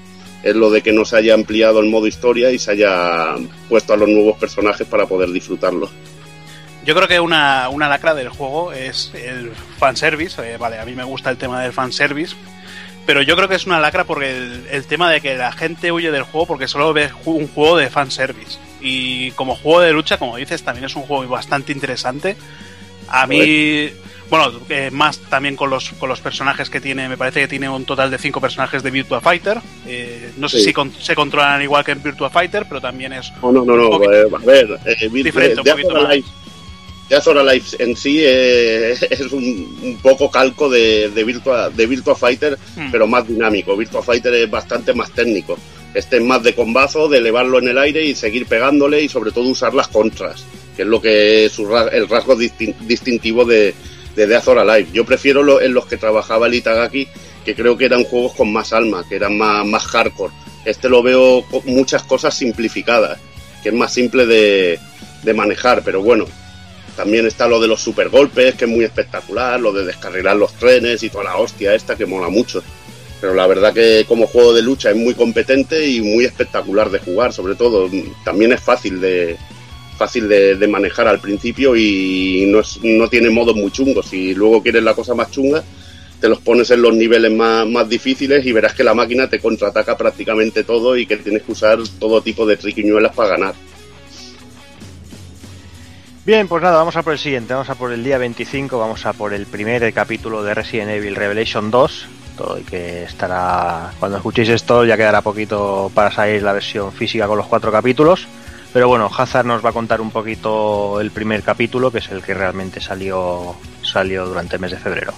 [0.43, 3.35] es lo de que no se haya ampliado el modo historia y se haya
[3.69, 5.89] puesto a los nuevos personajes para poder disfrutarlo.
[6.85, 10.41] Yo creo que una, una lacra del juego es el fanservice.
[10.41, 12.33] Eh, vale, a mí me gusta el tema del fanservice,
[13.05, 15.91] pero yo creo que es una lacra porque el, el, tema de que la gente
[15.91, 18.57] huye del juego porque solo ve un juego de fanservice.
[18.79, 22.37] Y como juego de lucha, como dices, también es un juego bastante interesante.
[23.09, 23.89] A mí,
[24.29, 27.69] bueno, eh, más también con los, con los personajes que tiene, me parece que tiene
[27.69, 29.59] un total de cinco personajes de Virtua Fighter.
[29.85, 30.65] Eh, no sé Sí.
[30.65, 33.73] si con- se controlan igual que en Virtua Fighter, pero también es No, no, no,
[33.73, 36.03] un no, eh, a ver, eh, Diferente, un poquito más.
[36.05, 36.25] Alive-
[37.09, 39.43] Death or Alive en sí eh, es un,
[39.81, 42.91] un poco calco de, de, Virtua, de Virtua Fighter, Hmm.
[42.91, 43.77] pero más dinámico.
[43.77, 45.57] Virtua Fighter es bastante más técnico.
[45.93, 49.31] Este es más de combazo, de elevarlo en el aire y seguir pegándole y sobre
[49.31, 50.43] todo usar las contras,
[50.75, 53.73] que es lo que es el rasgo distin- distintivo de,
[54.17, 54.89] de Death or Alive.
[54.91, 57.07] Yo prefiero lo- en los que trabajaba el Itagaki,
[57.45, 60.33] que creo que eran juegos con más alma, que eran más, más hardcore.
[60.65, 63.19] Este lo veo con muchas cosas simplificadas,
[63.63, 64.79] que es más simple de,
[65.23, 66.25] de manejar, pero bueno,
[66.97, 70.51] también está lo de los super golpes, que es muy espectacular, lo de descarrilar los
[70.53, 72.63] trenes y toda la hostia esta, que mola mucho.
[73.21, 76.99] Pero la verdad que como juego de lucha es muy competente y muy espectacular de
[76.99, 77.89] jugar, sobre todo.
[78.25, 79.37] También es fácil de
[79.97, 84.05] fácil de, manejar al principio y no, es- no tiene modos muy chungos.
[84.07, 85.63] Si luego quieres la cosa más chunga,
[86.21, 89.39] te los pones en los niveles más, más difíciles y verás que la máquina te
[89.39, 93.53] contraataca prácticamente todo y que tienes que usar todo tipo de triquiñuelas para ganar.
[96.25, 97.53] Bien, pues nada, vamos a por el siguiente.
[97.53, 98.77] Vamos a por el día 25.
[98.77, 102.05] Vamos a por el primer capítulo de Resident Evil Revelation 2.
[102.37, 103.93] Todo y que estará.
[103.99, 108.27] Cuando escuchéis esto, ya quedará poquito para salir la versión física con los cuatro capítulos.
[108.73, 112.21] Pero bueno, Hazard nos va a contar un poquito el primer capítulo, que es el
[112.21, 115.13] que realmente salió salió durante el mes de febrero.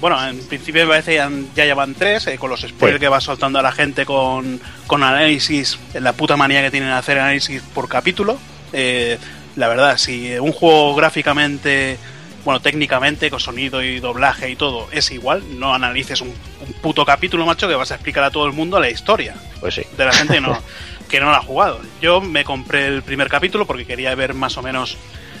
[0.00, 3.00] Bueno, en principio me parece ya, ya llevan tres, eh, con los spoilers Sí.
[3.00, 6.96] que va soltando a la gente con, con análisis, la puta manía que tienen de
[6.96, 8.38] hacer análisis por capítulo.
[8.72, 9.18] Eh,
[9.56, 11.96] la verdad, si un juego gráficamente,
[12.44, 17.04] bueno, técnicamente, con sonido y doblaje y todo, es igual, no analices un, un puto
[17.06, 19.82] capítulo, macho, que vas a explicar a todo el mundo la historia Pues sí.
[19.96, 20.58] de la gente no,
[21.08, 21.80] que no la ha jugado.
[22.00, 24.96] Yo me compré el primer capítulo porque quería ver más o menos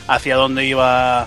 [0.08, 1.26] hacia dónde iba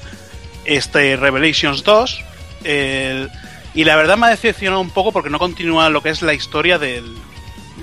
[0.66, 2.20] este Revelations 2.
[2.64, 3.30] El-
[3.74, 6.34] y la verdad me ha decepcionado un poco porque no continúa lo que es la
[6.34, 7.16] historia del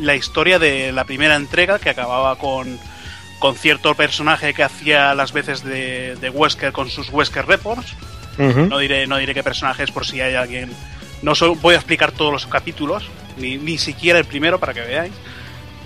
[0.01, 2.79] la historia de la primera entrega que acababa con
[3.39, 7.95] con cierto personaje que hacía las veces de, de Wesker con sus Wesker Reports.
[8.69, 10.73] No diré, no diré qué personajes por si hay alguien.
[11.23, 13.05] No solo voy a explicar todos los capítulos,
[13.37, 15.13] ni, ni siquiera el primero para que veáis.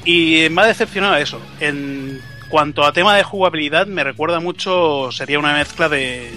[0.09, 1.39] Y me ha decepcionado eso.
[1.61, 6.31] En cuanto a tema de jugabilidad, me recuerda mucho, sería una mezcla de,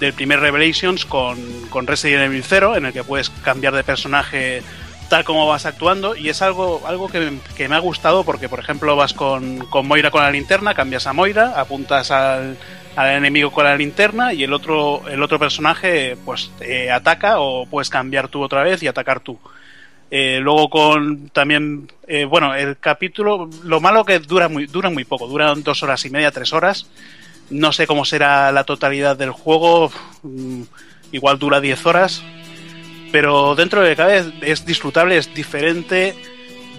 [0.00, 1.38] del primer Revelations con,
[1.68, 4.62] con Resident Evil 0, en el que puedes cambiar de personaje
[5.10, 8.60] tal como vas actuando y es algo, algo que, que me ha gustado porque por
[8.60, 12.56] ejemplo vas con, con Moira con la linterna, cambias a Moira, apuntas al,
[12.96, 17.66] al enemigo con la linterna y el otro, el otro personaje pues eh, ataca o
[17.66, 19.38] puedes cambiar tú otra vez y atacar tú.
[20.10, 25.04] Eh, luego con también, eh, bueno, el capítulo, lo malo que dura muy, dura muy
[25.04, 26.88] poco, duran dos horas y media, tres horas.
[27.50, 29.90] No sé cómo será la totalidad del juego,
[30.22, 30.62] mm,
[31.12, 32.22] igual dura 10 horas,
[33.10, 36.14] pero dentro de que cabe es, disfrutable, es diferente.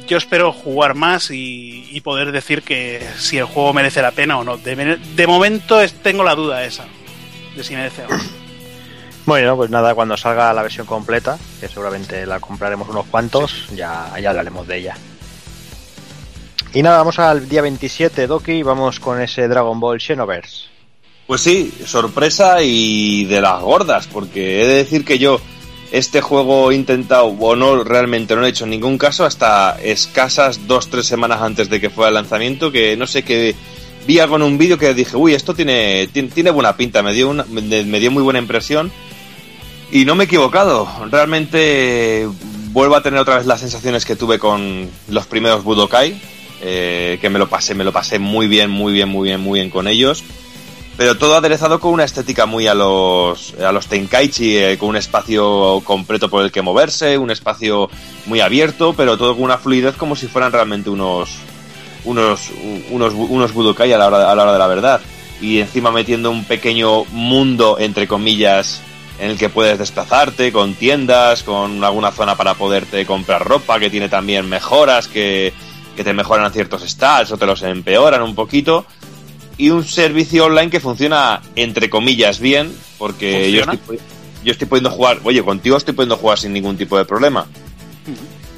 [0.07, 4.43] Yo espero jugar más y, poder decir que si el juego merece la pena o
[4.43, 4.57] no.
[4.57, 6.85] De, momento tengo la duda esa,
[7.55, 8.38] de si merece o no.
[9.29, 14.11] Bueno, pues nada, cuando salga la versión completa, que seguramente la compraremos unos cuantos, ya,
[14.19, 14.97] ya hablaremos de ella.
[16.73, 20.63] Y nada, vamos al día 27, Doki, y vamos con ese Dragon Ball Xenoverse.
[21.27, 25.39] Pues sí, sorpresa y de las gordas, porque he de decir que yo
[25.91, 30.89] este juego he intentado, o no, realmente no he hecho ningún caso hasta escasas dos,
[30.89, 33.53] tres semanas antes de que fuera el lanzamiento, que no sé, que
[34.07, 37.13] vi algo en un vídeo que dije, uy, esto tiene, tiene, tiene buena pinta, me
[37.13, 38.91] dio, una, me, me dio muy buena impresión.
[39.91, 42.27] Y no me he equivocado, realmente
[42.71, 46.21] vuelvo a tener otra vez las sensaciones que tuve con los primeros Budokai,
[46.61, 49.59] eh, que me lo pasé, me lo pasé muy bien, muy bien, muy bien, muy
[49.59, 50.23] bien con ellos.
[50.95, 54.95] Pero todo aderezado con una estética muy a los a los Tenkaichi, eh, con un
[54.97, 57.89] espacio completo por el que moverse, un espacio
[58.25, 61.29] muy abierto, pero todo con una fluidez como si fueran realmente unos
[62.03, 62.51] unos
[62.91, 65.01] unos, unos Budokai a la, hora, a la hora de la verdad.
[65.41, 68.81] Y encima metiendo un pequeño mundo, entre comillas,
[69.19, 73.89] en el que puedes desplazarte, con tiendas, con alguna zona para poderte comprar ropa, que
[73.89, 75.53] tiene también mejoras, que,
[75.95, 78.85] que te mejoran ciertos stats o te los empeoran un poquito
[79.59, 83.99] y un servicio online que funciona entre comillas bien, porque yo estoy,
[84.43, 87.45] yo estoy pudiendo jugar, oye, contigo estoy pudiendo jugar sin ningún tipo de problema.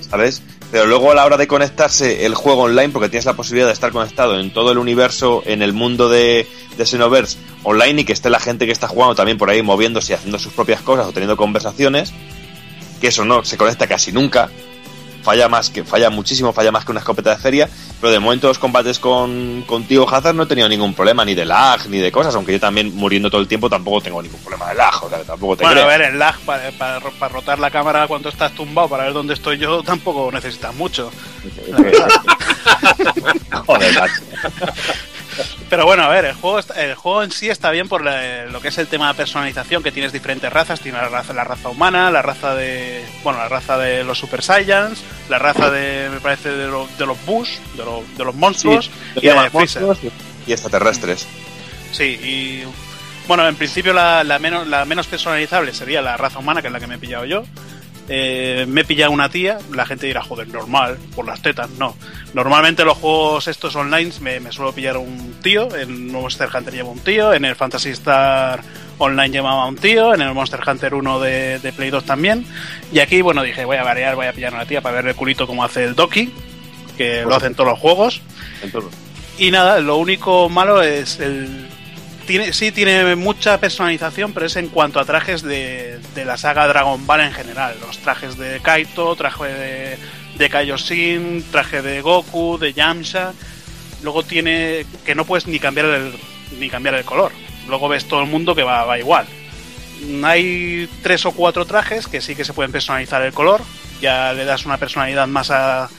[0.10, 0.44] ¿Sabes?
[0.72, 3.74] Pero luego a la hora de conectarse el juego online, porque tienes la posibilidad de
[3.74, 8.14] estar conectado en todo el universo, en el mundo de, de Xenoverse online y que
[8.14, 11.08] esté la gente que está jugando también por ahí moviéndose y haciendo sus propias cosas
[11.08, 12.14] o teniendo conversaciones,
[13.02, 14.50] que eso no se conecta casi nunca.
[15.24, 17.70] Falla más que, falla muchísimo, falla más que una escopeta de feria,
[18.00, 21.46] pero de momento los combates con, contigo Hazard no he tenido ningún problema, ni de
[21.46, 24.70] lag, ni de cosas, aunque yo también muriendo todo el tiempo tampoco tengo ningún problema
[24.70, 27.60] de lag, o sea, tampoco te Bueno, a ver, el lag para, para- para rotar
[27.60, 31.12] la cámara cuando estás tumbado para ver dónde estoy yo tampoco necesitas mucho.
[33.66, 34.10] Joder.
[35.70, 38.46] Pero bueno, a ver, el juego, está- el juego en sí está bien por la-
[38.46, 40.80] lo que es el tema de personalización, que tienes diferentes razas.
[40.82, 43.06] Tienes la raza, la raza humana, la raza de.
[43.24, 46.10] Bueno, la raza de los Super Saiyans, la raza de.
[46.10, 48.90] me parece de, lo- de los Bush, de, lo- de los monstruos,
[49.22, 49.50] y la
[50.48, 51.26] y extraterrestres.
[51.92, 52.64] Sí, y.
[53.28, 56.74] Bueno, en principio la, la menos, la menos personalizable sería la raza humana, que es
[56.74, 57.44] la que me he pillado yo.
[58.14, 61.70] Eh, me he pillado una tía, la gente dirá, joder, normal, por las tetas.
[61.72, 61.96] No.
[62.34, 66.90] Normalmente los juegos estos online me, me suelo pillar un tío, en Monster Hunter lleva
[66.90, 68.62] un tío, en el Fantasy Star
[68.98, 72.46] Online llevaba un tío, en el Monster Hunter 1 de, de Play 2 también.
[72.92, 75.16] Y aquí, bueno, dije, voy a variar, voy a pillar una tía para ver el
[75.16, 76.34] culito como hace el Doki,
[76.98, 78.22] que lo hacen todos los juegos.
[78.62, 78.92] Entonces,
[79.38, 81.70] Y nada, lo único malo es el.
[82.26, 86.68] Tiene, sí, tiene mucha personalización, pero es en cuanto a trajes de, de la saga
[86.68, 87.76] Dragon Ball en general.
[87.86, 89.98] Los trajes de Kaito, traje de,
[90.38, 93.34] de Kaioshin, traje de Goku, de Yamcha.
[94.04, 96.14] Luego tiene que no puedes ni cambiar el,
[96.60, 97.32] ni cambiar el color.
[97.68, 99.26] Luego ves todo el mundo que va, va igual.
[100.24, 103.62] Hay tres o cuatro trajes que sí que se pueden personalizar el color.
[104.00, 105.90] Ya le das una personalidad más a,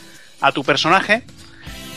[0.41, 1.25] a tu personaje.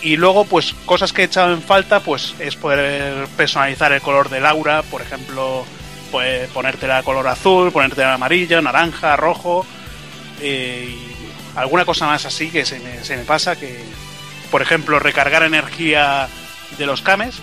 [0.01, 4.29] Y luego, pues, cosas que he echado en falta, pues, es poder personalizar el color
[4.29, 5.65] del aura, por ejemplo,
[6.11, 9.65] pues ponértela color azul, ponértela amarillo, naranja, rojo,
[10.41, 13.83] eh, y alguna cosa más así que se me, se me pasa, que,
[14.51, 16.27] por ejemplo, recargar energía
[16.77, 17.37] de los cames,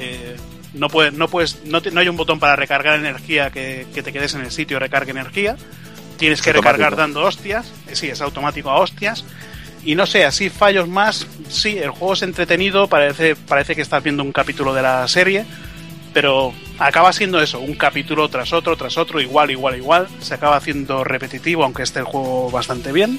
[0.00, 0.36] eh,
[0.74, 4.02] no puedes, no puedes, no, te- no hay un botón para recargar energía que, que
[4.02, 5.56] te quedes en el sitio recargue energía,
[6.18, 9.24] tienes Es que recargar dando hostias, eh, sí, es automático a hostias,
[9.88, 11.26] y no sé, así fallos más.
[11.48, 15.46] Sí, el juego es entretenido, parece, parece que estás viendo un capítulo de la serie,
[16.12, 20.06] pero acaba siendo eso, un capítulo tras otro, tras otro, igual, igual, igual.
[20.20, 23.18] Se acaba haciendo repetitivo, aunque esté el juego bastante bien.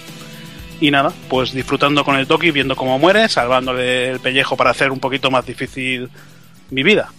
[0.80, 4.92] Y nada, pues disfrutando con el Toki, viendo cómo muere, salvándole el pellejo para hacer
[4.92, 6.08] un poquito más difícil
[6.70, 7.12] mi vida.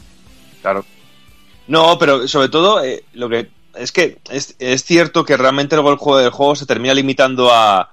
[0.63, 0.85] Claro.
[1.67, 5.91] No, pero sobre todo, eh, lo que es que es, es cierto que realmente luego
[5.91, 7.91] el juego, el juego se termina limitando a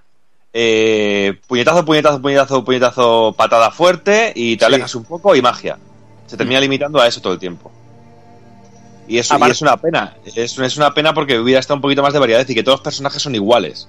[0.60, 4.74] eh, puñetazo, puñetazo, puñetazo, puñetazo, patada fuerte y te Sí.
[4.74, 5.78] alejas un poco y magia.
[6.26, 7.72] Se termina limitando a eso todo el tiempo.
[9.08, 10.16] Y eso y es una pena.
[10.26, 12.80] Es, es una pena porque hubiera estado un poquito más de variedad y que todos
[12.80, 13.88] los personajes son iguales.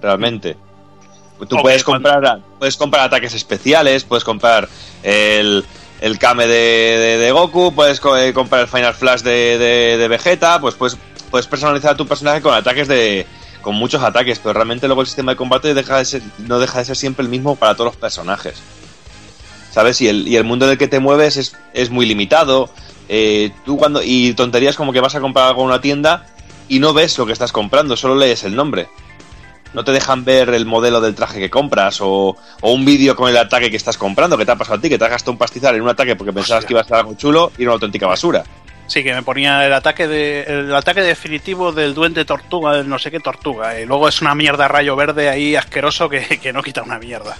[0.00, 0.56] Realmente.
[1.48, 4.68] Tú puedes cuando- comprar puedes comprar ataques especiales, puedes comprar
[5.02, 5.64] el,
[6.02, 9.96] el Kame de, de- de Goku, puedes co- eh, comprar el Final Flash de, de-
[9.96, 10.96] de Vegeta, pues puedes,
[11.30, 13.26] puedes personalizar a tu personaje con ataques de.
[13.62, 16.78] Con muchos ataques, pero realmente luego el sistema de combate deja de ser, no deja
[16.80, 18.60] de ser siempre el mismo para todos los personajes.
[19.70, 20.00] ¿Sabes?
[20.02, 22.68] Y el, y el mundo en el que te mueves es, es muy limitado.
[23.08, 24.02] eh, tú cuando.
[24.02, 26.26] Y tonterías como que vas a comprar algo en una tienda
[26.68, 28.88] y no ves lo que estás comprando, solo lees el nombre.
[29.74, 33.30] No te dejan ver el modelo del traje que compras o, o un vídeo con
[33.30, 35.32] el ataque que estás comprando, que te ha pasado a ti, que te has gastado
[35.32, 36.68] un pastizal en un ataque porque pensabas Hostia.
[36.68, 38.44] que iba a ser algo chulo y era una auténtica basura.
[38.92, 42.98] Sí, que me ponía el ataque de, el ataque definitivo del duende tortuga, del no
[42.98, 43.80] sé qué tortuga.
[43.80, 47.34] Y luego es una mierda rayo verde ahí asqueroso que, que no quita una mierda.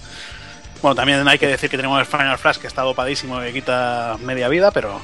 [0.81, 3.53] Bueno, también hay que decir que tenemos el Final Flash que está dopadísimo y que
[3.53, 4.99] quita media vida, pero,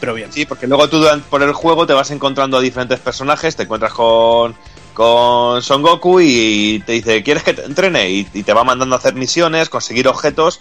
[0.00, 0.32] pero bien.
[0.32, 3.92] Sí, porque luego tú por el juego te vas encontrando a diferentes personajes, te encuentras
[3.92, 4.56] con,
[4.94, 8.10] con Son Goku y te dice, ¿quieres que te entrene?
[8.10, 10.58] Y te va mandando a hacer misiones, conseguir objetos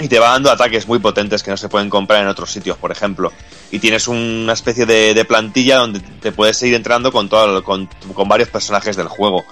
[0.00, 2.76] y te va dando ataques muy potentes que no se pueden comprar en otros sitios,
[2.78, 3.32] por ejemplo.
[3.70, 7.88] Y tienes una especie de, de plantilla donde te puedes seguir entrando con, todo, con,
[8.14, 9.44] con varios personajes del juego.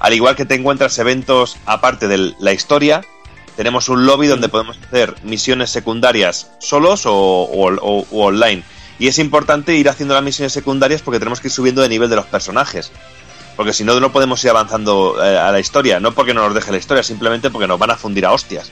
[0.00, 3.02] Al igual que te encuentras eventos aparte de la historia,
[3.56, 8.62] tenemos un lobby donde podemos hacer misiones secundarias solos o, o- o- o online.
[9.00, 12.08] Y es importante ir haciendo las misiones secundarias porque tenemos que ir subiendo de nivel
[12.10, 12.92] de los personajes.
[13.56, 15.98] Porque si no, no podemos ir avanzando eh, a la historia.
[15.98, 18.70] No porque no nos deje la historia, simplemente porque nos van a fundir a hostias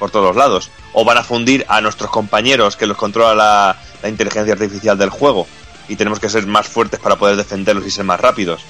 [0.00, 0.72] por todos lados.
[0.92, 5.10] O van a fundir a nuestros compañeros que los controla la, la inteligencia artificial del
[5.10, 5.46] juego.
[5.88, 8.62] Y tenemos que ser más fuertes para poder defenderlos y ser más rápidos.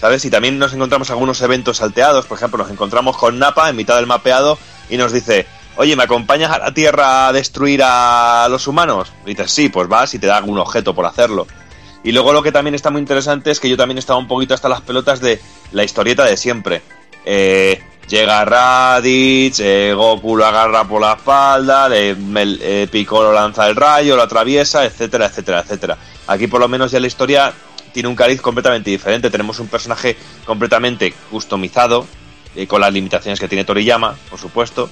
[0.00, 0.24] ¿Sabes?
[0.24, 2.26] Y también nos encontramos algunos eventos salteados.
[2.26, 4.58] Por ejemplo, nos encontramos con Napa en mitad del mapeado
[4.90, 5.46] y nos dice,
[5.76, 9.12] oye, ¿me acompañas a la Tierra a destruir a los humanos?
[9.24, 11.46] Dices, sí, pues vas y te da algún objeto por hacerlo.
[12.04, 14.54] Y luego lo que también está muy interesante es que yo también estaba un poquito
[14.54, 15.40] hasta las pelotas de
[15.72, 16.82] la historieta de siempre.
[17.30, 17.78] Eh,
[18.08, 23.76] llega Raditz, eh, Goku lo agarra por la espalda, le, Mel- eh, Piccolo lanza el
[23.76, 25.98] rayo, lo atraviesa, etcétera, etcétera, etcétera.
[26.26, 27.52] Aquí por lo menos ya la historia
[27.92, 29.28] tiene un cariz completamente diferente.
[29.28, 32.06] Tenemos un personaje completamente customizado,
[32.56, 34.88] eh, con las limitaciones que tiene Toriyama, por supuesto.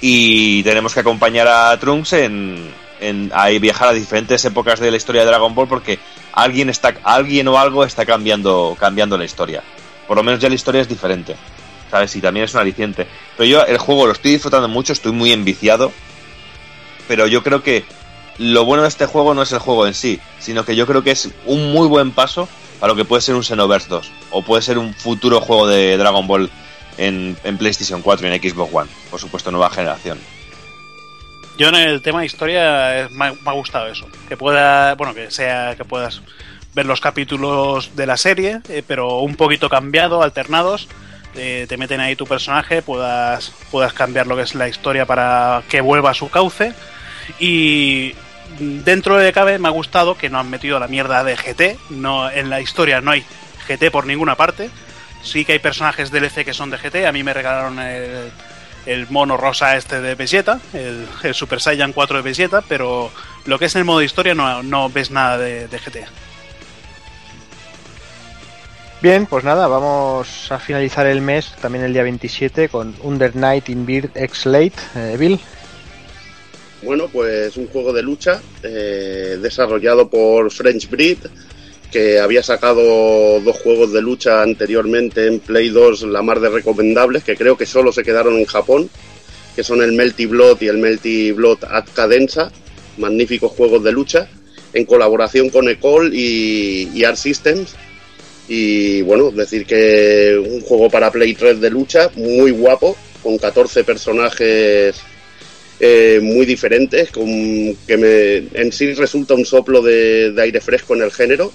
[0.00, 3.30] Y tenemos que acompañar a Trunks en, en
[3.60, 5.98] viajar a diferentes épocas de la historia de Dragon Ball porque
[6.32, 9.62] alguien está alguien o algo está cambiando cambiando la historia.
[10.12, 11.36] Por lo menos ya la historia es diferente.
[11.90, 12.14] ¿Sabes?
[12.16, 13.06] Y también es un aliciente.
[13.34, 15.90] Pero yo el juego lo estoy disfrutando mucho, estoy muy enviciado.
[17.08, 17.86] Pero yo creo que
[18.36, 21.02] lo bueno de este juego no es el juego en sí, sino que yo creo
[21.02, 22.46] que es un muy buen paso
[22.78, 25.96] para lo que puede ser un Xenoverse 2 o puede ser un futuro juego de
[25.96, 26.50] Dragon Ball
[26.98, 30.18] en, PlayStation 4 y en Xbox One, por supuesto nueva generación.
[31.56, 34.06] Yo en el tema de historia eh, me ha gustado eso.
[34.28, 36.20] Que pueda, bueno, que sea, que puedas
[36.74, 40.88] ver los capítulos de la serie, eh, pero un poquito cambiado, alternados.
[41.34, 45.62] Eh, te meten ahí tu personaje, puedas, puedas cambiar lo que es la historia para
[45.68, 46.74] que vuelva a su cauce.
[47.38, 48.14] Y
[48.58, 51.78] dentro de cabe me ha gustado que no han metido la mierda de GT.
[51.90, 53.24] No, en la historia no hay
[53.68, 54.70] GT por ninguna parte.
[55.22, 57.06] Sí que hay personajes DLC que son de GT.
[57.06, 62.22] A mí me regalaron el, mono rosa este de Vegeta, el, Super Saiyan 4 de
[62.22, 63.10] Vegeta, pero
[63.46, 66.08] lo que es el modo historia no, no ves nada de, de GTA.
[69.02, 73.68] Bien, pues nada, vamos a finalizar el mes, también el día 27, con Under Night
[73.68, 74.74] in Beard X Late.
[74.94, 75.40] Eh, Bill,
[76.82, 81.18] Bueno, pues un juego de lucha eh, desarrollado por French Breed,
[81.90, 87.24] que había sacado dos juegos de lucha anteriormente en Play 2, la mar de recomendables,
[87.24, 88.88] que creo que solo se quedaron en Japón,
[89.56, 92.52] que son el Melty Blood y el Melty Blood Ad Cadenza,
[92.98, 94.28] magníficos juegos de lucha,
[94.72, 97.74] en colaboración con Ecol y, y Art Systems.
[98.48, 103.84] Y bueno, decir que un juego para Play 3 de lucha, muy guapo, con 14
[103.84, 105.00] personajes
[105.80, 111.12] eh, muy diferentes, que me, en sí resulta un soplo de, aire fresco en el
[111.12, 111.52] género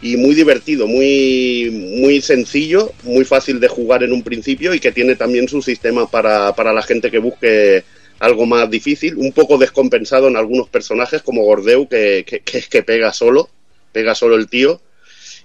[0.00, 1.70] y muy divertido, muy,
[2.00, 6.10] muy sencillo, muy fácil de jugar en un principio y que tiene también su sistema
[6.10, 7.84] para, para la gente que busque
[8.20, 12.82] algo más difícil, un poco descompensado en algunos personajes como Gordeu que, que, que, que
[12.82, 13.48] pega solo,
[13.92, 14.80] pega solo el tío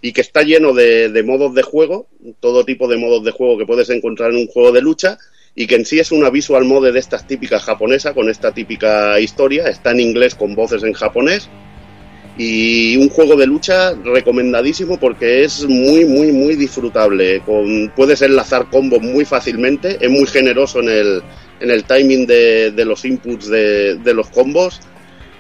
[0.03, 2.09] y que está lleno de, modos de juego,
[2.41, 5.17] todo tipo de modos de juego que puedes encontrar en un juego de lucha
[5.55, 9.17] y que en sí es una visual mode de estas típicas japonesa, con esta típica
[9.21, 11.49] historia, está en inglés con voces en japonés.
[12.38, 17.41] Y un juego de lucha recomendadísimo porque es muy muy muy disfrutable,
[17.95, 21.23] puedes enlazar combos muy fácilmente, es muy generoso en el,
[21.61, 24.81] en el timing de, de los inputs de, de los combos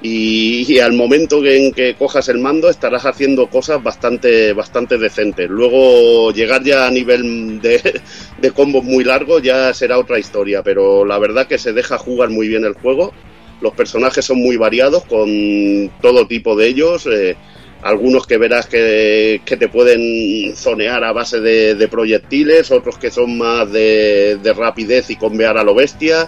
[0.05, 5.49] y, al momento en que cojas el mando estarás haciendo cosas bastante bastante decentes.
[5.49, 8.01] Luego llegar ya a nivel de,
[8.41, 12.29] de combos muy largos ya será otra historia, pero la verdad que se deja jugar
[12.29, 13.13] muy bien el juego.
[13.61, 17.07] Los personajes son muy variados con todo tipo de ellos.
[17.07, 17.37] Eh,
[17.81, 23.11] algunos que verás que, que, te pueden zonear a base de, de proyectiles, otros que
[23.11, 26.27] son más de, de rapidez y convear a lo bestia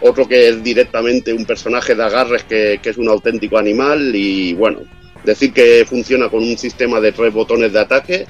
[0.00, 4.52] otro que es directamente un personaje de agarres que, que, es un auténtico animal y
[4.54, 4.80] bueno,
[5.24, 8.26] decir que funciona con un sistema de tres botones de ataque,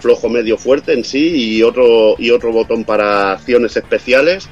[0.00, 4.48] flojo medio fuerte en sí y otro, y otro botón para acciones especiales.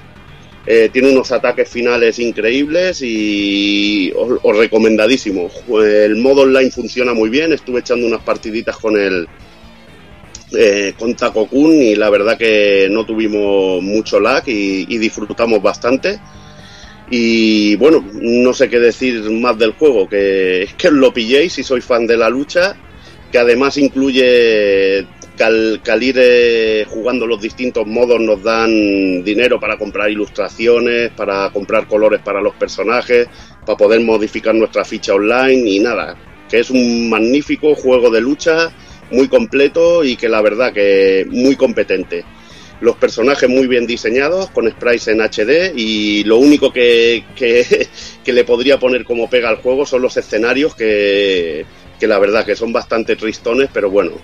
[0.64, 5.50] Eh, tiene unos ataques finales increíbles y os, recomendadísimo.
[5.84, 9.26] El modo online funciona muy bien, estuve echando unas partiditas con el
[10.56, 16.20] eh, con Taco Kun y la verdad que no tuvimos mucho lag y, disfrutamos bastante.
[17.10, 21.84] Y bueno, no sé qué decir más del juego, que, que lo pilléis si sois
[21.84, 22.76] fan de la lucha,
[23.30, 25.06] que además incluye
[25.36, 30.10] que al, que al ir eh, jugando los distintos modos nos dan dinero para comprar
[30.10, 33.28] ilustraciones, para comprar colores para los personajes,
[33.64, 36.16] para poder modificar nuestra ficha online y nada,
[36.48, 38.72] que es un magnífico juego de lucha,
[39.12, 42.24] muy completo y que la verdad que muy competente
[42.82, 48.44] los personajes muy bien diseñados, con sprites en HD, y lo único que, que, le
[48.44, 51.64] podría poner como pega al juego son los escenarios, que,
[51.98, 54.14] que la verdad que son bastante tristones, pero bueno,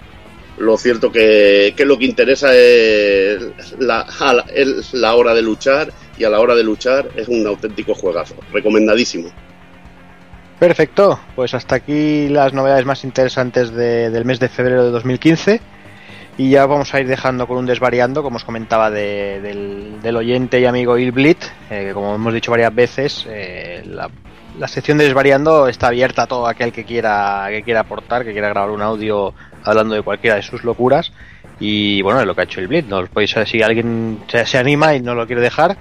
[0.59, 3.39] lo cierto que, que lo que interesa es
[3.79, 4.05] la,
[4.53, 8.35] es la hora de luchar, y a la hora de luchar es un auténtico juegazo,
[8.53, 9.31] recomendadísimo.
[10.59, 15.61] Perfecto, pues hasta aquí las novedades más interesantes de, del mes de febrero de 2015.
[16.37, 19.41] Y ya vamos a ir dejando con un desvariando, como os comentaba, de,
[20.03, 21.39] del, oyente y amigo Ilblit,
[21.71, 24.09] eh, como hemos dicho varias veces, eh, la,
[24.59, 28.33] la sección de Desvariando está abierta a todo aquel que quiera, que quiera aportar, que
[28.33, 31.13] quiera grabar un audio hablando de cualquiera de sus locuras.
[31.61, 32.89] Y bueno, es lo que ha hecho el Blitz.
[32.89, 35.77] Nos podéis, si alguien se anima y no lo quiere dejar,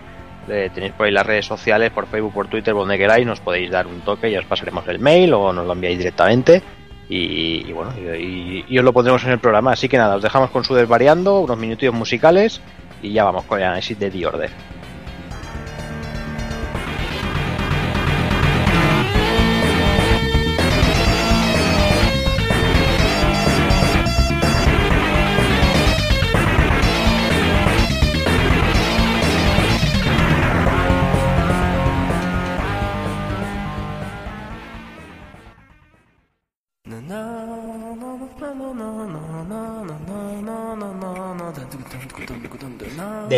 [0.50, 3.72] eh, tenéis por ahí las redes sociales, por Facebook, por Twitter, donde queráis, nos podéis
[3.72, 6.62] dar un toque y os pasaremos el mail o nos lo enviáis directamente.
[7.10, 9.72] Y, bueno, y, y os lo pondremos en el programa.
[9.72, 12.62] Así que nada, os dejamos con su desvariando, unos minutillos musicales
[13.02, 14.77] y ya vamos con el análisis de The Order.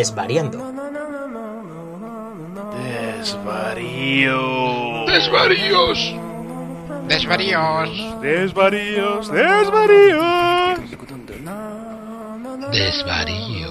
[0.00, 0.56] Desvariando.
[3.18, 5.04] Desvarío.
[5.04, 5.98] Desvaríos.
[7.06, 7.90] Desvaríos.
[8.22, 9.30] Desvaríos.
[9.30, 10.80] Desvaríos.
[12.72, 13.69] Desvaríos.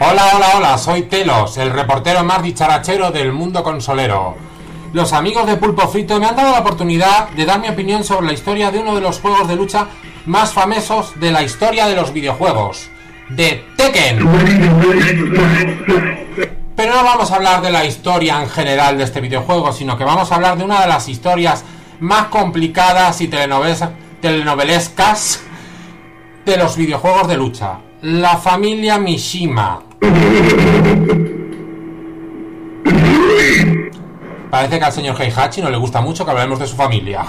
[0.00, 4.36] Hola, hola, hola, soy Telos, el reportero más dicharachero del mundo consolero.
[4.92, 8.28] Los amigos de Pulpo Frito me han dado la oportunidad de dar mi opinión sobre
[8.28, 9.88] la historia de uno de los juegos de lucha
[10.26, 12.88] más famosos de la historia de los videojuegos,
[13.30, 14.18] de Tekken.
[16.76, 20.04] Pero no vamos a hablar de la historia en general de este videojuego, sino que
[20.04, 21.64] vamos a hablar de una de las historias
[21.98, 25.40] más complicadas y telenovelescas
[26.46, 27.80] de los videojuegos de lucha.
[28.02, 29.87] La familia Mishima.
[34.50, 37.24] Parece que al señor Heihachi no le gusta mucho que hablemos de su familia.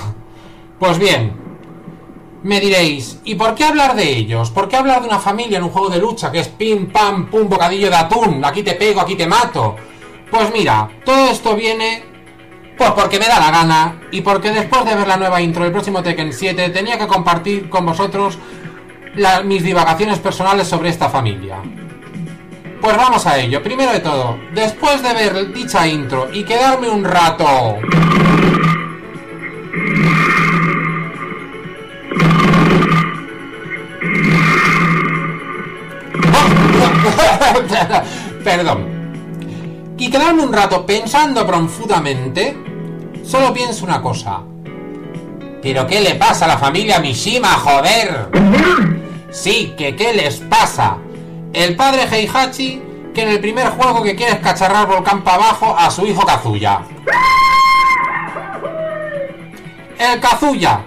[0.79, 1.33] Pues bien,
[2.43, 4.49] me diréis, ¿y por qué hablar de ellos?
[4.51, 7.29] ¿Por qué hablar de una familia en un juego de lucha que es pim pam
[7.29, 8.43] pum bocadillo de atún?
[8.45, 9.75] Aquí te pego, aquí te mato.
[10.31, 12.03] Pues mira, todo esto viene
[12.77, 15.73] pues porque me da la gana y porque después de ver la nueva intro del
[15.73, 18.37] próximo Tekken 7 tenía que compartir con vosotros
[19.43, 21.57] mis divagaciones personales sobre esta familia.
[22.81, 23.61] Pues vamos a ello.
[23.61, 27.77] Primero de todo, después de ver dicha intro y quedarme un rato...
[38.43, 38.99] Perdón.
[39.97, 42.55] Y quedarme un rato pensando profundamente,
[43.23, 44.39] solo pienso una cosa.
[45.61, 48.29] ¿Pero qué le pasa a la familia Mishima, joder?
[49.29, 50.97] Sí, que qué les pasa.
[51.53, 52.81] El padre Heihachi,
[53.13, 56.23] que en el primer juego que quiere es cacharrar volcán para abajo a su hijo
[56.25, 56.81] Kazuya.
[59.97, 60.81] El Kazuya,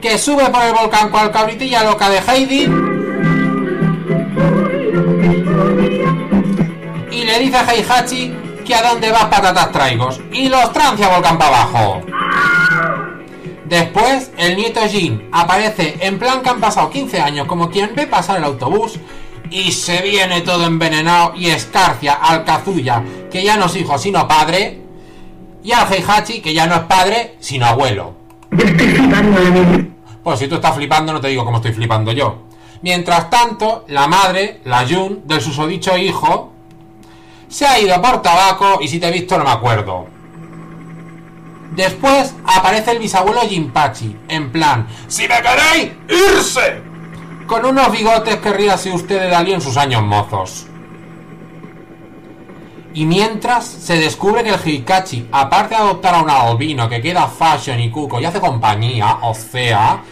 [0.00, 2.62] que sube por el volcán cual cabritilla loca de Heidi.
[7.12, 8.34] Y le dice a Heihachi
[8.66, 10.20] que a dónde vas patatas traigos.
[10.32, 12.02] Y los trancia volcán para abajo.
[13.64, 18.06] Después, el nieto Jin aparece en plan que han pasado 15 años como quien ve
[18.06, 18.98] pasar el autobús
[19.50, 24.26] y se viene todo envenenado y escarcia al Kazuya, que ya no es hijo sino
[24.26, 24.82] padre,
[25.62, 28.14] y al Heihachi, que ya no es padre sino abuelo.
[30.22, 32.42] Pues si tú estás flipando, no te digo cómo estoy flipando yo.
[32.82, 36.52] Mientras tanto, la madre, la Jun, del susodicho hijo,
[37.48, 40.06] se ha ido por tabaco y si te he visto no me acuerdo.
[41.72, 46.87] Después aparece el bisabuelo Jinpachi, en plan, ¡Si me queréis, irse!
[47.48, 50.66] Con unos bigotes que ríase usted de Dalí en sus años mozos.
[52.92, 57.26] Y mientras se descubre que el Hikachi, aparte de adoptar a un albino que queda
[57.26, 60.02] fashion y cuco y hace compañía, o sea,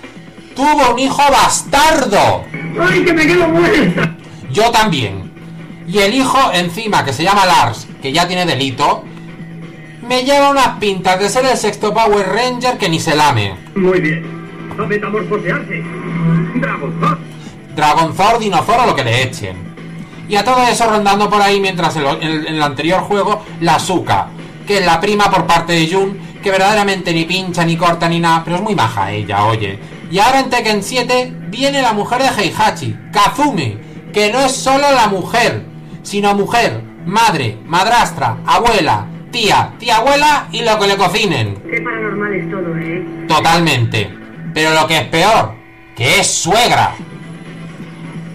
[0.55, 2.45] tuvo un hijo bastardo.
[2.81, 4.17] ¡Ay, que me quedo muerta!
[4.51, 5.31] Yo también.
[5.87, 9.05] Y el hijo encima, que se llama Lars, que ya tiene delito,
[10.09, 13.57] me lleva unas pintas de ser el sexto Power Ranger que ni se lame.
[13.75, 14.25] Muy bien.
[14.89, 15.85] Metamorfosearse.
[16.61, 17.19] Dragon Thor.
[17.75, 19.57] Dragonzor, Dinozor o lo que le echen.
[20.29, 23.43] Y a todo eso rondando por ahí mientras en, lo- en- en el anterior juego,
[23.61, 24.29] la Suka,
[24.67, 28.19] que es la prima por parte de Jun, que verdaderamente ni pincha, ni corta, ni
[28.21, 29.79] nada, pero es muy maja ella, oye.
[30.11, 33.79] Y ahora en Tekken 7 viene la mujer de Heihachi, Kazumi,
[34.13, 35.65] que no es solo la mujer,
[36.03, 41.57] sino mujer, madre, madrastra, abuela, tía, tía abuela y lo que le cocinen.
[41.71, 43.27] Qué paranormal es todo, ¿eh?
[43.29, 44.11] Totalmente.
[44.55, 45.55] Pero lo que es peor,
[45.97, 46.95] que es suegra.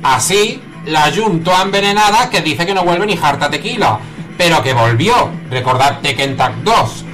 [0.04, 4.00] Así, la Jun toda envenenada que dice que no vuelve ni jarta tequila.
[4.38, 5.30] pero que volvió.
[5.52, 7.06] Recordad Tekken Tag 2.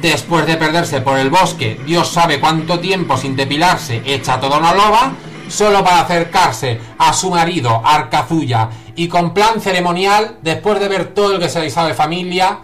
[0.00, 4.74] Después de perderse por el bosque, Dios sabe cuánto tiempo sin depilarse, hecha toda una
[4.74, 5.12] loba,
[5.48, 11.34] solo para acercarse a su marido, Arcazuya, y con plan ceremonial, después de ver todo
[11.34, 12.58] el que se le sabe familia,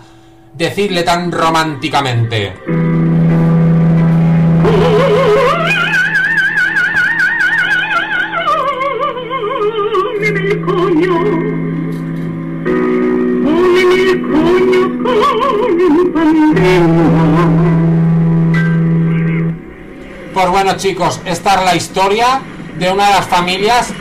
[0.55, 2.57] decirle tan románticamente.
[20.35, 22.41] Pues bueno chicos, esta es la historia
[22.79, 23.93] de una de las familias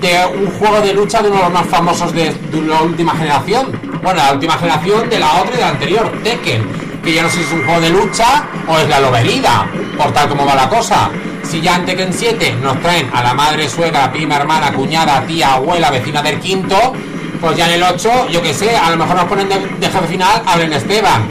[0.00, 2.34] de un juego de lucha de uno de los más famosos de,
[2.66, 3.78] la última generación.
[4.02, 6.66] Bueno, la última generación de la otra y de la anterior, Tekken.
[7.04, 9.68] Que ya no sé si es un juego de lucha o es la loberida,
[9.98, 11.10] por tal como va la cosa.
[11.42, 15.54] Si ya en Tekken 7 nos traen a la madre, suegra, prima, hermana, cuñada, tía,
[15.54, 16.94] abuela, vecina del quinto,
[17.40, 19.86] pues ya en el 8, yo que sé, a lo mejor nos ponen de, de
[19.86, 21.28] jefe final a Belén Esteban.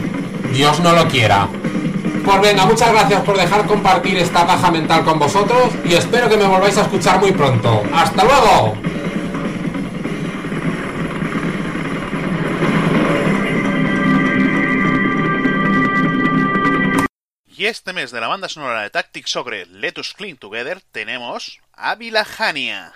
[0.52, 1.48] Dios no lo quiera.
[2.24, 6.36] Pues venga, muchas gracias por dejar compartir esta paja mental con vosotros y espero que
[6.36, 7.82] me volváis a escuchar muy pronto.
[7.92, 8.91] ¡Hasta luego!
[17.62, 21.60] Y este mes de la banda sonora de Tactics Ogre Let Us Clean Together tenemos
[21.72, 22.92] a Vilajania.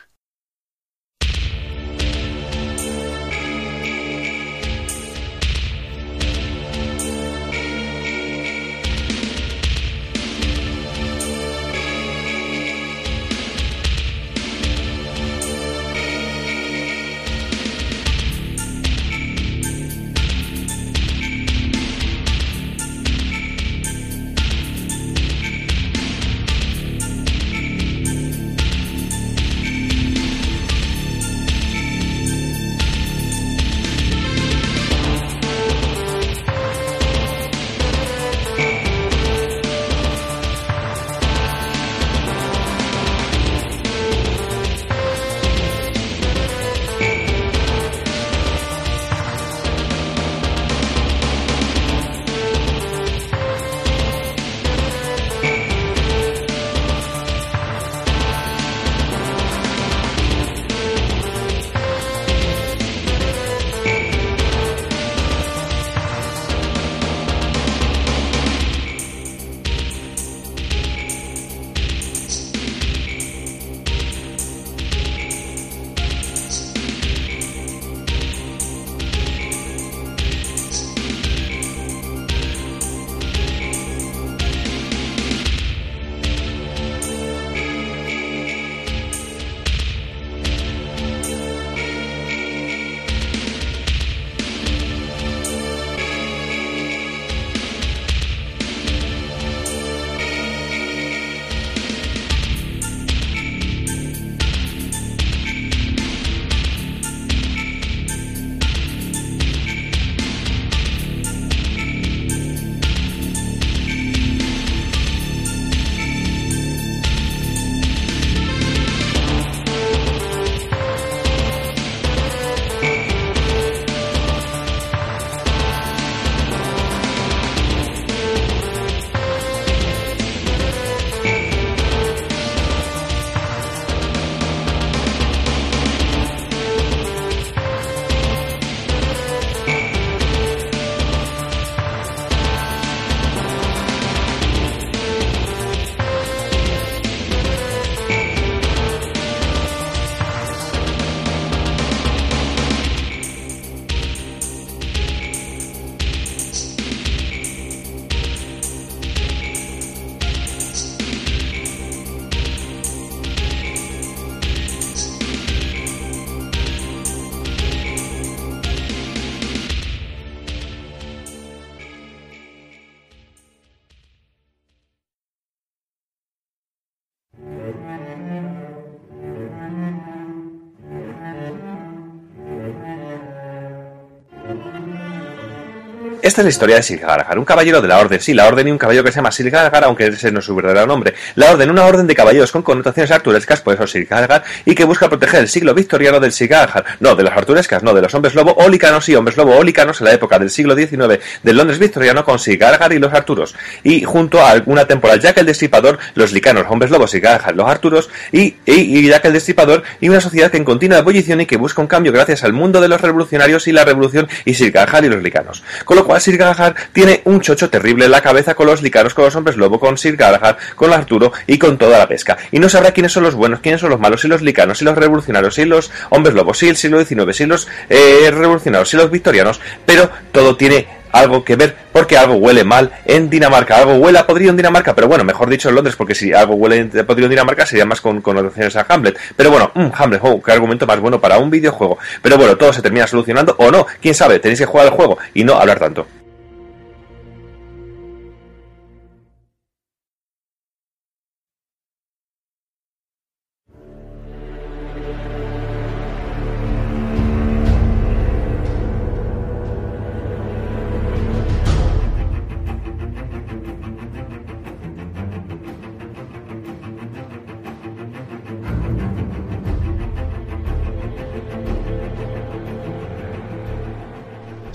[186.27, 188.73] Esta es la historia de Silgargar, un caballero de la Orden, sí, la Orden y
[188.73, 191.15] un caballero que se llama Silgargar, aunque ese no es su verdadero nombre.
[191.37, 195.09] La Orden, una orden de caballeros con connotaciones arturescas, por eso Silgargar, y que busca
[195.09, 198.55] proteger el siglo victoriano del Silgargar, no, de los arturescas, no, de los hombres lobo
[198.55, 202.41] ólicanos y hombres lobo ólicanos en la época del siglo XIX del Londres victoriano con
[202.41, 203.55] Silgargar y los Arturos.
[203.85, 208.11] Y junto a alguna temporada Jack el Destripador, los licanos, hombres lobos, Silgargar, los Arturos,
[208.33, 211.57] y, y, y Jack el Destripador, y una sociedad que en continua ebullición y que
[211.57, 215.09] busca un cambio gracias al mundo de los revolucionarios y la revolución y Silgargar y
[215.09, 215.63] los licanos.
[215.85, 219.25] Con lo cual Silgargar tiene un chocho terrible en la cabeza con los licanos, con
[219.25, 222.37] los hombres lobo, con Silgargar, con Arturo y con toda la pesca.
[222.51, 224.85] Y no sabrá quiénes son los buenos, quiénes son los malos, si los licanos, si
[224.85, 228.97] los revolucionarios, si los hombres lobos, si el siglo XIX, si los eh, revolucionarios, si
[228.97, 230.87] los victorianos, pero todo tiene
[231.19, 234.95] algo que ver porque algo huele mal en Dinamarca, algo huele a podrido en Dinamarca,
[234.95, 237.87] pero bueno, mejor dicho en Londres, porque si algo huele a podrido en Dinamarca sería
[237.87, 239.19] más con connotaciones a Hamlet.
[239.35, 241.99] Pero bueno, mm, Hamlet, oh, qué argumento más bueno para un videojuego.
[242.23, 245.19] Pero bueno, todo se termina solucionando o no, quién sabe, tenéis que jugar el juego
[245.35, 246.07] y no hablar tanto.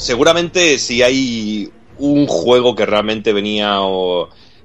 [0.02, 3.78] Seguramente si hay un juego que realmente venía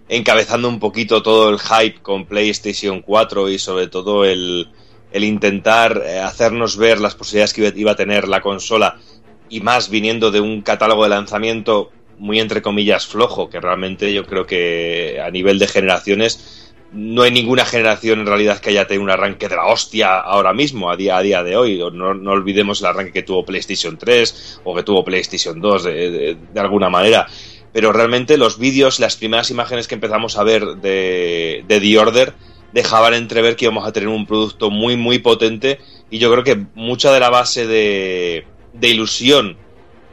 [0.08, 4.68] encabezando un poquito todo el hype con PlayStation 4 y sobre todo el,
[5.12, 8.98] el intentar eh, hacernos ver las posibilidades que iba a tener la consola
[9.50, 14.24] y más viniendo de un catálogo de lanzamiento muy entre comillas flojo, que realmente yo
[14.24, 19.04] creo que a nivel de generaciones no hay ninguna generación en realidad que haya tenido
[19.04, 21.78] un arranque de la hostia ahora mismo, a día, a día de hoy.
[21.92, 26.10] No, no olvidemos el arranque que tuvo PlayStation 3 o que tuvo PlayStation 2 de,
[26.10, 27.26] de, de alguna manera.
[27.72, 32.32] Pero realmente los vídeos, las primeras imágenes que empezamos a ver de, de The Order
[32.72, 35.78] dejaban entrever que íbamos a tener un producto muy, muy potente.
[36.10, 39.58] Y yo creo que mucha de la base de, de ilusión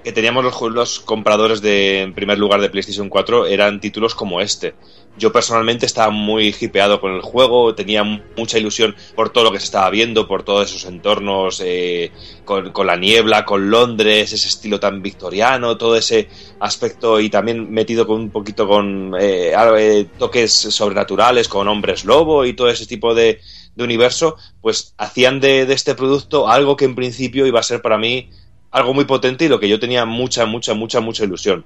[0.03, 4.41] que teníamos los, los compradores de, en primer lugar, de PlayStation 4 eran títulos como
[4.41, 4.75] este.
[5.17, 9.59] Yo personalmente estaba muy hipeado con el juego, tenía mucha ilusión por todo lo que
[9.59, 12.11] se estaba viendo, por todos esos entornos, eh,
[12.45, 16.27] con, con, la niebla, con Londres, ese estilo tan victoriano, todo ese
[16.59, 22.53] aspecto y también metido con un poquito con eh, toques sobrenaturales, con hombres lobo y
[22.53, 23.39] todo ese tipo de,
[23.75, 27.81] de universo, pues hacían de, de este producto algo que en principio iba a ser
[27.81, 28.29] para mí
[28.73, 31.63] algo muy potente y lo que yo tenía mucha, mucha, mucha, mucha ilusión.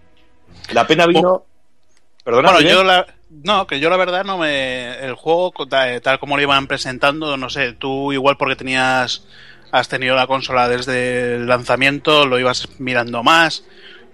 [0.71, 1.45] La pena vino...
[2.23, 4.99] Perdona, bueno, yo la, no, que yo la verdad no me...
[4.99, 9.25] El juego, tal como lo iban presentando, no sé, tú igual porque tenías...
[9.71, 13.63] Has tenido la consola desde el lanzamiento, lo ibas mirando más.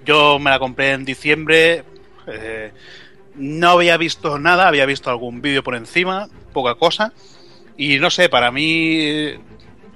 [0.06, 1.84] Yo me la compré en diciembre.
[2.28, 2.72] Eh,
[3.36, 7.14] no había visto nada, había visto algún vídeo por encima, poca cosa.
[7.78, 9.36] Y no sé, para mí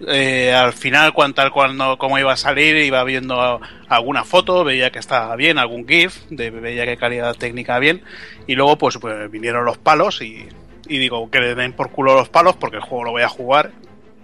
[0.05, 4.99] eh, al final, cuando, cuando cómo iba a salir, iba viendo alguna foto, veía que
[4.99, 8.03] estaba bien, algún GIF, de, veía que calidad técnica bien,
[8.45, 10.47] y luego pues, pues vinieron los palos y,
[10.87, 13.29] y, digo que le den por culo los palos porque el juego lo voy a
[13.29, 13.71] jugar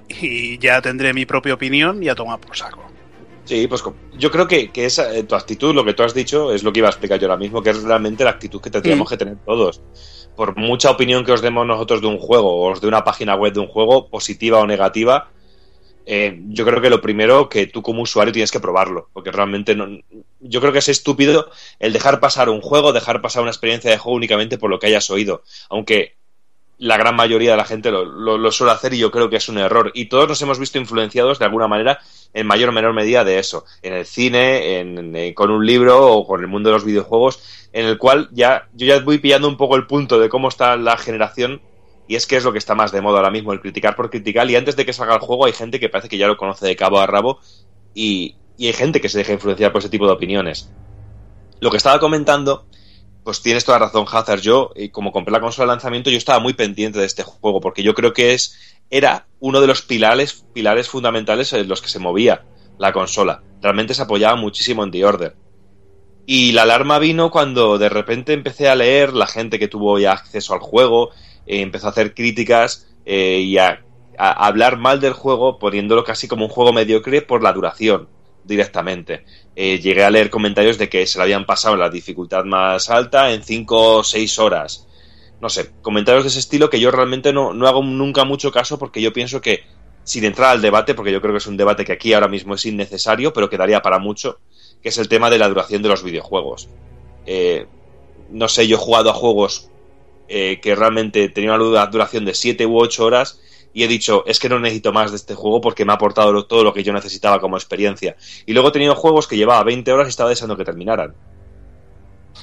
[0.10, 2.84] y ya tendré mi propia opinión y a tomar por saco.
[3.46, 3.84] Sí, pues
[4.18, 6.72] yo creo que, que esa, eh, tu actitud, lo que tú has dicho, es lo
[6.72, 9.10] que iba a explicar yo ahora mismo, que es realmente la actitud que tendríamos mm.
[9.10, 9.82] que tener todos.
[10.36, 13.52] Por mucha opinión que os demos nosotros de un juego, o de una página web
[13.52, 15.30] de un juego, positiva o negativa,
[16.06, 19.76] eh, yo creo que lo primero que tú como usuario tienes que probarlo, porque realmente
[19.76, 19.88] no,
[20.40, 21.50] yo creo que es estúpido
[21.80, 24.88] el dejar pasar un juego, dejar pasar una experiencia de juego únicamente por lo que
[24.88, 26.16] hayas oído, aunque
[26.78, 29.58] la gran mayoría de la gente lo, suele hacer y yo creo que es un
[29.58, 29.92] error.
[29.94, 32.00] Y todos nos hemos visto influenciados de alguna manera
[32.34, 36.12] en mayor o menor medida de eso, en el cine, en, en, con un libro
[36.12, 39.48] o con el mundo de los videojuegos, en el cual ya yo ya voy pillando
[39.48, 41.62] un poco el punto de cómo está la generación
[42.08, 44.10] y es que es lo que está más de moda ahora mismo, el criticar por
[44.10, 44.50] criticar.
[44.50, 46.66] Y antes de que salga el juego, hay gente que parece que ya lo conoce
[46.66, 47.40] de cabo a rabo.
[47.94, 50.70] Y, y hay gente que se deja influenciar por ese tipo de opiniones.
[51.60, 52.66] Lo que estaba comentando,
[53.24, 54.42] pues tienes toda razón, Hazard.
[54.42, 57.62] Yo, y como compré la consola de lanzamiento, yo estaba muy pendiente de este juego,
[57.62, 61.90] porque yo creo que es, era uno de los pilares, pilares fundamentales en los que
[61.90, 62.44] se movía
[62.78, 63.44] la consola.
[63.62, 65.36] Realmente se apoyaba muchísimo en The Order.
[66.26, 70.14] Y la alarma vino cuando de repente empecé a leer la gente que tuvo ya
[70.14, 71.12] acceso al juego,
[71.46, 73.82] eh, empezó a hacer críticas eh, y a,
[74.16, 78.08] hablar mal del juego poniéndolo casi como un juego mediocre por la duración
[78.44, 79.26] directamente.
[79.56, 82.90] Eh, llegué a leer comentarios de que se le habían pasado en la dificultad más
[82.90, 84.88] alta en 5 o 6 horas.
[85.42, 88.78] No sé, comentarios de ese estilo que yo realmente no, no hago nunca mucho caso
[88.78, 89.64] porque yo pienso que,
[90.04, 92.56] sin entrar al debate, porque yo creo que es un debate que aquí ahora mismo
[92.56, 94.40] es innecesario, pero que daría para mucho,
[94.82, 96.70] que es el tema de la duración de los videojuegos.
[97.26, 97.66] Eh,
[98.30, 99.70] no sé, yo he jugado a juegos
[100.28, 103.40] eh, que realmente tenían una duración de 7 u 8 horas
[103.74, 106.32] y he dicho, es que no necesito más de este juego porque me ha aportado
[106.32, 108.16] lo- todo lo que yo necesitaba como experiencia.
[108.46, 111.14] Y luego he tenido juegos que llevaba 20 horas y estaba deseando que terminaran.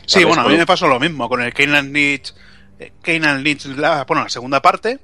[0.07, 0.27] Sí, ¿Sabes?
[0.29, 2.35] bueno, a mí me pasó lo mismo con el Keyland Leeds,
[2.81, 2.93] eh,
[3.77, 4.99] la, bueno, la segunda parte,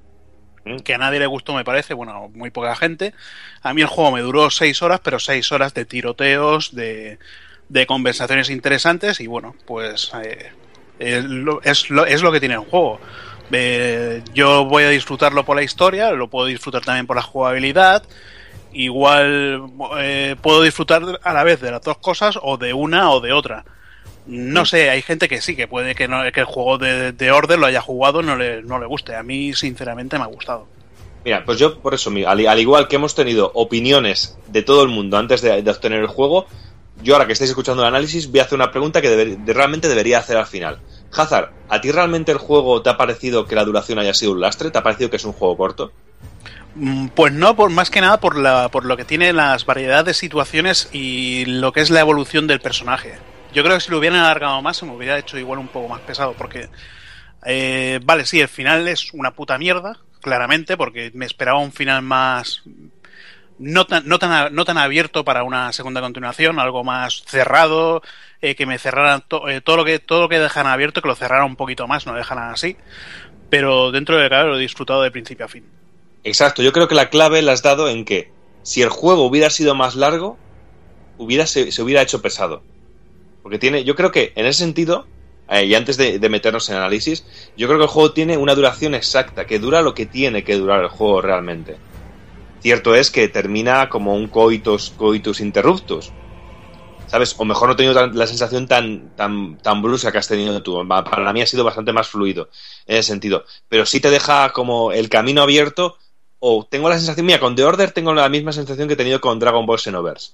[0.65, 0.79] ¿Mm?
[0.79, 3.15] que a nadie le gustó, me parece, bueno, muy poca gente.
[3.63, 7.19] A mí el juego me duró seis horas, pero seis horas de tiroteos, de,
[7.69, 10.51] de conversaciones interesantes y bueno, pues eh,
[10.99, 13.01] es, lo, es, lo, es lo que tiene el juego.
[13.53, 18.03] Eh, yo voy a disfrutarlo por la historia, lo puedo disfrutar también por la jugabilidad.
[18.73, 23.21] Igual eh, puedo disfrutar a la vez de las dos cosas o de una o
[23.21, 23.65] de otra.
[24.27, 27.31] No sé, hay gente que sí, que puede que, no, que el juego de, de
[27.31, 29.15] Order lo haya jugado no le, no le guste.
[29.15, 30.67] A mí, sinceramente, me ha gustado.
[31.25, 34.89] Mira, pues yo por eso, al, al igual que hemos tenido opiniones de todo el
[34.89, 36.47] mundo antes de, de obtener el juego,
[37.07, 40.19] yo ahora que estáis escuchando el análisis voy a hacer una pregunta que realmente debería
[40.19, 40.81] hacer al final.
[41.13, 44.41] Hazard, ¿a ti realmente el juego te ha parecido que la duración haya sido un
[44.41, 44.73] lastre?
[44.73, 45.93] ¿Te ha parecido que es un juego corto?
[46.75, 48.35] Mm, Pues no, por más que nada por,
[48.71, 52.61] por lo que tiene las variedades de situaciones y lo que es la evolución del
[52.61, 53.15] personaje.
[53.55, 55.89] Yo creo que si lo hubieran alargado más se me hubiera hecho igual un poco
[55.89, 56.69] más pesado porque...
[57.47, 62.03] eh, vale, sí, el final es una puta mierda, claramente, porque me esperaba un final
[62.03, 62.63] más...
[63.59, 68.03] No tan, no, tan, no tan abierto para una segunda continuación, algo más cerrado,
[68.43, 71.15] eh, que me cerraran eh, todo lo que todo lo que dejan abierto, que lo
[71.15, 72.77] cerraran un poquito más, no lo dejan así.
[73.49, 75.65] Pero dentro de claro lo he disfrutado de principio a fin.
[76.23, 78.31] Exacto, yo creo que la clave la has dado en que
[78.63, 80.37] si el juego hubiera sido más largo,
[81.17, 82.63] hubiera, se, hubiera hecho pesado.
[83.43, 85.07] Porque tiene, yo creo que en ese sentido,
[85.49, 87.25] eh, y antes de meternos en análisis,
[87.57, 90.57] yo creo que el juego tiene una duración exacta, que dura lo que tiene que
[90.57, 91.77] durar el juego realmente.
[92.67, 96.11] Cierto es que termina como un coitus, coitus interruptus.
[97.07, 97.37] ¿Sabes?
[97.39, 100.61] O mejor no he tenido tan- la sensación tan, tan, tan brusca que has tenido
[100.65, 100.77] tú.
[100.89, 102.49] Para mí ha sido bastante más fluido
[102.89, 103.45] en ese sentido.
[103.69, 105.97] Pero sí te deja como el camino abierto.
[106.41, 109.21] O tengo la sensación, mira, con The Order tengo la misma sensación que he tenido
[109.21, 110.33] con Dragon Ball Xenoverse.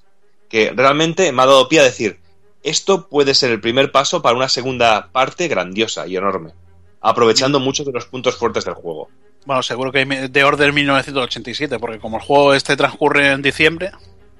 [0.49, 2.19] Que realmente me ha dado pie a decir,
[2.63, 6.55] esto puede ser el primer paso para una segunda parte grandiosa y enorme.
[7.03, 9.11] Aprovechando muchos de los puntos fuertes del juego.
[9.45, 13.91] Bueno, seguro que de Order 1987, porque como el juego este transcurre en diciembre,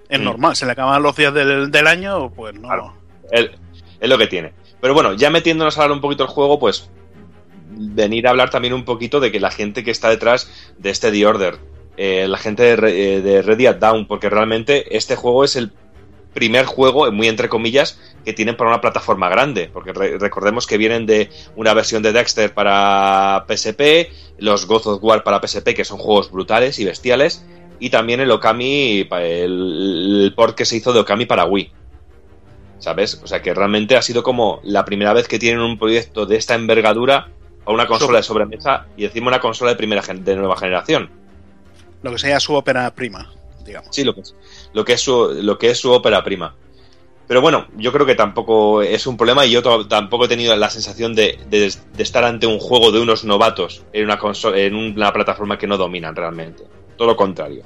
[0.09, 0.25] es Mm.
[0.25, 2.69] normal, se le acaban los días del, del año, pues no.
[2.69, 2.95] Claro.
[3.31, 3.51] Es,
[4.01, 4.53] lo que tiene.
[4.81, 6.91] Pero bueno, ya metiéndonos a hablar un poquito del juego, pues
[7.71, 11.11] venir a hablar también un poquito de que la gente que está detrás de este
[11.11, 11.59] The Order,
[11.97, 15.73] eh, la gente de, eh, de Ready at Down, porque realmente este juego es el
[16.35, 20.79] primer juego, muy entre comillas, que tienen para una plataforma grande, porque re- recordemos que
[20.79, 25.85] vienen de una versión de Dexter para PSP, los God of War para PSP, que
[25.85, 27.45] son juegos brutales y bestiales,
[27.79, 31.71] y también el Okami, el, el port que se hizo de Okami para Wii.
[32.79, 33.21] ¿Sabes?
[33.23, 36.37] O sea que realmente ha sido como la primera vez que tienen un proyecto de
[36.37, 37.29] esta envergadura
[37.65, 41.09] a una consola de sobremesa y encima una consola de primera de nueva generación.
[42.03, 43.31] Lo que sea su ópera prima,
[43.65, 43.95] digamos.
[43.95, 44.35] Sí, lo que es,
[44.73, 46.55] lo que es su, lo que es su ópera prima.
[47.29, 50.69] Pero bueno, yo creo que tampoco es un problema y yo tampoco he tenido la
[50.69, 51.39] sensación de,
[51.97, 54.19] estar ante un juego de unos novatos en una
[54.55, 56.65] en una plataforma que no dominan realmente.
[56.97, 57.65] Todo lo contrario.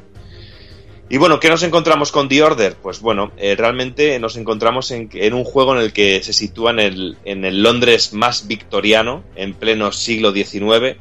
[1.09, 2.77] Y bueno, ¿qué nos encontramos con The Order?
[2.83, 6.73] Pues bueno, eh, realmente nos encontramos en, en un juego en el que se sitúa
[6.73, 10.97] en el, en el Londres más victoriano, en pleno siglo XIX.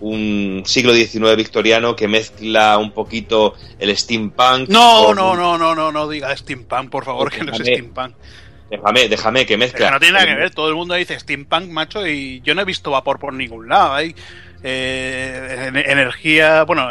[0.00, 4.68] Un siglo XIX victoriano que mezcla un poquito el steampunk.
[4.68, 8.14] No, no, no, no, no, no diga steampunk, por favor, que no es steampunk.
[8.70, 9.90] Déjame, déjame que mezcla.
[9.90, 12.64] no tiene nada que ver, todo el mundo dice steampunk, macho, y yo no he
[12.64, 13.94] visto vapor por ningún lado.
[13.94, 14.14] Hay
[14.62, 16.86] eh, en- energía, bueno,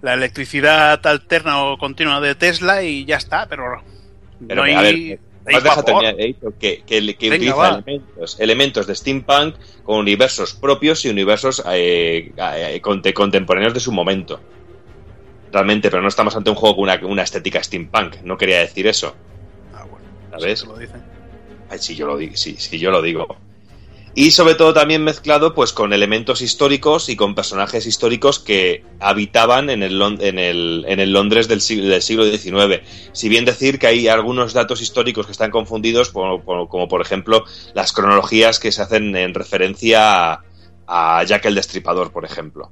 [0.00, 3.82] la electricidad alterna o continua de Tesla y ya está, pero,
[4.48, 5.18] Pero, no hay, a ver,
[5.84, 7.68] terminar, he dicho que, que, que Venga, utiliza va.
[7.68, 13.92] elementos, elementos de steampunk con universos propios y universos eh, eh, conte- contemporáneos de su
[13.92, 14.40] momento.
[15.52, 18.22] Realmente, pero no estamos ante un juego con una, una estética steampunk.
[18.22, 19.14] No quería decir eso.
[19.74, 20.60] Ah, bueno, ¿Sabes?
[20.60, 21.02] si lo dicen.
[21.68, 23.26] Ay, sí, yo lo sí, sí, yo lo digo.
[24.14, 29.70] Y sobre todo también mezclado pues con elementos históricos y con personajes históricos que habitaban
[29.70, 32.82] en el, en el, en el Londres del siglo, XIX.
[33.12, 37.00] Si bien decir que hay algunos datos históricos que están confundidos, por- por- como por
[37.00, 40.44] ejemplo las cronologías que se hacen en referencia a,
[40.86, 42.70] a Jack el Destripador, por ejemplo.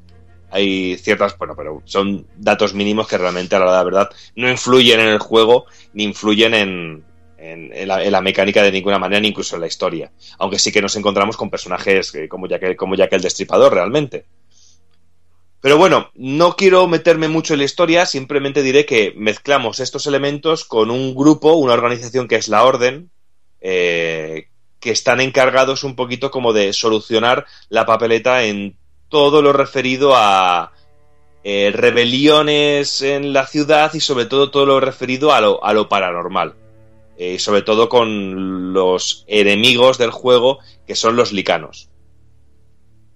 [0.51, 5.09] Hay ciertas, bueno, pero son datos mínimos que realmente a la verdad no influyen en
[5.09, 5.65] el juego
[5.95, 7.05] ni influyen en,
[7.41, 10.13] en, la, en la mecánica de ninguna manera, ni incluso en la historia.
[10.39, 14.27] Aunque sí que nos encontramos con personajes eh, como Jack, como Jack el Destripador, realmente.
[15.61, 20.65] Pero bueno, no quiero meterme mucho en la historia, simplemente diré que mezclamos estos elementos
[20.65, 23.11] con un grupo, una organización que es la Orden,
[23.61, 24.49] eh,
[24.79, 28.77] que están encargados un poquito como de solucionar la papeleta en
[29.11, 30.73] todo lo referido a
[31.45, 35.91] eh, rebeliones en la ciudad y sobre todo todo lo referido a lo, a lo
[35.91, 36.55] paranormal.
[37.21, 41.91] Eh, y sobre todo con los enemigos del juego, que son los licanos,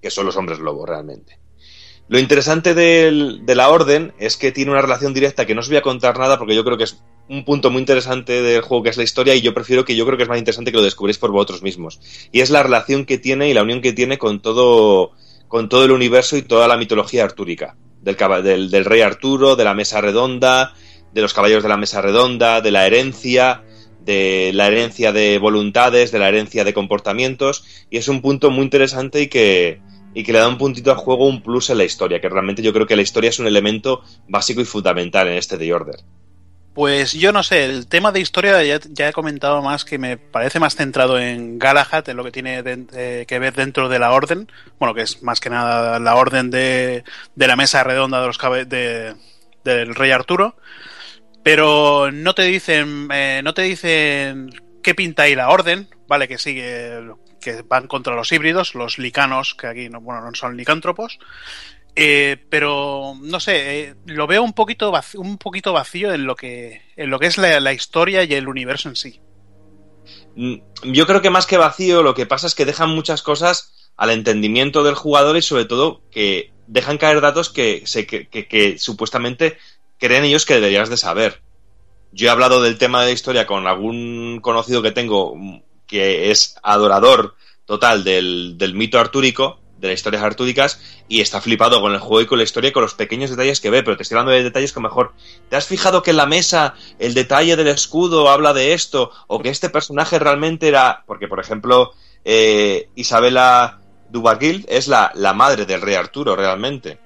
[0.02, 1.38] que son los hombres lobo realmente.
[2.08, 5.78] Lo interesante de la orden es que tiene una relación directa que no os voy
[5.78, 8.90] a contar nada porque yo creo que es un punto muy interesante del juego que
[8.90, 10.84] es la historia y yo prefiero que yo creo que es más interesante que lo
[10.84, 11.98] descubréis por vosotros mismos.
[12.30, 15.12] Y es la relación que tiene y la unión que tiene con todo,
[15.48, 17.78] con todo el universo y toda la mitología artúrica.
[18.02, 20.74] Del, del rey Arturo, de la mesa redonda,
[21.14, 23.64] de los caballeros de la mesa redonda, de la herencia,
[24.04, 28.64] de la herencia de voluntades, de la herencia de comportamientos, y es un punto muy
[28.64, 29.80] interesante y que,
[30.14, 32.62] y que le da un puntito al juego, un plus en la historia, que realmente
[32.62, 35.96] yo creo que la historia es un elemento básico y fundamental en este The Order.
[36.74, 40.16] Pues yo no sé, el tema de historia ya, ya he comentado más que me
[40.16, 44.00] parece más centrado en Galahad, en lo que tiene de- eh, que ver dentro de
[44.00, 44.50] la orden,
[44.80, 47.04] bueno, que es más que nada la orden de,
[47.36, 49.14] de la mesa redonda de los de-
[49.62, 50.56] del rey Arturo,
[51.44, 54.50] pero no te dicen, eh, no te dicen
[54.82, 57.00] qué pinta ahí la orden, vale, que sigue,
[57.40, 61.18] que van contra los híbridos, los licanos, que aquí no, bueno, no son licántropos,
[61.94, 66.34] eh, pero no sé, eh, lo veo un poquito vacío, un poquito vacío en lo
[66.34, 69.20] que en lo que es la, historia y el universo en sí.
[70.34, 73.92] Mm, Yo creo que más que vacío, lo que pasa es que dejan muchas cosas
[73.96, 77.84] al entendimiento del jugador y sobre todo que dejan caer datos que
[78.78, 79.58] supuestamente
[79.98, 81.40] creen ellos que deberías de saber.
[82.12, 86.30] Yo he hablado del tema de la historia con algún conocido que tengo mm, que
[86.30, 87.34] es adorador
[87.66, 92.20] total del, del mito artúrico, de las historias artúricas, y está flipado con el juego
[92.22, 94.32] y con la historia y con los pequeños detalles que ve, pero te estoy hablando
[94.32, 95.12] de detalles que mejor
[95.48, 99.10] ¿Te has fijado que en la mesa el detalle del escudo habla de esto?
[99.26, 101.04] O que este personaje realmente era.
[101.06, 101.92] Porque, por ejemplo,
[102.24, 103.80] eh, Isabela
[104.10, 106.98] Dubaguil es la, la madre del rey Arturo, realmente.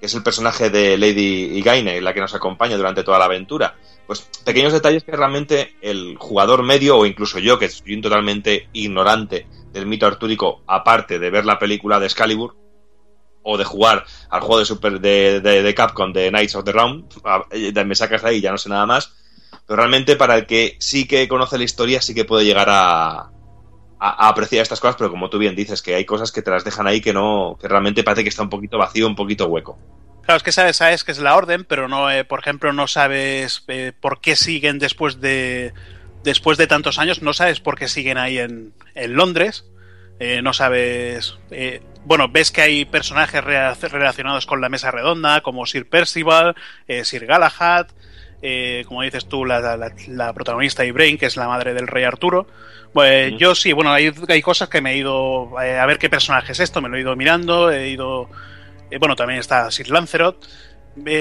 [0.00, 3.74] Que es el personaje de Lady Igaine, la que nos acompaña durante toda la aventura.
[4.06, 8.68] Pues pequeños detalles que realmente el jugador medio, o incluso yo, que soy un totalmente
[8.72, 12.56] ignorante del mito artúrico, aparte de ver la película de Excalibur,
[13.42, 16.72] o de jugar al juego de, Super, de, de- de Capcom de Knights of the
[16.72, 17.04] Round,
[17.50, 19.12] eh, me sacas de ahí, ya no sé nada más.
[19.66, 23.30] Pero realmente para el que sí que conoce la historia, sí que puede llegar a,
[23.98, 26.64] a, apreciar estas cosas, pero como tú bien dices, que hay cosas que te las
[26.64, 29.78] dejan ahí que no, que realmente parece que está un poquito vacío, un poquito hueco.
[30.22, 32.86] Claro, es que sabes, sabes que es la orden, pero no, eh, por ejemplo, no
[32.86, 35.72] sabes eh, por qué siguen después de
[36.22, 39.64] después de tantos años, no sabes por qué siguen ahí en, en Londres,
[40.18, 41.38] eh, no sabes,
[42.04, 46.56] bueno, ves que hay personajes relacionados con la mesa redonda, como Sir Percival,
[47.04, 47.86] Sir Galahad,
[48.42, 52.04] eh, como dices tú, la, la- la protagonista Ibraine, que es la madre del rey
[52.04, 52.46] Arturo.
[52.92, 56.08] Pues yo sí, bueno, hay, hay cosas que me he ido eh, a ver qué
[56.08, 58.30] personaje es esto, me lo he ido mirando, he ido
[58.90, 60.46] eh, bueno, también está Sir Lancelot.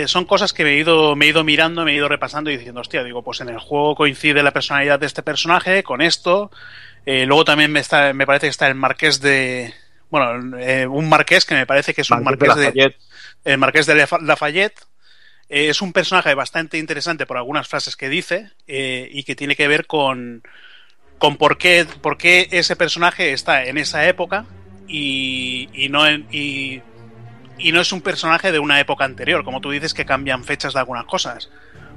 [0.07, 2.57] Son cosas que me he, ido, me he ido mirando, me he ido repasando y
[2.57, 6.49] diciendo, hostia, digo, pues en el juego coincide la personalidad de este personaje con esto.
[7.06, 9.73] Luego también me, está, me parece que está el marqués de...
[10.10, 10.31] Bueno,
[10.89, 12.81] un marqués que me parece que es un Marqués de marqués de...
[12.81, 12.98] Lafayette.
[13.45, 14.80] el marqués de Lafa- Lafayette.
[15.49, 19.55] Eh, es un personaje bastante interesante por algunas frases que dice eh, y que tiene
[19.55, 20.43] que ver con,
[21.17, 24.45] con por, qué, por qué ese personaje está en esa época
[24.87, 26.81] y, y no en, y,
[27.57, 30.73] y no es un personaje de una época anterior, como tú dices que cambian fechas
[30.73, 31.49] de algunas cosas.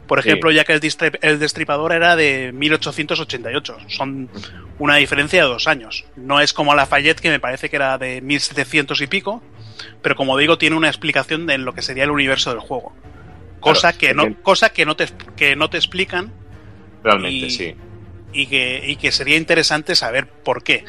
[0.07, 0.29] Por Sí.
[0.29, 0.81] ejemplo, ya que el,
[1.23, 4.29] el destripador era de 1888, son
[4.81, 6.05] una diferencia de dos años.
[6.17, 9.41] No es como Lafayette, que me parece que era de 1700 y pico,
[10.03, 12.93] pero como digo, tiene una explicación de lo que sería el universo del juego.
[13.61, 15.07] Cosa, Claro, que, no, cosa que, no te,
[15.37, 16.33] que no te explican
[17.05, 17.75] Realmente, Y- sí.
[18.33, 20.85] y que, y que sería interesante saber por qué.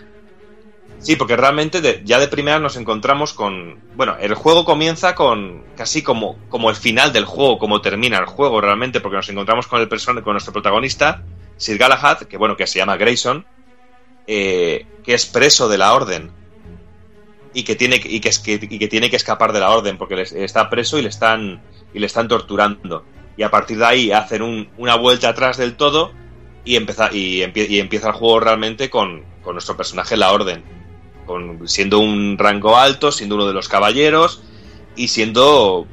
[1.00, 3.80] Sí, porque realmente de- ya de primera nos encontramos con...
[3.96, 8.26] Bueno, el juego comienza con casi como, como el final del juego, como termina el
[8.26, 11.24] juego realmente, porque nos encontramos con el person con nuestro protagonista,
[11.58, 13.46] Sir Galahad, que bueno, que se llama Grayson,
[14.28, 16.32] eh, que es preso de la orden
[17.54, 20.70] y que tiene y que, y que tiene que escapar de la orden porque está
[20.70, 21.62] preso y le están
[21.94, 23.04] y le están torturando.
[23.38, 26.12] Y a partir de ahí hacen un- una vuelta atrás del todo
[26.64, 30.64] y empieza y, empie- y empieza el juego realmente con, con nuestro personaje la orden.
[31.26, 34.42] Con, siendo un rango alto siendo uno de los caballeros
[34.96, 35.88] y siendo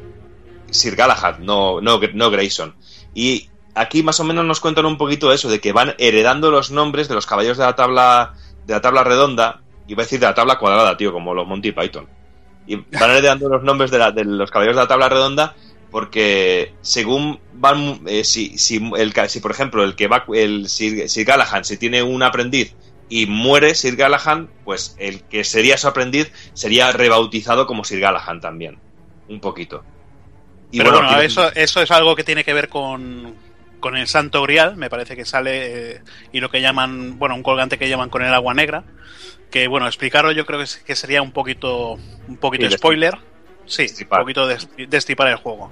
[0.70, 2.74] Sir Galahad no no no Grayson.
[3.14, 6.70] Y aquí más o menos nos cuentan un poquito eso de que van heredando los
[6.70, 8.34] nombres de los caballeros de la tabla
[8.66, 11.72] de la tabla redonda iba a decir de la tabla cuadrada tío como los Monty
[11.72, 12.06] Python.
[12.66, 15.54] Y van heredando los nombres de, la- de los caballeros de la tabla redonda
[15.90, 21.08] porque según van eh, si, si el si por ejemplo el que va el Sir,
[21.08, 22.74] Sir Galahad si tiene un aprendiz
[23.08, 28.40] y muere Sir Galahad pues el que sería su aprendiz sería rebautizado como Sir Galahad
[28.40, 28.78] también.
[29.28, 29.82] Un poquito.
[30.70, 33.34] Y Pero bueno, eso, eso es algo que tiene que ver con,
[33.80, 36.00] con el Santo Grial, me parece que sale, eh,
[36.32, 38.84] y lo que llaman, bueno, un colgante que llaman con el agua negra,
[39.50, 43.18] que bueno, explicarlo yo creo que, sería un poquito, un poquito Sí, spoiler.
[43.66, 44.58] Sí, un poquito de
[44.88, 45.70] destipar el juego.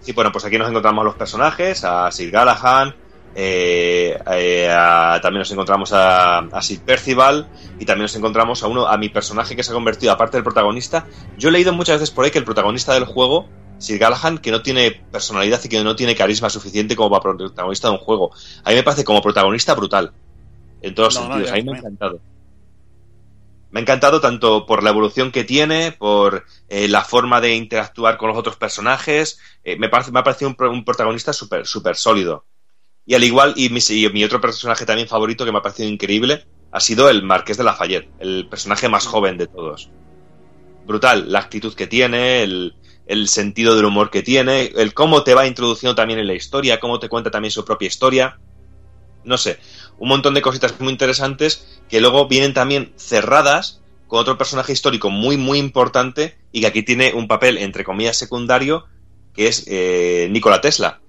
[0.00, 2.94] Sí, bueno, pues aquí nos encontramos a los personajes, a Sir Galahad,
[3.34, 7.48] eh, eh, a- también nos encontramos a, a Sir Percival
[7.78, 10.44] y también nos encontramos a uno, a mi personaje que se ha convertido, aparte del
[10.44, 11.06] protagonista.
[11.36, 13.48] Yo he leído muchas veces por ahí que el protagonista del juego,
[13.78, 17.88] Sir Galahad, que no tiene personalidad y que no tiene carisma suficiente como para protagonista
[17.88, 18.32] de un juego.
[18.64, 20.12] A mí me parece como protagonista brutal,
[20.80, 21.50] en todos No, sentidos.
[21.50, 22.20] a mí me ha encantado.
[23.70, 28.16] Me ha encantado tanto por la evolución que tiene, por eh, la forma de interactuar
[28.16, 29.38] con los otros personajes.
[29.64, 32.46] Eh, me, parece, me ha parecido un, pro- un protagonista súper súper sólido.
[33.04, 35.88] Y al igual, y mi, y mi otro personaje también favorito que me ha parecido
[35.88, 39.90] increíble ha sido el Marqués de Lafayette, el personaje más joven de todos.
[40.86, 42.74] Brutal, la actitud que tiene, el,
[43.06, 46.80] el sentido del humor que tiene, el cómo te va introduciendo también en la historia,
[46.80, 48.38] cómo te cuenta también su propia historia.
[49.24, 49.58] No sé,
[49.98, 55.10] un montón de cositas muy interesantes que luego vienen también cerradas con otro personaje histórico
[55.10, 58.84] muy, muy importante y que aquí tiene un papel, entre comillas, secundario,
[59.34, 61.00] que es eh, Nikola Tesla,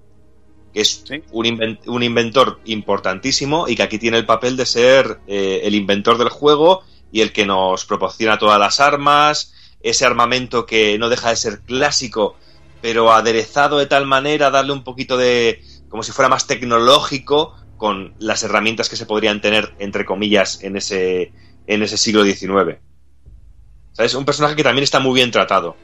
[0.74, 1.22] que es Sí.
[1.30, 6.18] un, un inventor importantísimo y que aquí tiene el papel de ser eh, el inventor
[6.18, 11.30] del juego y el que nos proporciona todas las armas, ese armamento que no deja
[11.30, 12.36] de ser clásico,
[12.82, 18.12] pero aderezado de tal manera, darle un poquito de, como si fuera más tecnológico, con
[18.18, 21.32] las herramientas que se podrían tener, entre comillas, en ese,
[21.66, 22.78] en ese siglo XIX.
[23.92, 24.14] ¿Sabes?
[24.14, 25.76] Un personaje que también está muy bien tratado.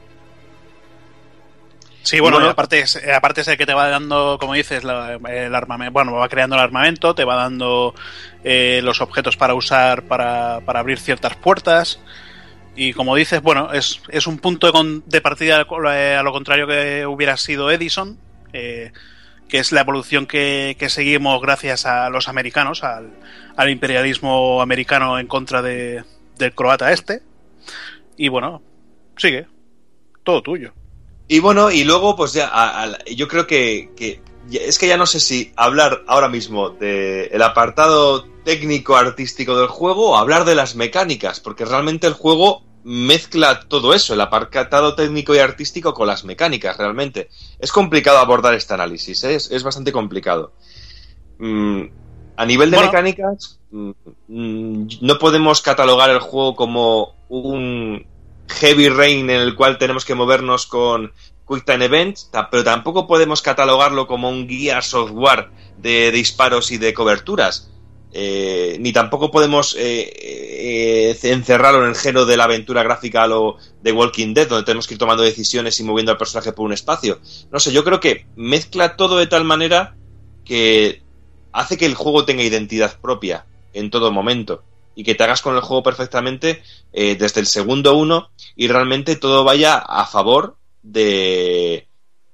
[2.03, 5.13] Sí, bueno, aparte, es, eh, aparte es el que te va dando, como dices, la-
[5.15, 7.95] el armamento, bueno, va creando el armamento, te va dando
[8.43, 11.99] eh, los objetos para usar para, para abrir ciertas puertas.
[12.75, 16.31] Y como dices, bueno, es, es un punto de, con- de partida eh, a lo
[16.31, 18.19] contrario que hubiera sido Edison,
[18.53, 18.91] eh,
[19.47, 23.11] que es la evolución que, que seguimos gracias a los americanos, al,
[23.55, 26.03] al imperialismo americano en contra de,
[26.37, 27.21] del croata este.
[28.17, 28.61] Y bueno,
[29.17, 29.47] sigue,
[30.23, 30.73] todo tuyo.
[31.27, 32.51] Y bueno, y luego, pues ya,
[33.15, 38.27] yo creo que, que es que ya no sé si hablar ahora mismo del apartado
[38.43, 43.95] técnico artístico del juego o hablar de las mecánicas, porque realmente el juego mezcla todo
[43.95, 47.29] eso, el apartado técnico y artístico con las mecánicas, realmente.
[47.57, 49.33] Es complicado abordar este análisis, ¿eh?
[49.33, 50.53] es, es bastante complicado.
[51.39, 51.85] Mm,
[52.37, 52.91] a nivel de Bueno.
[52.91, 53.91] mecánicas, mm,
[54.27, 58.05] mm, no podemos catalogar el juego como un
[58.47, 61.11] Heavy Rain en el cual tenemos que movernos con
[61.47, 65.49] Quick Time Events, pero tampoco podemos catalogarlo como un guía software
[65.79, 67.71] de disparos y de coberturas.
[68.17, 70.09] Eh, ni tampoco podemos eh,
[71.11, 73.27] eh, encerrarlo en el género de la aventura gráfica
[73.81, 76.71] de Walking Dead, donde tenemos que ir tomando decisiones y moviendo al personaje por un
[76.71, 77.19] espacio.
[77.51, 79.97] No sé, yo creo que mezcla todo de tal manera
[80.45, 81.01] que
[81.51, 84.63] hace que el juego tenga identidad propia en todo momento
[84.95, 86.63] y que te hagas con el juego perfectamente
[86.93, 91.89] eh, desde el segundo uno y realmente todo vaya a favor de,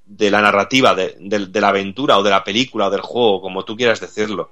[0.06, 3.66] de la narrativa, de- de la aventura o de la película o del juego, como
[3.66, 4.52] tú quieras decirlo.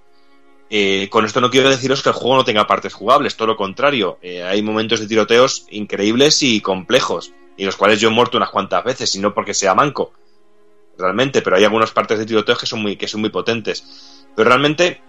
[0.70, 3.58] Eh, con esto no quiero deciros que el juego no tenga partes jugables, todo lo
[3.58, 4.20] contrario.
[4.22, 8.52] Eh, hay momentos de tiroteos increíbles y complejos, y los cuales yo he muerto unas
[8.52, 10.14] cuantas veces, y no porque sea manco,
[10.98, 14.28] realmente, pero hay algunas partes de tiroteos que son muy, que son muy potentes.
[14.36, 15.02] Pero realmente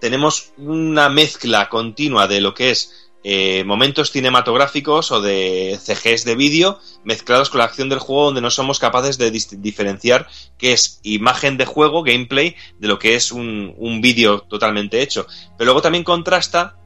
[0.00, 6.34] tenemos una mezcla continua de lo que es eh, momentos cinematográficos o de CGs de
[6.34, 10.26] vídeo mezclados con la acción del juego donde no somos capaces de diferenciar
[10.58, 15.26] qué es imagen de juego, gameplay, de lo que es un, un vídeo totalmente hecho.
[15.56, 16.76] Pero luego también contrasta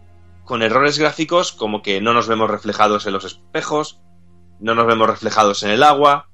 [0.45, 4.01] con errores gráficos como que no nos vemos reflejados en los espejos,
[4.61, 6.29] no nos vemos reflejados en el agua,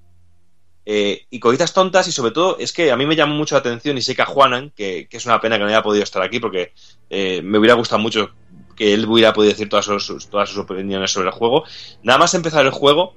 [0.84, 3.60] eh, y cositas tontas y sobre todo es que a mí me llama mucho la
[3.60, 6.02] atención y sé que a Juanan, que, que es una pena que no haya podido
[6.02, 6.72] estar aquí porque
[7.08, 8.32] eh, me hubiera gustado mucho
[8.76, 11.64] que él hubiera podido decir todas sus, todas sus opiniones sobre el juego.
[12.02, 13.14] Nada más empezar el juego,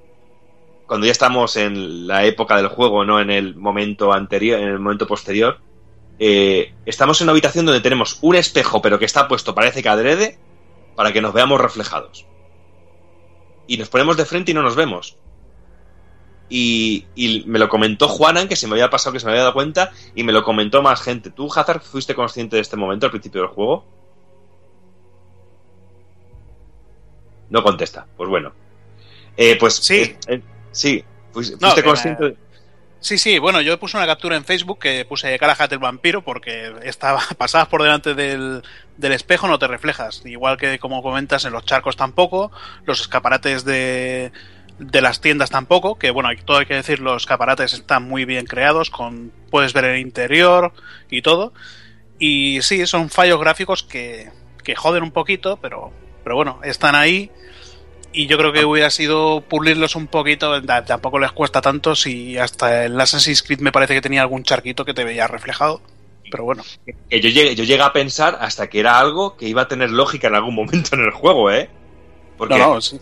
[0.87, 4.79] cuando ya estamos en la época del juego, no en el momento anterior, en el
[4.79, 5.59] momento posterior,
[6.19, 9.89] eh, estamos en una habitación donde tenemos un espejo, pero que está puesto, parece que
[9.89, 10.37] adrede,
[10.95, 12.25] para que nos veamos reflejados.
[13.67, 15.17] Y nos ponemos de frente y no nos vemos.
[16.47, 19.41] Y, y me lo comentó Juanan, que se me había pasado, que se me había
[19.41, 21.31] dado cuenta, y me lo comentó más gente.
[21.31, 23.85] ¿Tú, Hazard, fuiste consciente de este momento al principio del juego?
[27.55, 28.05] No contesta.
[28.17, 28.51] Pues bueno.
[29.37, 29.95] Eh, pues Sí.
[30.01, 30.41] eh, eh,
[30.73, 32.23] sí, fuis- No, consciente.
[32.25, 32.37] de-
[32.99, 36.73] Sí, sí, bueno, yo puse una captura en Facebook que puse Galahad el vampiro porque
[36.83, 38.61] estaba pasabas por delante del,
[38.97, 42.51] del espejo no te reflejas, igual que como comentas en los charcos tampoco,
[42.85, 44.31] los escaparates de,
[44.79, 48.47] de las tiendas tampoco, que bueno, todo hay que decir, los escaparates están muy bien
[48.47, 50.73] creados, con puedes ver el interior
[51.09, 51.53] y todo.
[52.19, 54.29] Y sí, son fallos gráficos que,
[54.63, 55.93] que joden un poquito, pero,
[56.25, 57.29] pero bueno, están ahí.
[58.11, 62.85] Y yo creo que hubiera sido pulirlos un poquito, tampoco les cuesta tanto si hasta
[62.85, 65.81] el Assassin's Creed me parece que tenía algún charquito que te veía reflejado.
[66.31, 66.63] Pero bueno,
[67.09, 69.91] que yo llegué, yo llegué a pensar hasta que era algo que iba a tener
[69.91, 71.69] lógica en algún momento en el juego, ¿eh?
[72.37, 72.99] Porque no, no, sí.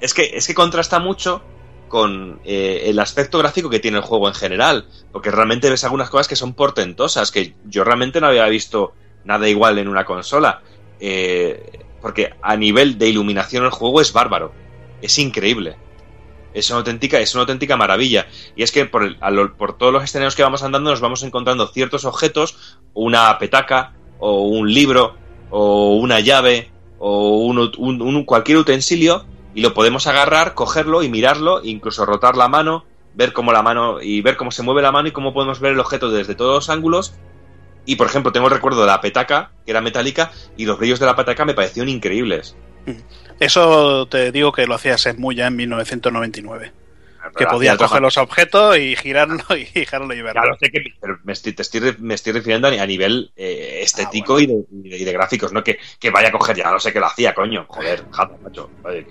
[0.00, 1.42] es que es que contrasta mucho
[1.88, 6.10] con eh, el aspecto gráfico que tiene el juego en general, porque realmente ves algunas
[6.10, 8.92] cosas que son portentosas, que yo realmente no había visto
[9.24, 10.60] nada igual en una consola,
[11.00, 14.52] Eh, porque a nivel de iluminación el juego es bárbaro,
[15.02, 15.76] es increíble.
[16.52, 18.26] Es una auténtica, es una auténtica maravilla.
[18.56, 21.22] Y es que por, el- lo- por todos los escenarios que vamos andando nos vamos
[21.22, 25.14] encontrando ciertos objetos, una petaca, o un libro,
[25.50, 29.24] o una llave, o un, un- un- cualquier utensilio,
[29.54, 34.00] y lo podemos agarrar, cogerlo y mirarlo, incluso rotar la mano, ver cómo la mano,
[34.02, 36.54] y ver cómo se mueve la mano y cómo podemos ver el objeto desde todos
[36.54, 37.14] los ángulos.
[37.90, 41.00] Y por ejemplo, tengo el recuerdo de la petaca, que era metálica, y los brillos
[41.00, 42.54] de la petaca me parecieron increíbles.
[43.40, 46.72] Eso te digo que lo hacía Shenmue ya en 1999.
[47.20, 50.40] Que Pero podía coger los objetos y girarlo y girarlo y verlo.
[50.40, 50.84] Claro, sé que
[51.24, 54.64] me estoy, te estoy, me estoy refiriendo a, ni- a nivel eh, estético y, de,
[54.84, 57.00] y de- y de gráficos, no que, que vaya a coger ya, no sé qué
[57.00, 57.66] lo hacía, coño.
[57.68, 58.70] Joder, jato, macho.
[58.84, 59.04] Madre,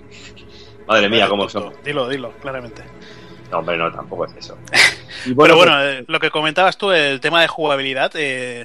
[0.86, 1.70] madre mía, cómo son.
[1.84, 2.82] Dilo, dilo, claramente.
[3.50, 4.58] No, hombre, no, tampoco es eso.
[5.26, 8.64] Y Pero bueno, pues, eh, lo que comentabas tú, el tema de jugabilidad, eh,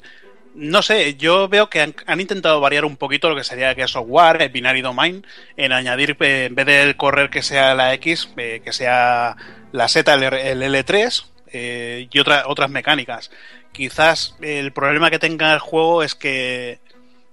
[0.54, 3.86] no sé, yo veo que han, han intentado variar un poquito lo que sería que
[3.90, 5.26] software, el binary domain,
[5.58, 9.36] en añadir, eh, en vez del correr que sea la X, eh, que sea
[9.74, 13.32] la Z, el, R- el L3 eh, y otra- otras mecánicas.
[13.74, 16.80] Quizás el problema que tenga el juego es que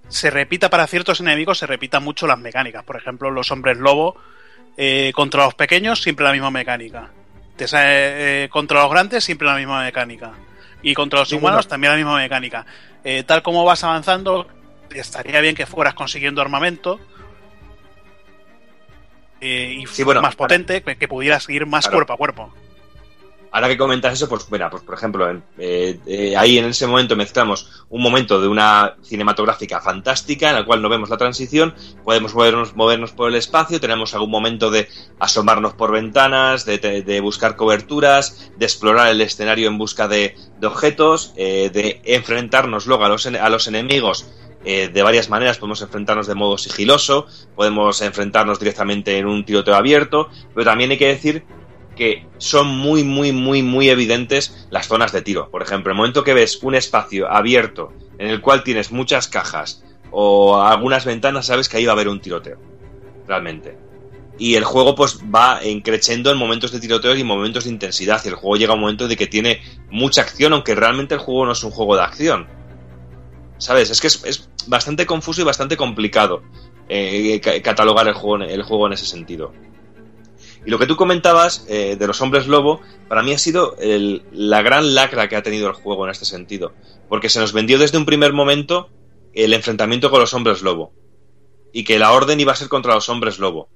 [0.09, 2.83] se repita para ciertos enemigos, se repitan mucho las mecánicas.
[2.83, 4.17] Por ejemplo, los hombres lobo
[4.75, 7.09] eh, contra los pequeños, siempre la misma mecánica.
[7.55, 10.33] Te sale, eh, contra los grandes, siempre la misma mecánica.
[10.81, 12.65] Y contra los humanos, también la misma mecánica.
[13.03, 14.47] Eh, tal como vas avanzando,
[14.93, 16.99] estaría bien que fueras consiguiendo armamento.
[19.41, 21.97] eh, y Sí, bueno, más potente, que, que pudieras ir más Claro.
[21.97, 22.53] cuerpo a cuerpo.
[23.55, 26.87] Ahora que comentas eso, pues mira, pues por ejemplo, en- eh, eh, ahí en ese
[26.87, 31.75] momento mezclamos un momento de una cinematográfica fantástica en la cual no vemos la transición,
[32.03, 34.87] podemos movernos, por el espacio, tenemos algún momento de
[35.19, 41.33] asomarnos por ventanas, de, de- buscar coberturas, de explorar el escenario en busca de, objetos,
[41.37, 44.25] eh, de enfrentarnos luego a los, a los enemigos
[44.65, 45.59] eh, de varias maneras.
[45.59, 50.97] Podemos enfrentarnos de modo sigiloso, podemos enfrentarnos directamente en un tiroteo abierto, pero también hay
[50.97, 51.43] que decir
[51.95, 55.49] que son muy, muy, muy, muy evidentes las zonas de tiro.
[55.49, 59.83] Por ejemplo, el momento que ves un espacio abierto en el cual tienes muchas cajas
[60.11, 62.57] o algunas ventanas, sabes que ahí va a haber un tiroteo.
[63.27, 63.75] Realmente.
[64.37, 68.21] Y el juego pues va creciendo en momentos de tiroteo y en momentos de intensidad.
[68.25, 71.19] Y el juego llega a un momento de que tiene mucha acción, aunque realmente el
[71.19, 72.47] juego no es un juego de acción.
[73.57, 73.91] ¿Sabes?
[73.91, 76.41] Es que es, bastante confuso y bastante complicado
[76.89, 79.53] eh, ca- catalogar el juego, el juego en ese sentido.
[80.65, 84.23] Y lo que tú comentabas eh, de los hombres lobo, para mí ha sido el-
[84.31, 86.73] la gran lacra que ha tenido el juego en este sentido.
[87.09, 88.89] Porque se nos vendió desde un primer momento
[89.33, 90.93] el enfrentamiento con los hombres lobo.
[91.73, 93.67] Y que la orden iba a ser contra los hombres lobo.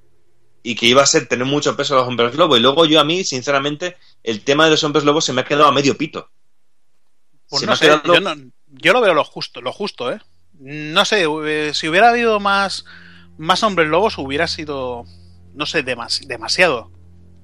[0.62, 2.56] Y que iba a ser tener mucho peso a los hombres lobo.
[2.56, 5.44] Y luego yo a mí, sinceramente, el tema de los hombres lobo se me ha
[5.44, 6.30] quedado a medio pito.
[7.48, 9.72] Pues Se no me ha sé, quedado- yo, no- yo lo veo lo justo, lo
[9.72, 10.18] justo, ¿eh?
[10.60, 12.84] No sé, eh, si hubiera habido más,
[13.36, 15.04] más hombres lobos hubiera sido,
[15.58, 16.90] no sé, demas- demasiado.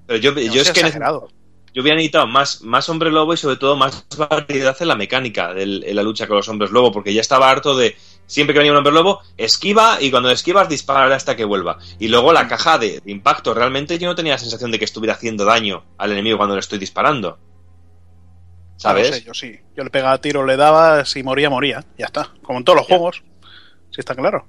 [0.07, 1.28] Pero yo, yo es que exagerado.
[1.74, 5.53] yo hubiera necesitado más, más hombre lobo y sobre todo más variedad en la mecánica
[5.57, 7.97] en la lucha con los hombres lobo, porque ya estaba harto de
[8.27, 11.78] siempre que venía un hombre lobo, esquiva y cuando esquivas disparar hasta que vuelva.
[11.99, 14.85] Y luego la caja de, de impacto, realmente yo no tenía la sensación de que
[14.86, 17.39] estuviera haciendo daño al enemigo cuando le estoy disparando.
[18.77, 19.11] ¿Sabes?
[19.11, 19.59] No sé, yo sí.
[19.77, 21.85] Yo le pegaba tiro, le daba, si moría, moría.
[21.99, 22.31] Ya está.
[22.43, 23.23] Como en todos los juegos.
[23.91, 24.47] Sí, está claro.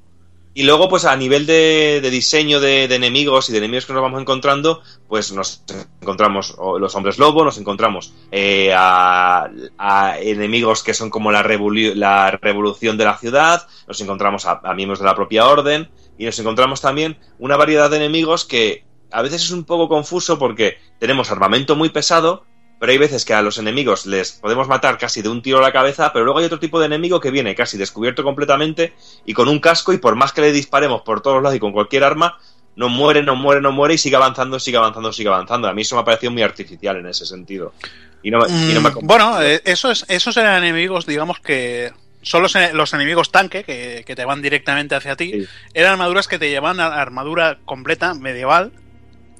[0.58, 4.22] Y luego, pues a nivel de, diseño de, enemigos y de enemigos que nos vamos
[4.22, 5.62] encontrando, pues nos
[6.00, 12.32] encontramos los hombres lobo, nos encontramos eh, a, a enemigos que son como la, la
[12.32, 16.40] revolución de la ciudad, nos encontramos a, a miembros de la propia orden y nos
[16.40, 21.32] encontramos también una variedad de enemigos que a veces es un poco confuso porque tenemos
[21.32, 22.46] armamento muy pesado,
[22.80, 25.62] pero hay veces que a los enemigos les podemos matar casi de un tiro a
[25.62, 28.94] la cabeza, pero luego hay otro tipo de enemigo que viene casi descubierto completamente
[29.26, 31.72] y con un casco y por más que le disparemos por todos lados y con
[31.72, 32.38] cualquier arma,
[32.76, 35.68] no muere, no muere, no muere y sigue avanzando, sigue avanzando, sigue avanzando.
[35.70, 37.74] A mí eso me ha parecido muy artificial en ese sentido.
[38.22, 41.40] Y no, me- y no me ha Mm, bueno, eh, esos, esos eran enemigos, digamos
[41.40, 45.32] que son los, los enemigos tanque que, que te van directamente hacia ti.
[45.32, 45.48] Sí.
[45.74, 48.72] Eran armaduras que te llevaban a armadura completa, medieval,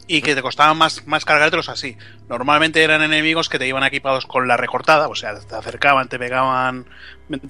[0.08, 1.98] y que te costaban más, más cargártelos así.
[2.30, 6.20] Normalmente eran enemigos que te iban equipados con la recortada, o sea, te acercaban, te
[6.20, 6.86] pegaban,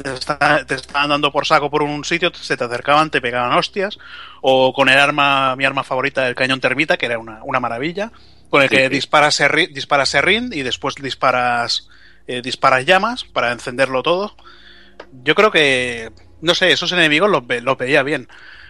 [0.04, 3.58] te, esta- te estaban dando por saco por un sitio, se te acercaban, te pegaban
[3.58, 3.98] hostias,
[4.42, 8.12] o con el arma, mi arma favorita, el cañón termita, que era una, una maravilla,
[8.50, 8.90] con el que sí.
[8.90, 11.90] disparas, serri- disparas serrín y después disparas,
[12.28, 14.36] eh, disparas llamas para encenderlo todo.
[15.24, 16.12] Yo creo que,
[16.42, 18.28] no sé, esos enemigos los, los veía bien.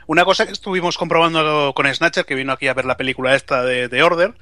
[0.08, 3.64] Una cosa que estuvimos comprobando con Snatcher, que vino aquí a ver la película esta
[3.64, 4.34] de, de Order,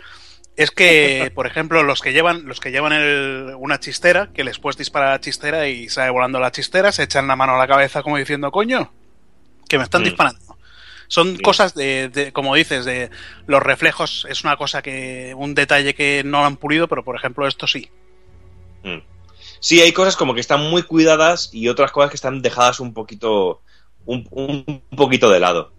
[0.55, 4.59] es que, por ejemplo, los que llevan, los que llevan el- una chistera, que les
[4.59, 7.57] puedes disparar a la chistera y sale volando la chistera, se echan la mano a
[7.57, 8.91] la cabeza como diciendo, coño,
[9.69, 10.05] que me están Mm.
[10.05, 10.39] disparando.
[11.07, 13.09] Son cosas de, de- como dices, de
[13.45, 17.47] los reflejos es una cosa que, un detalle que no han pulido, pero por ejemplo
[17.47, 17.89] esto sí.
[18.83, 18.99] Mm.
[19.59, 22.93] Sí, hay cosas como que están muy cuidadas y otras cosas que están dejadas un
[22.93, 23.61] poquito,
[24.05, 25.71] un, un poquito de lado.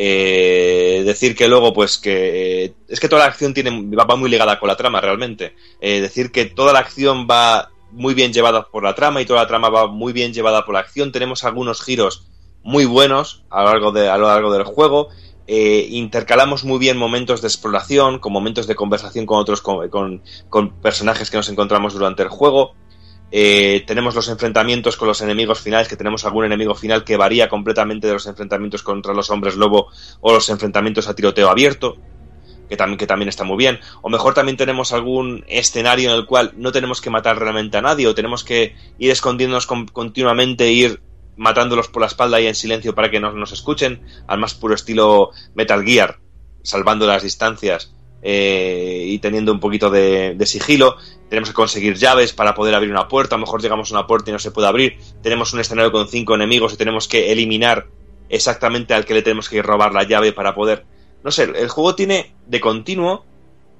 [0.00, 4.30] Eh, decir que luego, pues que eh, es que toda la acción tiene va, muy
[4.30, 5.54] ligada con la trama realmente.
[5.80, 9.40] Eh, decir que toda la acción va muy bien llevada por la trama y toda
[9.42, 11.10] la trama va muy bien llevada por la acción.
[11.10, 12.28] Tenemos algunos giros
[12.62, 15.08] muy buenos a lo largo, de, a lo largo del juego.
[15.48, 20.70] Eh, intercalamos muy bien momentos de exploración con momentos de conversación con otros con- con
[20.80, 22.74] personajes que nos encontramos durante el juego.
[23.30, 27.48] Eh, tenemos los enfrentamientos con los enemigos finales, que tenemos algún enemigo final que varía
[27.48, 29.88] completamente de los enfrentamientos contra los hombres lobo
[30.20, 31.96] o los enfrentamientos a tiroteo abierto,
[32.70, 33.80] que también, que también está muy bien.
[34.02, 37.82] O mejor también tenemos algún escenario en el cual no tenemos que matar realmente a
[37.82, 41.02] nadie o tenemos que ir escondiéndonos con- continuamente, e ir
[41.36, 44.74] matándolos por la espalda y en silencio para que no nos escuchen, al más puro
[44.74, 46.18] estilo Metal Gear,
[46.62, 50.96] salvando las distancias eh, y teniendo un poquito de, sigilo.
[51.28, 53.34] Tenemos que conseguir llaves para poder abrir una puerta.
[53.34, 54.98] A lo mejor llegamos a una puerta y no se puede abrir.
[55.22, 57.86] Tenemos un escenario con cinco enemigos y tenemos que eliminar
[58.28, 60.84] exactamente al que le tenemos que robar la llave para poder.
[61.22, 63.24] No sé, el juego tiene de continuo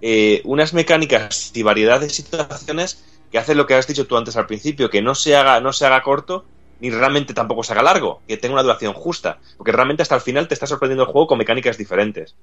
[0.03, 4.37] eh, unas mecánicas y variedad de situaciones que hacen lo que has dicho tú antes
[4.37, 6.45] al principio, que no se haga, no se haga corto
[6.81, 10.21] ni realmente tampoco se haga largo, que tenga una duración justa, porque realmente hasta el
[10.21, 12.37] final te está sorprendiendo el juego con mecánicas diferentes.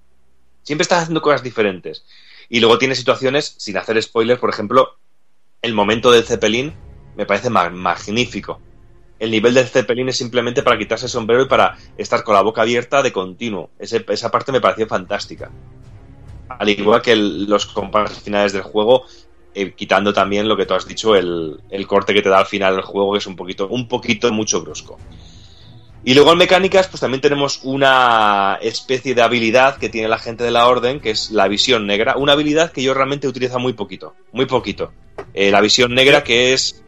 [0.65, 2.03] Siempre estás haciendo cosas diferentes.
[2.49, 4.97] Y luego tiene situaciones, sin hacer spoilers, por ejemplo,
[5.61, 6.73] el momento del Zeppelin
[7.15, 8.59] me parece ma- magnífico.
[9.19, 12.41] El nivel del Zeppelin es simplemente para quitarse el sombrero y para estar con la
[12.41, 13.69] boca abierta de continuo.
[13.79, 15.49] Ese- esa parte me pareció fantástica.
[16.49, 19.05] Al igual que los compases finales del juego,
[19.53, 22.45] eh, quitando también lo que tú has dicho, el, el corte que te da al
[22.45, 24.99] final del juego, que es un poquito, un poquito mucho brusco.
[26.07, 30.43] Y luego en mecánicas, pues también tenemos una especie de habilidad que tiene la gente
[30.43, 32.15] de la orden, que es la visión negra.
[32.15, 34.91] Una habilidad que yo realmente utilizo muy poquito, muy poquito.
[35.33, 36.83] Eh, la visión negra que es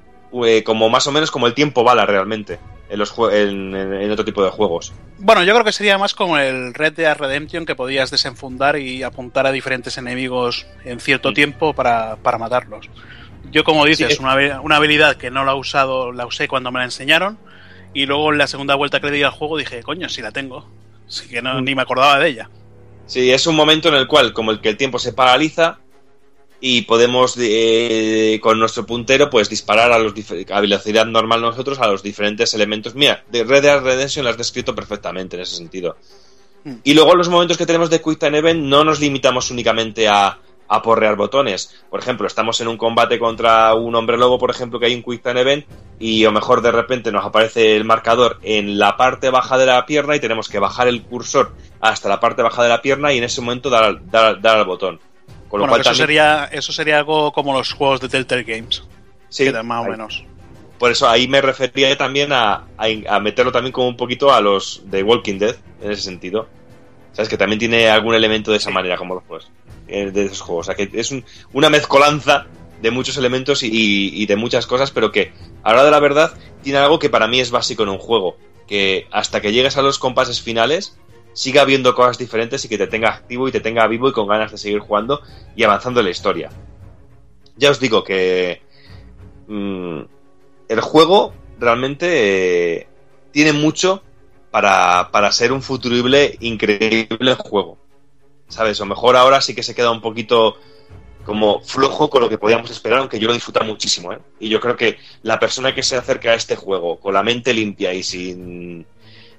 [0.46, 2.60] eh, como más o menos como el tiempo bala realmente
[2.92, 4.94] en, los en, en- otro tipo de juegos.
[5.18, 9.02] Bueno, yo creo que sería más como el Red Dead Redemption que podías desenfundar y
[9.02, 11.36] apuntar a diferentes enemigos en cierto Sí.
[11.36, 12.88] tiempo para, para matarlos.
[13.52, 14.22] Yo, como dices, Sí.
[14.22, 17.40] una, una habilidad que no la he usado, la usé cuando me la enseñaron
[17.94, 20.32] y luego en la segunda vuelta que le di al juego dije, coño, si la
[20.32, 20.68] tengo.
[21.08, 21.64] Así que no, Mm.
[21.64, 22.50] ni me acordaba de ella.
[23.06, 25.80] Sí, es un momento en el cual, como el que el tiempo se paraliza
[26.60, 30.14] y podemos eh, con nuestro puntero pues disparar a, los
[30.52, 32.96] a velocidad normal nosotros a los diferentes elementos.
[32.96, 35.96] Mira, de Red Dead Redemption lo has descrito perfectamente en ese sentido.
[36.64, 36.74] Mm.
[36.84, 40.40] Y luego los momentos que tenemos de Quick Time Event no nos limitamos únicamente a,
[40.70, 41.76] a porrear botones.
[41.90, 45.04] Por ejemplo, estamos en un combate contra un hombre lobo, por ejemplo, que hay un
[45.04, 45.66] Quick Time Event
[46.00, 49.66] y a lo mejor de repente nos aparece el marcador en la parte baja de
[49.66, 53.14] la pierna y tenemos que bajar el cursor hasta la parte baja de la pierna
[53.14, 55.00] y en ese momento dar, al- dar, dar al botón.
[55.50, 58.44] Con lo Bueno, cual eso, también- sería, eso sería algo como los juegos de Telltale
[58.44, 58.84] Games.
[59.30, 59.92] sí, más o ahí.
[59.92, 60.24] menos.
[60.78, 64.42] Por eso ahí me refería también a, a, a meterlo también como un poquito a
[64.42, 66.48] los de Walking Dead, en ese sentido.
[67.14, 67.30] ¿Sabes?
[67.30, 69.50] Que también tiene algún elemento de esa manera, como los juegos.
[69.88, 70.68] Eh, De esos juegos.
[70.68, 71.24] O sea, que es un-
[71.54, 72.48] una mezcolanza
[72.82, 75.32] de muchos elementos y, de muchas cosas, pero que,
[75.64, 77.98] a la hora de la verdad, tiene algo que para mí es básico en un
[77.98, 78.38] juego.
[78.68, 80.98] Que hasta que llegues a los compases finales,
[81.34, 84.28] siga habiendo cosas diferentes y que te tenga activo y te tenga vivo y con
[84.28, 85.22] ganas de seguir jugando
[85.56, 86.50] y avanzando en la historia.
[87.56, 88.62] Ya os digo que
[89.48, 90.02] mm,
[90.70, 92.88] el juego realmente eh,
[93.32, 94.04] tiene mucho
[94.52, 97.78] para, para ser un futurible increíble juego.
[98.48, 98.80] ¿Sabes?
[98.80, 100.58] O mejor ahora sí que se queda un poquito
[101.26, 104.14] como flojo con lo que podíamos esperar, aunque yo lo disfruto muchísimo.
[104.14, 104.20] ¿eh?
[104.40, 107.54] Y yo creo que la persona que se acerca a este juego con la mente
[107.54, 108.86] limpia y sin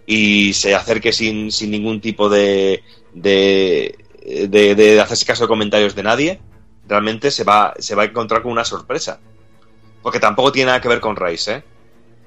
[0.04, 2.82] y se acerque sin, sin ningún tipo de,
[3.12, 3.94] de,
[4.24, 6.40] de, hacerse caso de comentarios de nadie,
[6.86, 9.20] realmente se va, se va a encontrar con una sorpresa.
[10.02, 11.62] Porque tampoco tiene nada que ver con Rise, ¿eh?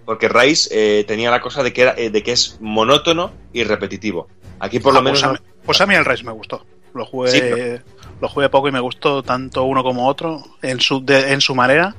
[0.06, 3.64] Porque Rise eh, tenía la cosa de que, era, eh, de que es monótono y
[3.64, 4.28] repetitivo.
[4.64, 5.20] Aquí por lo Ah, menos...
[5.22, 6.66] Pues a, mí- pues a mí el Rise me gustó.
[6.94, 7.84] Lo jugué, Sí, pero-
[8.22, 11.56] lo jugué poco y me gustó tanto uno como otro en su, de- en su
[11.56, 11.96] manera.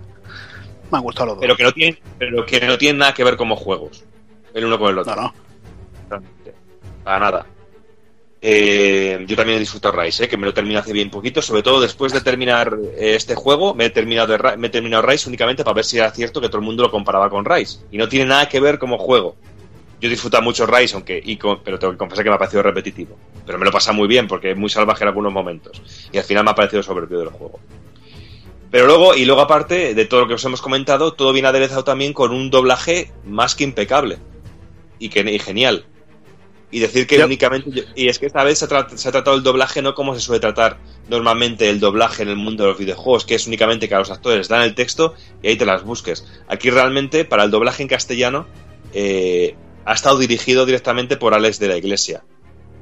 [0.91, 1.41] Me han gustado los dos.
[1.43, 4.05] pero que no tienen, pero que no tienen nada que ver como juegos.
[4.55, 5.15] El uno con el otro.
[5.17, 5.35] No, no.
[6.09, 6.55] realmente.
[7.03, 7.47] Para nada.
[8.45, 11.41] Eh, yo también he disfrutado Rise, eh, que me lo terminé hace bien poquito.
[11.41, 15.03] Sobre todo después de terminar eh, este juego, me he, terminado de me he terminado
[15.07, 17.79] Rise únicamente para ver si era cierto que todo el mundo lo comparaba con Rise.
[17.93, 19.37] Y no tiene nada que ver como juego.
[20.03, 22.39] Yo he disfrutado mucho Rise, aunque, y con- pero tengo que confesar que me ha
[22.39, 23.17] parecido repetitivo.
[23.47, 25.81] Pero me lo pasa muy bien porque es muy salvaje en algunos momentos.
[26.13, 27.61] Y al final me ha parecido soberbio el juego.
[28.71, 31.85] Pero luego, y luego aparte de todo lo que os hemos comentado, todo viene aderezado
[31.85, 34.19] también con un doblaje más que impecable.
[34.99, 35.85] Y, que, y genial.
[36.73, 37.85] Y decir que Yo- únicamente.
[37.95, 40.21] Y es que esta vez se ha, se ha tratado el doblaje no como se
[40.21, 43.95] suele tratar normalmente el doblaje en el mundo de los videojuegos, que es únicamente que
[43.95, 46.27] a los actores dan el texto y ahí te las busques.
[46.49, 48.47] Aquí realmente, para el doblaje en castellano,
[48.95, 49.55] eh,
[49.85, 52.25] ha estado dirigido directamente por Alex de la Iglesia.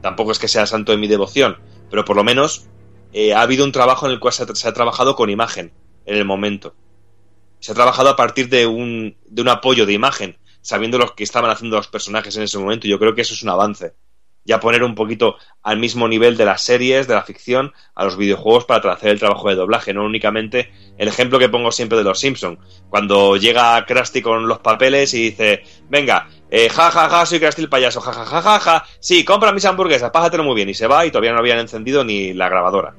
[0.02, 1.58] Tampoco es que sea santo de mi devoción,
[1.90, 2.66] pero por lo menos
[3.12, 5.72] eh, ha habido un trabajo en el cual se ha, trabajado con imagen
[6.06, 6.74] en el momento.
[7.58, 11.24] Se ha trabajado a partir de un, de un apoyo de imagen, sabiendo lo que
[11.24, 12.88] estaban haciendo los personajes en ese momento.
[12.88, 13.94] Yo creo que eso es un avance.
[14.44, 18.16] Ya poner un poquito al mismo nivel de las series, de la ficción, a los
[18.16, 22.04] videojuegos para hacer el trabajo de doblaje, no únicamente el ejemplo que pongo siempre de
[22.04, 22.58] los Simpson,
[22.88, 27.62] cuando llega Krusty con los papeles y dice, venga, eh, ja ja ja, soy Krusty
[27.62, 30.74] el payaso, ja ja ja ja ja, sí, compra mis hamburguesas, pájatelo muy bien, y
[30.74, 32.94] se va y todavía no habían encendido ni la grabadora.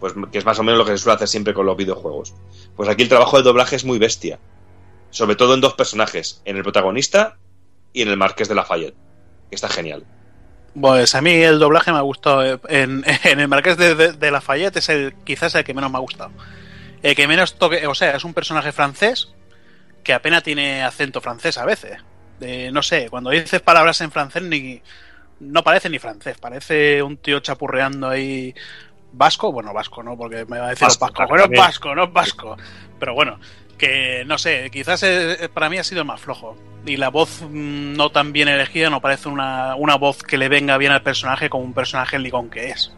[0.00, 2.32] Pues que es más o menos lo que se suele hacer siempre con los videojuegos.
[2.76, 4.38] Pues aquí el trabajo de doblaje es muy bestia.
[5.10, 7.36] Sobre todo en dos personajes, en el protagonista
[7.92, 8.94] y en el Marqués de Lafayette.
[9.50, 10.04] Está genial.
[10.80, 12.60] Pues a mí el doblaje me ha gustado.
[12.68, 15.96] En, en el Marqués de, de- de Lafayette es el, quizás el que menos me
[15.96, 16.30] ha gustado.
[17.02, 19.32] El que menos toque, o sea, es un personaje francés
[20.04, 21.98] que apenas tiene acento francés a veces.
[22.40, 24.80] Eh, no sé, cuando dices palabras en francés ni
[25.40, 28.54] no parece ni francés, parece un tío chapurreando ahí
[29.12, 32.04] vasco, bueno, vasco no, porque me va a decir Vasco, vasco, claro, bueno, vasco, no
[32.04, 32.56] es vasco,
[32.98, 33.38] pero bueno,
[33.76, 35.04] que no sé, quizás
[35.54, 36.56] para mí ha sido el más flojo.
[36.86, 40.48] Y la voz mm, no tan bien elegida no parece una, una voz que le
[40.48, 42.92] venga bien al personaje como un personaje licón que es.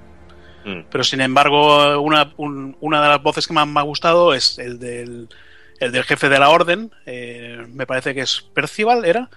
[0.64, 0.82] Mm.
[0.90, 4.58] Pero sin embargo, una, un- una de las voces que más me ha gustado es
[4.58, 5.28] el del,
[5.80, 6.92] el del jefe de la orden.
[7.06, 9.28] eh, me parece que es Percival, ¿era?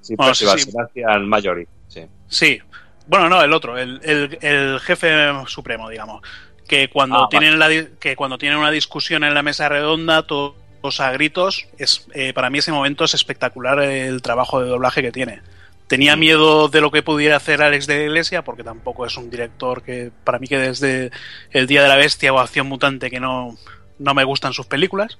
[0.00, 0.70] Sí, Bueno, Percival, sí.
[0.70, 1.66] Sebastian Mayori.
[1.88, 2.02] Sí.
[2.28, 2.60] Sí.
[3.08, 6.22] Bueno, no, el otro, el, el- el jefe supremo, digamos.
[6.68, 7.68] Que cuando Ah, tienen la
[8.00, 12.32] que cuando tienen una discusión en la mesa redonda, to- todos a gritos, es eh,
[12.32, 15.40] para mí ese momento es espectacular el trabajo de doblaje que tiene.
[15.86, 19.30] Tenía miedo de lo que pudiera hacer Alex de la Iglesia, porque tampoco es un
[19.30, 21.12] director que, para mí, que desde
[21.52, 23.56] El Día de la Bestia o Acción Mutante, que no,
[24.00, 25.16] no me gustan sus películas.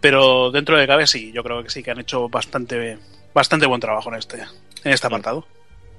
[0.00, 2.98] Pero dentro de cabe, sí, yo creo que sí que han hecho bastante,
[3.34, 4.40] bastante buen trabajo en este,
[4.84, 5.46] en este apartado.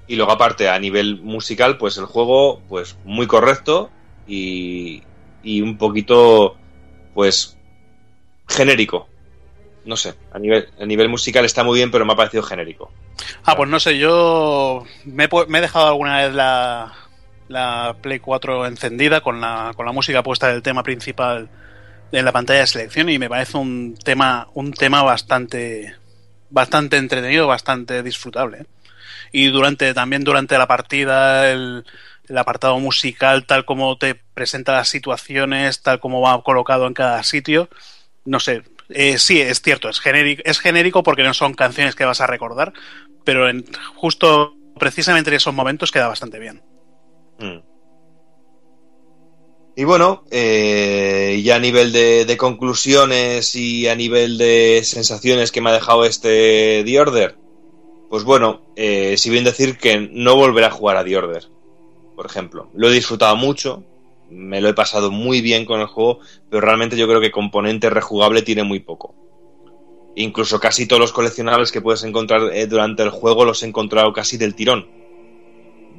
[0.07, 3.89] Y luego aparte, a nivel musical, pues el juego, pues muy correcto
[4.27, 5.03] y,
[5.43, 6.55] y un poquito,
[7.13, 7.57] pues,
[8.47, 9.09] genérico.
[9.85, 12.91] No sé, a nivel, a nivel musical está muy bien, pero me ha parecido genérico.
[13.43, 16.93] Ah, pues no sé, yo me me he dejado alguna vez la,
[17.47, 21.49] la Play 4 encendida con la, con la música puesta del tema principal
[22.11, 25.95] en la pantalla de selección y me parece un tema, un tema bastante,
[26.49, 28.59] bastante entretenido, bastante disfrutable.
[28.59, 28.65] ¿eh?
[29.31, 31.85] Y durante, también durante la partida, el,
[32.27, 37.23] el apartado musical, tal como te presenta las situaciones, tal como va colocado en cada
[37.23, 37.69] sitio,
[38.25, 42.05] no sé, eh, sí, es cierto, es genérico, es genérico porque no son canciones que
[42.05, 42.73] vas a recordar,
[43.23, 43.65] pero en,
[43.95, 46.61] justo precisamente en esos momentos queda bastante bien.
[47.39, 47.76] Mm.
[49.79, 55.69] Y bueno, eh, ya a nivel de, conclusiones y a nivel de sensaciones que me
[55.69, 57.35] ha dejado este The Order,
[58.09, 61.43] pues bueno, eh, si bien decir que no volveré a jugar a The Order,
[62.15, 62.71] por ejemplo.
[62.73, 63.83] Lo he disfrutado mucho,
[64.31, 67.91] me lo he pasado muy bien con el juego, pero realmente yo creo que componente
[67.91, 69.13] rejugable tiene muy poco.
[70.15, 74.11] Incluso casi todos los coleccionables que puedes encontrar eh, durante el juego los he encontrado
[74.11, 74.96] casi del tirón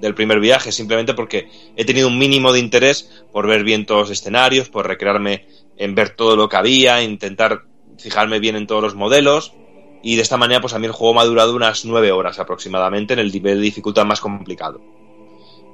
[0.00, 4.08] del primer viaje, simplemente porque he tenido un mínimo de interés por ver bien todos
[4.08, 5.46] los escenarios, por recrearme
[5.76, 7.64] en ver todo lo que había, intentar
[7.98, 9.54] fijarme bien en todos los modelos.
[10.02, 12.38] Y de esta manera, pues a mí el juego me ha durado unas nueve horas
[12.38, 14.80] aproximadamente en el nivel de dificultad más complicado.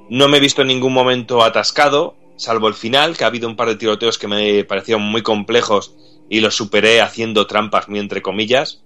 [0.09, 3.55] No me he visto en ningún momento atascado, salvo el final, que ha habido un
[3.55, 5.95] par de tiroteos que me parecieron muy complejos
[6.29, 8.81] y los superé haciendo trampas muy entre comillas.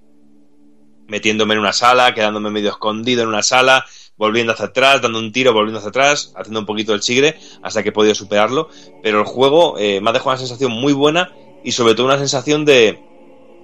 [1.07, 3.85] metiéndome en una sala, quedándome medio escondido en una sala,
[4.19, 7.81] volviendo hacia atrás, dando un tiro, volviendo hacia atrás, haciendo un poquito el chigre hasta
[7.81, 8.69] que he podido superarlo.
[9.01, 11.31] Pero el juego eh, me ha dejado una sensación muy buena
[11.63, 13.01] y sobre todo una sensación de...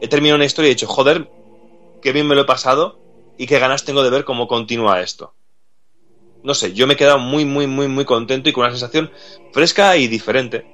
[0.01, 1.29] He terminado una historia y he dicho, joder,
[2.01, 2.99] qué bien me lo he pasado
[3.37, 5.33] y qué ganas tengo de ver cómo continúa esto.
[6.41, 9.11] No sé, yo me he quedado muy, muy, muy, muy contento y con una sensación
[9.51, 10.65] fresca y diferente.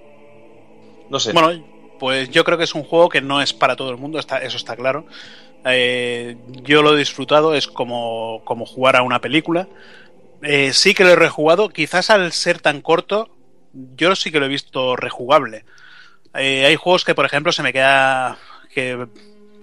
[1.10, 1.34] No sé.
[1.34, 1.66] Bueno,
[2.00, 4.38] pues yo creo que es un juego que no es para todo el mundo, está,
[4.38, 5.06] eso está claro.
[5.66, 9.68] Eh, yo lo he disfrutado, es como, como jugar a una película.
[10.42, 13.30] Eh, sí que lo he rejugado, quizás al ser tan corto,
[13.74, 15.66] yo sí que lo he visto rejugable.
[16.34, 18.38] Eh, hay juegos que, por ejemplo, se me queda
[18.74, 19.08] que,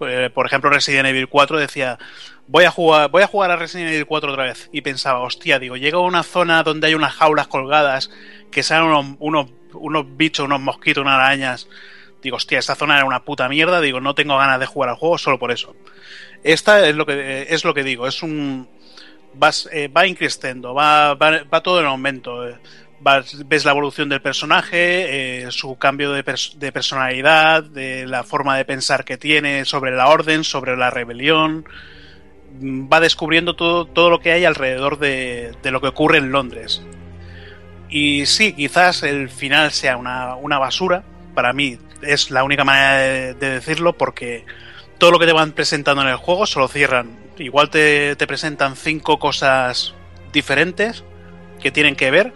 [0.06, 1.98] eh, por ejemplo, Resident Evil 4 decía,
[2.46, 4.68] voy a jugar, voy a jugar a Resident Evil 4 otra vez.
[4.72, 8.10] Y pensaba, hostia, digo, llego a una zona donde hay unas jaulas colgadas,
[8.50, 11.68] que salen unos, unos, unos bichos, unos mosquitos, unas arañas.
[12.22, 14.96] Digo, hostia, esta zona era una puta mierda, digo, no tengo ganas de jugar al
[14.96, 15.74] juego solo por eso.
[16.42, 18.68] Esta es lo que es lo que digo, es un
[19.34, 22.48] vas, eh, va increciendo, va, va, va, todo en aumento.
[22.48, 22.56] eh.
[23.46, 26.24] Ves la evolución del personaje, eh, su cambio de,
[26.56, 31.64] de personalidad, de la forma de pensar que tiene sobre la orden, sobre la rebelión.
[32.60, 36.32] Mm, Va descubriendo todo, todo lo que hay alrededor de, de lo que ocurre en
[36.32, 36.82] Londres.
[37.88, 41.04] Y sí, quizás el final sea una, una basura.
[41.34, 44.44] Para mí es la única manera de, de decirlo porque
[44.98, 47.16] todo lo que te van presentando en el juego se lo cierran.
[47.38, 49.94] Igual te, te presentan cinco cosas
[50.32, 51.04] diferentes
[51.60, 52.32] que tienen que ver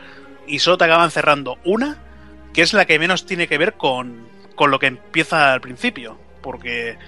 [0.47, 1.99] y solo te acaban cerrando una
[2.53, 6.19] que es la que menos tiene que ver con, con lo que empieza al principio.
[6.41, 6.99] Porque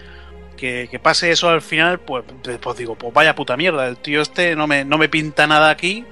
[0.56, 2.24] que, que pase eso al final, pues,
[2.60, 3.86] pues digo, pues vaya puta mierda.
[3.86, 6.04] El tío este no me, no me pinta nada aquí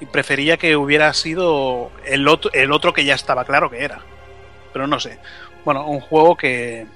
[0.00, 4.00] y prefería que hubiera sido el otro, el otro que ya estaba claro que era.
[4.72, 5.18] Pero no sé.
[5.64, 6.86] Bueno, un juego que,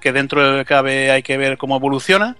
[0.00, 2.36] que dentro de cabe hay que ver cómo evoluciona,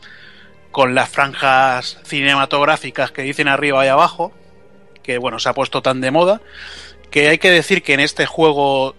[0.73, 4.33] con las franjas cinematográficas que dicen arriba y abajo,
[5.03, 6.41] que bueno, se ha puesto tan de moda,
[7.11, 8.95] que hay que decir que en este juego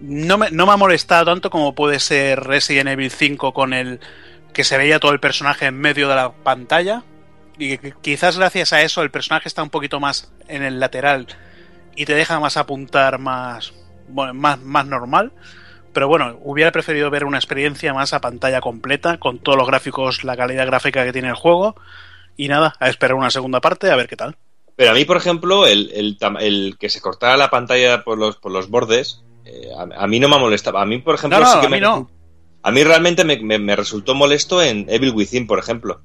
[0.00, 4.00] no me, no me ha molestado tanto como puede ser Resident Evil 5 con el
[4.52, 7.04] que se veía todo el personaje en medio de la pantalla.
[7.58, 11.26] Y quizás gracias a eso el personaje está un poquito más en el lateral
[11.96, 13.72] y te deja más apuntar más,
[14.08, 15.32] bueno, más, más normal.
[15.98, 20.22] Pero bueno, hubiera preferido ver una experiencia más a pantalla completa, con todos los gráficos,
[20.22, 21.74] la calidad gráfica que tiene el juego.
[22.36, 24.36] Y nada, a esperar una segunda parte, a ver qué tal.
[24.76, 28.36] Pero a mí, por ejemplo, el, el, el que se cortara la pantalla por los,
[28.36, 30.82] por los bordes, eh, a, a mí no me molestaba.
[30.82, 32.08] A mí, por ejemplo, No, no, sí que a me, mí no.
[32.62, 36.00] a mí realmente me, me- me resultó molesto en Evil Within, por ejemplo.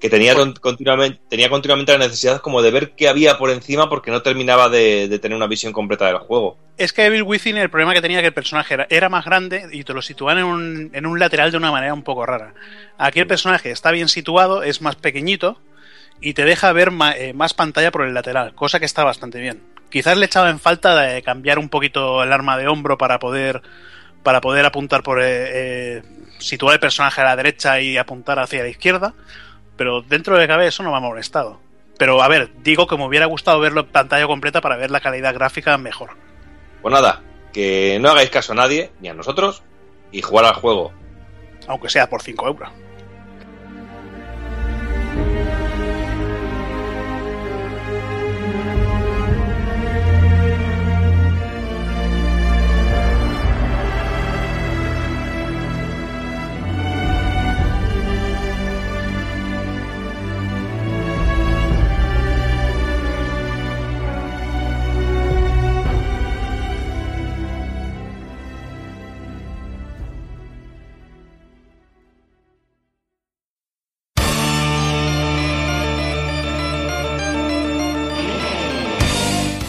[0.00, 3.88] Que tenía, con- continuamente, tenía continuamente la necesidad como de ver qué había por encima
[3.88, 6.58] porque no terminaba de, de tener una visión completa del juego.
[6.76, 9.66] Es que Evil Within el problema que tenía que el personaje era, era más grande
[9.72, 12.52] y te lo situaban en un, en un lateral de una manera un poco rara.
[12.98, 15.58] Aquí el personaje está bien situado, es más pequeñito
[16.20, 19.62] y te deja ver eh, más pantalla por el lateral, cosa que está bastante bien.
[19.88, 23.62] Quizás le echaba en falta de cambiar un poquito el arma de hombro para poder
[24.22, 26.02] para poder apuntar por eh, eh,
[26.38, 29.14] situar el personaje a la derecha y apuntar hacia la izquierda,
[29.76, 31.60] pero dentro de cabe eso no me ha molestado.
[31.98, 35.00] Pero a ver, digo que me hubiera gustado verlo en pantalla completa para ver la
[35.00, 36.10] calidad gráfica mejor.
[36.82, 37.22] Pues nada,
[37.52, 39.62] que no hagáis caso a nadie, ni a nosotros,
[40.12, 40.92] y jugar al juego.
[41.68, 42.68] aunque sea por 5 euros.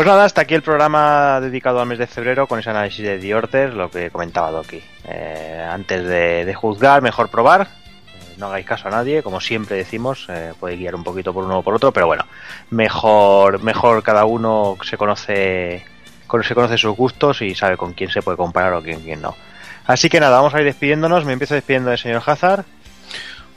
[0.00, 3.18] Pues nada, hasta aquí el programa dedicado al mes de febrero con ese análisis de
[3.18, 4.82] The lo que comentaba Doki.
[5.04, 7.68] Eh, antes de, juzgar, mejor probar.
[8.14, 11.44] Eh, no hagáis caso a nadie, como siempre decimos, eh, puede guiar un poquito por
[11.44, 12.24] uno o por otro, pero bueno,
[12.70, 15.84] mejor, mejor cada uno se conoce,
[16.26, 19.20] con- se conoce sus gustos y sabe con quién se puede comparar o con quién
[19.20, 19.36] no.
[19.84, 21.26] Así que nada, vamos a ir despidiéndonos.
[21.26, 22.64] Me empiezo despidiendo del señor Hazard.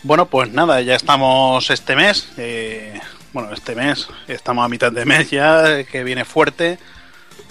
[0.06, 2.34] Bueno, pues nada, ya estamos este mes.
[2.36, 3.00] eh,
[3.34, 6.78] bueno, este mes, estamos a mitad de mes ya, que viene fuerte.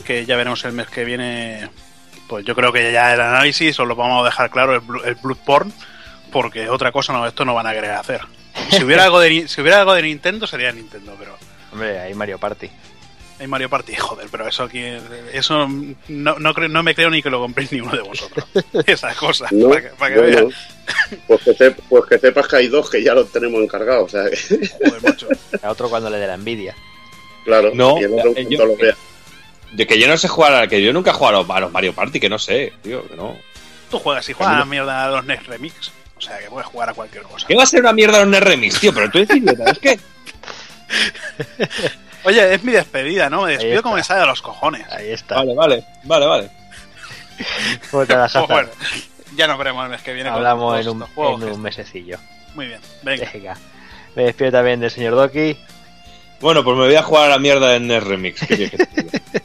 [0.05, 1.69] Que ya veremos el mes que viene.
[2.29, 5.15] Pues yo creo que ya el análisis os lo vamos a dejar claro, el, el
[5.17, 5.73] Bloodborne.
[6.31, 8.21] Porque otra cosa no, esto no van a querer hacer.
[8.71, 11.37] Si hubiera algo de, si hubiera algo de Nintendo, sería Nintendo, pero.
[11.73, 12.71] Hombre, ahí Mario Party.
[13.43, 14.81] Hay Mario Party, joder, pero eso aquí.
[15.33, 15.67] Eso
[16.09, 18.47] no, no, creo- no me creo ni que lo compréis ni uno de vosotros.
[18.87, 20.43] Esas cosas, No, para que, para que no, veas.
[20.45, 20.51] no.
[21.27, 24.05] Pues, que pues que sepas que hay dos que ya los tenemos encargados.
[24.05, 25.29] O sea, que- Joder, macho.
[25.63, 26.75] A otro cuando le dé la envidia.
[27.45, 27.73] claro.
[27.75, 28.95] No, y el otro eh, cuando lo vea.
[29.73, 31.73] De que yo no sé jugar, a- que yo nunca he jugado a los, los
[31.73, 33.37] Mario Party, que no sé, tío, que no.
[33.91, 35.91] Tú juegas y juegas a mierda a los NES Remix.
[36.17, 37.47] O sea, que puedes jugar a cualquier cosa.
[37.49, 38.95] ¿Qué va a ser una mierda un remix, tío?
[38.95, 39.99] Pero tú eres idiota, es que.
[42.25, 43.43] Oye, es mi despedida, ¿no?
[43.43, 44.87] Me despido como me sale de los cojones.
[44.93, 45.37] Ahí está.
[45.37, 46.51] Vale, vale, vale, vale.
[47.91, 48.49] ¿Cómo te Pues haces?
[48.49, 48.69] bueno,
[49.37, 50.29] ya nos veremos el mes que viene.
[50.31, 52.19] Hablamos en un, estos juegos en que- un mesecillo.
[52.55, 53.31] Muy bien, venga.
[53.33, 53.57] Venga.
[54.15, 55.57] Me despido también del señor Doki.
[56.41, 58.41] Bueno, pues me voy a jugar a la mierda en NES Remix.
[58.47, 59.43] ¿Qué quieres que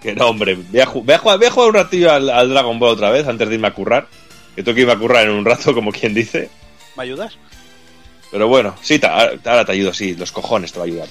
[0.00, 0.54] que no, hombre.
[0.54, 3.10] Voy a, voy a jugar, voy a jugar un ratillo al, al Dragon Ball otra
[3.10, 4.06] vez antes de irme a currar.
[4.54, 6.48] Que tengo que irme a currar en un rato, como quien dice.
[6.96, 7.36] ¿Me ayudas?
[8.30, 10.14] Pero bueno, sí, ta- ahora te ayudo, sí.
[10.14, 11.08] Los cojones te va a ayudar.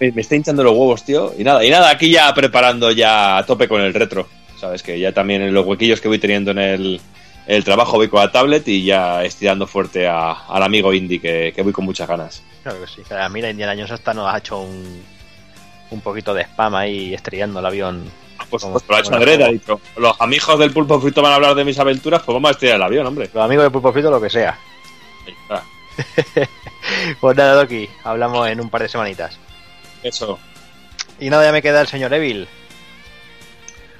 [0.00, 1.32] Me, me está hinchando los huevos, tío.
[1.38, 4.28] Y nada, y nada, aquí ya preparando ya a tope con el retro.
[4.58, 7.00] Sabes que ya también en los huequillos que voy teniendo en el,
[7.46, 11.52] el trabajo voy con la tablet y ya estirando fuerte a- al amigo indie que,
[11.54, 12.42] que voy con muchas ganas.
[12.62, 13.02] Claro que sí.
[13.10, 15.02] Ah, Mira, Indiana Jones hasta nos ha hecho un,
[15.90, 18.04] un poquito de spam ahí estrellando el avión.
[18.50, 19.80] Pues, Como- pues lo ha hecho adrede, ha dicho.
[19.96, 22.76] Los amigos del pulpo frito van a hablar de mis aventuras, pues vamos a estrellar
[22.76, 23.30] el avión, hombre.
[23.32, 24.58] Los amigos de Pulpo Frito, lo que sea.
[27.20, 29.38] Pues nada, Doki, hablamos en un par de semanitas.
[30.02, 30.38] Eso.
[31.18, 32.48] Y nada, ya me queda el señor Evil.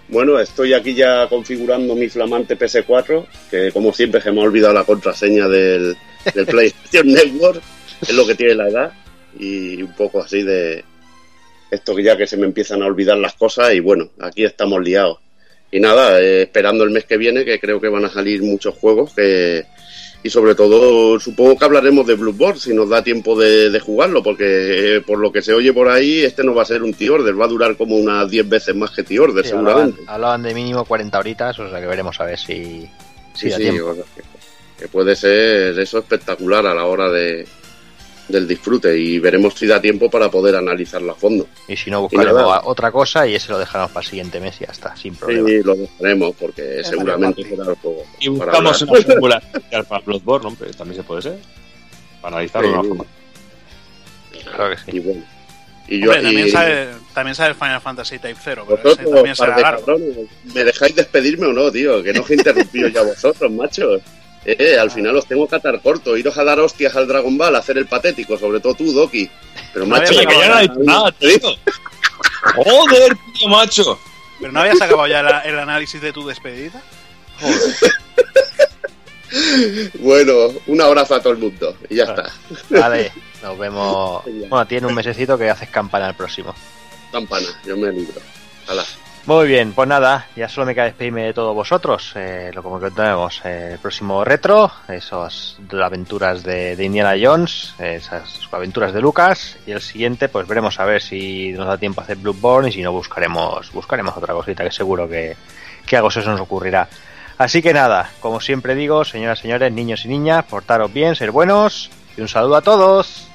[0.09, 4.75] Bueno, estoy aquí ya configurando mi flamante PS4, que como siempre se me ha olvidado
[4.75, 5.97] la contraseña del,
[6.35, 7.63] del PlayStation Network,
[8.01, 8.93] es lo que tiene la edad,
[9.39, 10.85] y un poco así de
[11.71, 14.83] esto que ya que se me empiezan a olvidar las cosas, y bueno, aquí estamos
[14.83, 15.19] liados.
[15.71, 18.75] Y nada, eh, esperando el mes que viene, que creo que van a salir muchos
[18.75, 19.65] juegos, que
[20.23, 24.23] y sobre todo supongo que hablaremos de Bloodborne, si nos da tiempo de, de jugarlo,
[24.23, 26.93] porque eh, por lo que se oye por ahí, este no va a ser un
[26.93, 30.13] T-Order, va a durar como unas 10 veces más que T-Order, Sí, hablaban, seguramente.
[30.13, 32.89] hablaban de mínimo 40 horitas, o sea que veremos a ver si,
[33.35, 33.87] si Sí, da sí, tiempo.
[33.91, 34.23] o sea, que,
[34.83, 37.47] que puede ser eso espectacular a la hora de,
[38.31, 41.47] del disfrute y veremos si da tiempo para poder analizarlo a fondo.
[41.69, 42.63] Y si no, buscaremos nada.
[42.65, 45.49] otra cosa y ese lo dejaremos para el siguiente mes y ya está, sin problema.
[45.49, 48.05] Sí, lo dejaremos porque Es seguramente será el juego.
[48.21, 49.43] Y buscamos una fórmula
[49.89, 51.39] para Bloodborne, hombre, también se puede ser.
[52.21, 52.89] Para analizarlo de una Sí.
[52.89, 53.05] forma.
[54.57, 54.97] Claro que sí.
[54.97, 55.23] Y bueno.
[55.89, 58.85] Y yo Hombre, también, y sale, también sale el Final Fantasy Type 0, pero ese
[58.89, 59.81] vosotros, también será de largo.
[59.81, 60.17] cabrones,
[60.55, 62.01] ¿me dejáis despedirme o no, tío?
[62.03, 64.01] Que no os he interrumpido ya vosotros, machos.
[64.45, 67.55] Eh, al final os tengo que atar corto, iros a dar hostias al Dragon Ball,
[67.57, 69.31] a hacer el patético, sobre todo tú, Doki.
[69.73, 71.39] Pero No macho, había ya no nada, tío.
[72.57, 73.99] Joder, tío, macho.
[74.41, 76.81] ¿Pero no habías acabado ya la- el análisis de tu despedida?
[80.01, 80.33] Bueno,
[80.67, 82.33] un abrazo a todo el mundo y ya está.
[82.71, 83.13] Vale,
[83.43, 84.25] nos vemos.
[84.49, 86.55] Bueno, tiene un mesecito que haces campana el próximo.
[87.13, 88.21] Campana, yo me libro.
[88.67, 88.85] Hala.
[89.31, 92.15] Muy bien, pues nada, ya solo me queda despedirme de todos vosotros.
[92.17, 98.41] Eh, lo como que tenemos eh, el próximo retro, esas aventuras de, Indiana Jones, esas
[98.51, 102.05] aventuras de Lucas, y el siguiente, pues veremos a ver si nos da tiempo a
[102.05, 105.37] hacer Bloodborne y si no buscaremos, buscaremos otra cosita que seguro que,
[105.87, 106.89] que algo se nos ocurrirá.
[107.39, 111.89] Así que nada, como siempre digo, señoras señores, niños y niñas, portaros bien, ser buenos
[112.17, 113.30] y un saludo a todos.